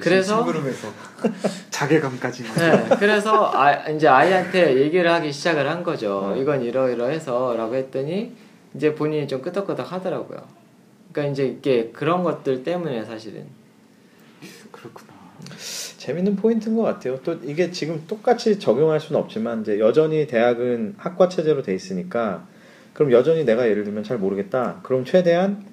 [0.00, 0.46] 그래서
[1.70, 2.42] 자괴감까지.
[2.42, 6.34] 네, 그래서 아, 이제 아이한테 얘기를 하기 시작을 한 거죠.
[6.34, 6.40] 음.
[6.40, 8.32] 이건 이러이러해서라고 했더니
[8.74, 10.40] 이제 본인이 좀 끄덕끄덕 하더라고요.
[11.12, 13.46] 그러니까 이제 이게 그런 것들 때문에 사실은
[14.70, 15.12] 그렇구나.
[15.96, 17.20] 재밌는 포인트인 것 같아요.
[17.22, 22.46] 또 이게 지금 똑같이 적용할 수는 없지만 이제 여전히 대학은 학과 체제로 돼 있으니까
[22.92, 24.80] 그럼 여전히 내가 예를 들면 잘 모르겠다.
[24.82, 25.64] 그럼 최대한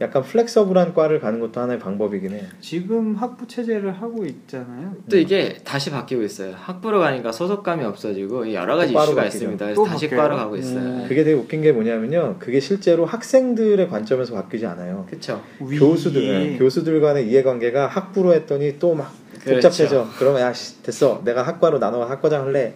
[0.00, 2.44] 약간 플렉서블한 과를 가는 것도 하나의 방법이긴 해.
[2.60, 4.94] 지금 학부 체제를 하고 있잖아요.
[5.10, 6.54] 또 이게 다시 바뀌고 있어요.
[6.56, 9.26] 학부로 가니까 소속감이 없어지고 여러 가지 이슈가 바뀌죠.
[9.26, 9.74] 있습니다.
[9.74, 10.22] 또 그래서 다시 바뀌어요?
[10.22, 10.78] 과로 가고 있어요.
[10.78, 11.04] 음.
[11.08, 12.36] 그게 되게 웃긴 게 뭐냐면요.
[12.38, 15.04] 그게 실제로 학생들의 관점에서 바뀌지 않아요.
[15.08, 15.42] 그렇죠.
[15.60, 19.10] 위- 교수들 네, 교수들 간의 이해관계가 학부로 했더니 또막
[19.42, 19.68] 그렇죠.
[19.68, 20.06] 복잡해져.
[20.16, 21.22] 그러면 야 씨, 됐어.
[21.24, 22.72] 내가 학과로 나눠 학과장 할래.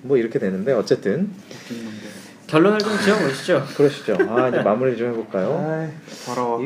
[0.00, 2.01] 뭐 이렇게 되는데 어쨌든 웃긴 놈들.
[2.52, 3.64] 결론을 좀 지어보시죠.
[3.78, 4.14] 그러시죠.
[4.28, 5.56] 아 이제 마무리 좀 해볼까요?
[5.66, 5.88] 아이.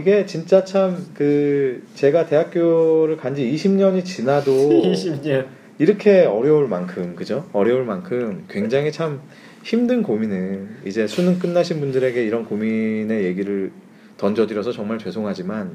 [0.01, 4.51] 이게 진짜 참 그 제가 대학교를 간 지 20년이 지나도
[4.83, 5.47] 20년.
[5.79, 7.49] 이렇게 어려울 만큼 그죠?
[7.53, 9.21] 어려울 만큼 굉장히 참
[9.63, 13.71] 힘든 고민을 이제 수능 끝나신 분들에게 이런 고민의 얘기를
[14.17, 15.71] 던져드려서 정말 죄송하지만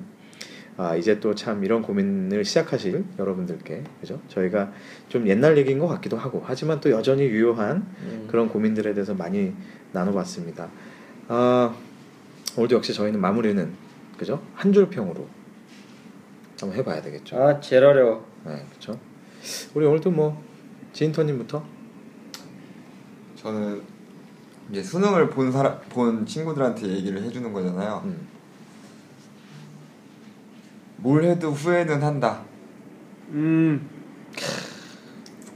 [0.77, 4.19] 아 이제 또 참 이런 고민을 시작하실 여러분들께 그죠?
[4.29, 4.71] 저희가
[5.09, 8.25] 좀 옛날 얘기인 것 같기도 하고 하지만 또 여전히 유효한 음.
[8.29, 9.53] 그런 고민들에 대해서 많이
[9.91, 10.69] 나눠봤습니다.
[11.27, 11.75] 아,
[12.57, 13.71] 오늘도 역시 저희는 마무리는
[14.17, 15.27] 그죠 한 줄 평으로
[16.59, 17.37] 한번 해봐야 되겠죠.
[17.41, 18.25] 아 제일 어려워.
[18.45, 18.99] 네, 그렇죠.
[19.73, 20.41] 우리 오늘도 뭐
[20.93, 21.63] 지인터님부터
[23.35, 23.81] 저는
[24.71, 28.01] 이제 수능을 본 사람 본 친구들한테 얘기를 해주는 거잖아요.
[28.05, 28.27] 음,
[31.01, 32.39] 뭘 해도 후회는 한다.
[33.31, 33.87] 음.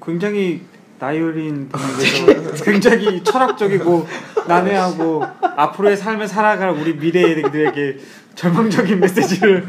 [0.03, 0.61] 굉장히
[0.99, 4.05] 나이어린 분에서 굉장히 철학적이고
[4.47, 5.23] 난해하고
[5.57, 7.97] 앞으로의 삶을 살아갈 우리 미래애들에게
[8.35, 9.65] 절망적인 메시지를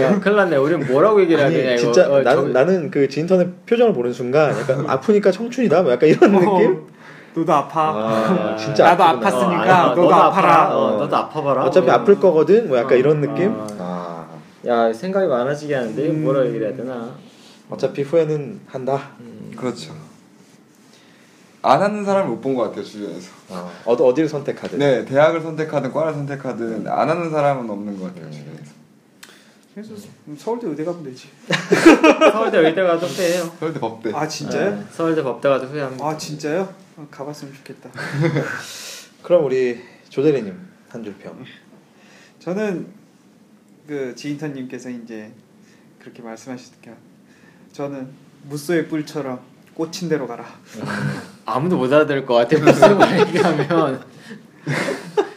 [0.00, 0.56] 야, 큰일 났네.
[0.56, 1.92] 우린 뭐라고 얘기를 해야 되냐 아니 이거.
[1.92, 6.08] 진짜 어, 나는 저- 나는 그 지인터의 표정을 보는 순간 약간 아프니까 청춘이다 뭐 약간
[6.08, 6.48] 이런 느낌.
[6.76, 6.92] 어,
[7.34, 7.80] 너도 아파.
[7.96, 9.30] 아, 진짜 나도 아프구나.
[9.30, 10.76] 아팠으니까 아, 너도 아파라.
[10.76, 11.64] 어, 너도 아파봐라.
[11.64, 13.54] 어차피 아플 거거든 뭐 약간 어, 이런 느낌.
[14.66, 14.70] 어.
[14.72, 16.22] 아, 야 생각이 많아지게 하는데 음.
[16.24, 17.16] 뭐라 얘기를 해야 되나?
[17.70, 19.12] 어차피 후회는 한다.
[19.56, 19.94] 그렇죠.
[21.64, 23.30] 안 하는 사람을 못 본 것 같아요 주변에서.
[23.50, 24.78] 어, 어디 어디를 선택하든.
[24.78, 28.72] 네, 대학을 선택하든 과를 선택하든 안 하는 사람은 없는 것 같아요 주변에서.
[29.74, 29.94] 그래서
[30.36, 31.28] 서울대 의대 가면 되지.
[32.32, 33.50] 서울대 의대 가도 후회해요.
[33.58, 34.12] 서울대 법대.
[34.12, 34.70] 아 진짜요?
[34.76, 36.04] 네, 서울대 법대 가도 후회합니다.
[36.06, 36.74] 아 진짜요?
[36.98, 37.88] 아, 가봤으면 좋겠다.
[39.22, 40.54] 그럼 우리 조대리님
[40.90, 41.42] 한 줄 평.
[42.40, 42.86] 저는
[43.86, 45.32] 그 지인턴님께서 이제
[45.98, 46.92] 그렇게 말씀하시니까
[47.72, 48.08] 저는
[48.48, 49.40] 무소의 뿔처럼
[49.74, 50.44] 꽂힌 대로 가라.
[51.44, 52.58] 아무도 못 알아들을 것 같아.
[52.62, 54.02] 무슨 말 얘기하면.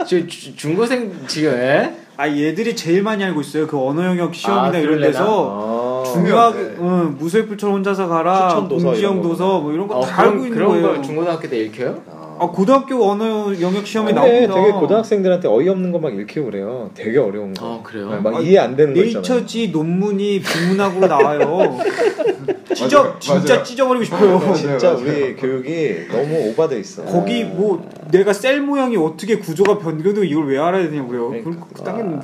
[0.07, 1.95] 저 주- 중고생 지금 에?
[2.17, 3.65] 아 얘들이 제일 많이 알고 있어요.
[3.67, 5.01] 그 언어 영역 시험이나 아, 이런?
[5.01, 6.59] 데서 아, 중요하게.
[6.79, 8.55] 응, 무소의 뿔처럼 혼자서 가라.
[8.69, 9.21] 공지영.
[9.21, 10.87] 도서 뭐 이런 거 어, 다 알고 있는 그런 거예요.
[10.87, 12.03] 걸 중고등학교 때 읽혀요?
[12.09, 12.14] 아.
[12.37, 14.53] 아 고등학교 언어 영역 시험에 근데 나옵니다.
[14.55, 16.89] 되게 고등학생들한테 어이없는 거 막 읽히고 그래요.
[16.93, 17.65] 되게 어려운 거.
[17.65, 18.09] 어, 그래요?
[18.11, 19.21] 네, 막 아, 이해 안 되는 거 있잖아요.
[19.21, 21.77] 네이처지 논문이 비문학으로 나와요.
[22.75, 23.19] 찢어 맞아요.
[23.19, 23.63] 진짜 맞아요.
[23.63, 24.53] 찢어버리고 싶어요.
[24.53, 25.01] 진짜 맞아요.
[25.05, 27.05] 우리 교육이 너무 오바돼 있어.
[27.05, 31.29] 거기 뭐 내가 셀 모양이 어떻게 구조가 변경도 이걸 왜 알아야 되냐고요.
[31.29, 31.65] 그러니까.
[31.73, 32.17] 그럼 당연히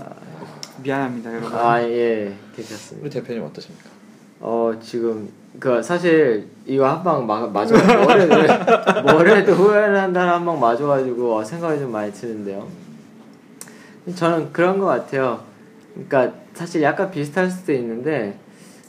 [0.84, 1.54] 미안합니다 여러분.
[1.58, 3.06] 아 예, 괜찮습니다.
[3.06, 3.90] 우리 대표님 어떠십니까?
[4.42, 5.30] 어 지금
[5.62, 8.36] 그 사실 이거 한 방 맞아 뭐래도
[9.14, 12.68] 뭐래도 후회를 한다는 한 방 맞아가지고 어, 생각이 좀 많이 드는데요.
[14.16, 15.42] 저는 그런 것 같아요.
[15.94, 18.40] 그러니까 사실 약간 비슷할 수도 있는데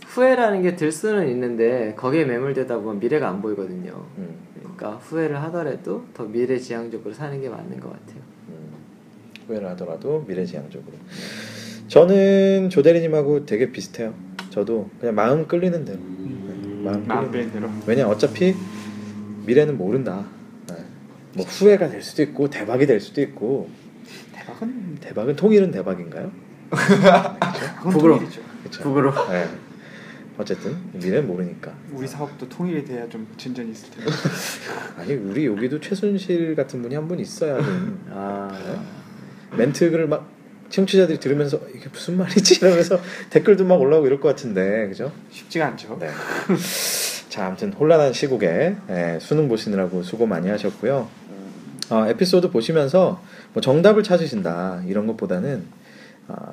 [0.06, 4.04] 후회라는 게 들 수는 있는데 거기에 매몰되다 보면 미래가 안 보이거든요.
[4.16, 8.22] 음, 그러니까 후회를 하더라도 더 미래지향적으로 사는 게 맞는 것 같아요.
[8.48, 8.72] 음,
[9.46, 10.92] 후회를 하더라도 미래지향적으로.
[11.88, 14.14] 저는 조대리님하고 되게 비슷해요.
[14.48, 15.98] 저도 그냥 마음 끌리는 대로.
[16.82, 17.70] 네, 마음 마음 끌리는 대로.
[17.86, 18.54] 왜냐 어차피
[19.46, 20.24] 미래는 모른다.
[20.68, 20.76] 네.
[21.34, 23.70] 뭐 후회가 될 수도 있고 대박이 될 수도 있고
[24.32, 26.30] 대박은 대박은 통일은 대박인가요?
[27.80, 28.82] 그렇죠.
[28.82, 29.12] 부끄러.
[29.30, 29.48] 네.
[30.38, 31.72] 어쨌든 미래는 모르니까.
[31.92, 34.10] 우리 사업도 통일이 돼야 좀 진전이 있을 텐데.
[34.96, 38.50] 아니 우리 여기도 최순실 같은 분이 한 분 있어야 좀 아,
[39.56, 40.26] 멘트를 막
[40.72, 42.98] 청취자들이 들으면서 이게 무슨 말이지 이러면서
[43.30, 45.12] 댓글도 막 올라오고 이럴 것 같은데 그죠?
[45.30, 45.98] 쉽지가 않죠.
[46.00, 46.08] 네.
[47.28, 51.08] 자 아무튼 혼란한 시국에 예, 수능 보시느라고 수고 많이 하셨고요.
[51.90, 55.81] 어, 에피소드 보시면서 뭐 정답을 찾으신다 이런 것보다는 아,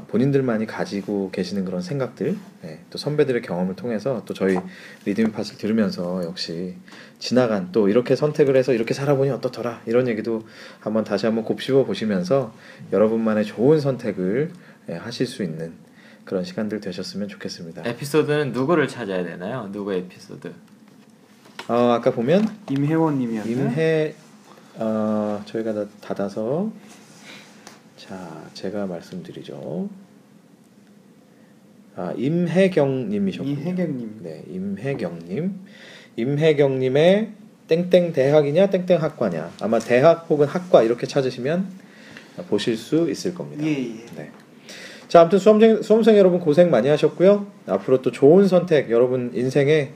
[0.08, 4.58] 본인들만이 가지고 계시는 그런 생각들, 예, 또 선배들의 경험을 통해서 또 저희
[5.06, 6.76] 리드미 팟을 들으면서 역시
[7.20, 10.44] 지나간 또 이렇게 선택을 해서 이렇게 살아보니 어떻더라 이런 얘기도
[10.80, 12.54] 한번 다시 한번 곱씹어 보시면서
[12.92, 14.52] 여러분만의 좋은 선택을
[14.90, 15.74] 예, 하실 수 있는
[16.26, 17.84] 그런 시간들 되셨으면 좋겠습니다.
[17.86, 19.70] 에피소드는 누구를 찾아야 되나요?
[19.72, 20.52] 누구 에피소드?
[21.68, 23.52] 어, 아까 보면 임혜원님이었나요?
[23.52, 24.16] 임해
[24.76, 26.72] 어, 저희가 다 닫아서
[28.10, 29.88] 자 제가 말씀드리죠.
[31.96, 33.60] 아 임혜경님이셨군요.
[33.60, 34.20] 이혜경님.
[34.24, 35.60] 네, 임혜경님.
[36.16, 37.32] 임혜경님의
[37.68, 41.68] 땡땡 대학이냐 땡땡 학과냐 아마 대학 혹은 학과 이렇게 찾으시면
[42.50, 43.64] 보실 수 있을 겁니다.
[43.64, 44.06] 예, 예.
[44.16, 44.32] 네.
[45.08, 47.46] 자, 아무튼 수험생, 수험생 여러분 고생 많이 하셨고요.
[47.68, 49.92] 앞으로 또 좋은 선택, 여러분 인생에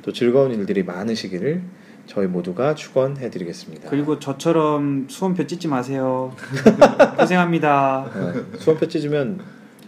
[0.00, 1.62] 또 즐거운 일들이 많으시기를
[2.08, 3.88] 저희 모두가 축원해 드리겠습니다.
[3.90, 6.32] 그리고 저처럼 수험표 찢지 마세요.
[7.18, 8.10] 고생합니다.
[8.14, 9.38] 네, 수험표 찢으면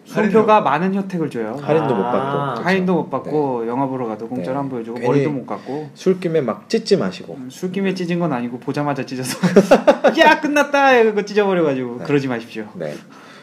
[0.04, 1.56] 수험표가 많은 혜택을 줘요.
[1.62, 2.62] 할인도 못 아, 받고 그렇죠.
[2.62, 4.60] 할인도 못 받고 영화 보러 가도 공짜로 네.
[4.60, 9.06] 안 보여주고 머리도 못 감고 술김에 막 찢지 마시고 음, 술김에 찢은 건 아니고 보자마자
[9.06, 9.38] 찢어서
[10.20, 12.04] 야 끝났다 이거 찢어버려가지고 네.
[12.04, 12.66] 그러지 마십시오.
[12.74, 12.94] 네.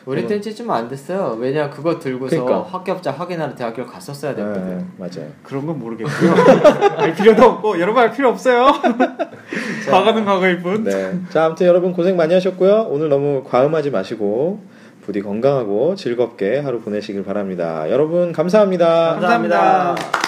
[0.07, 1.37] 우리 땐 찢으면 안 됐어요.
[1.37, 2.69] 왜냐 그거 들고서 그러니까.
[2.71, 4.87] 합격자 확인하러 대학교를 갔었어야 네, 됐거든.
[4.97, 5.29] 맞아요.
[5.43, 6.33] 그런 건 모르겠고요.
[6.97, 8.67] 알 필요도 없고 여러분 알 필요 없어요.
[9.89, 10.85] 과거는 과거일 뿐.
[10.85, 11.13] 네.
[11.29, 12.87] 자, 아무튼 여러분 고생 많이 하셨고요.
[12.89, 14.61] 오늘 너무 과음하지 마시고
[15.05, 17.89] 부디 건강하고 즐겁게 하루 보내시길 바랍니다.
[17.89, 19.13] 여러분 감사합니다.
[19.19, 19.57] 감사합니다.
[19.57, 20.26] 감사합니다.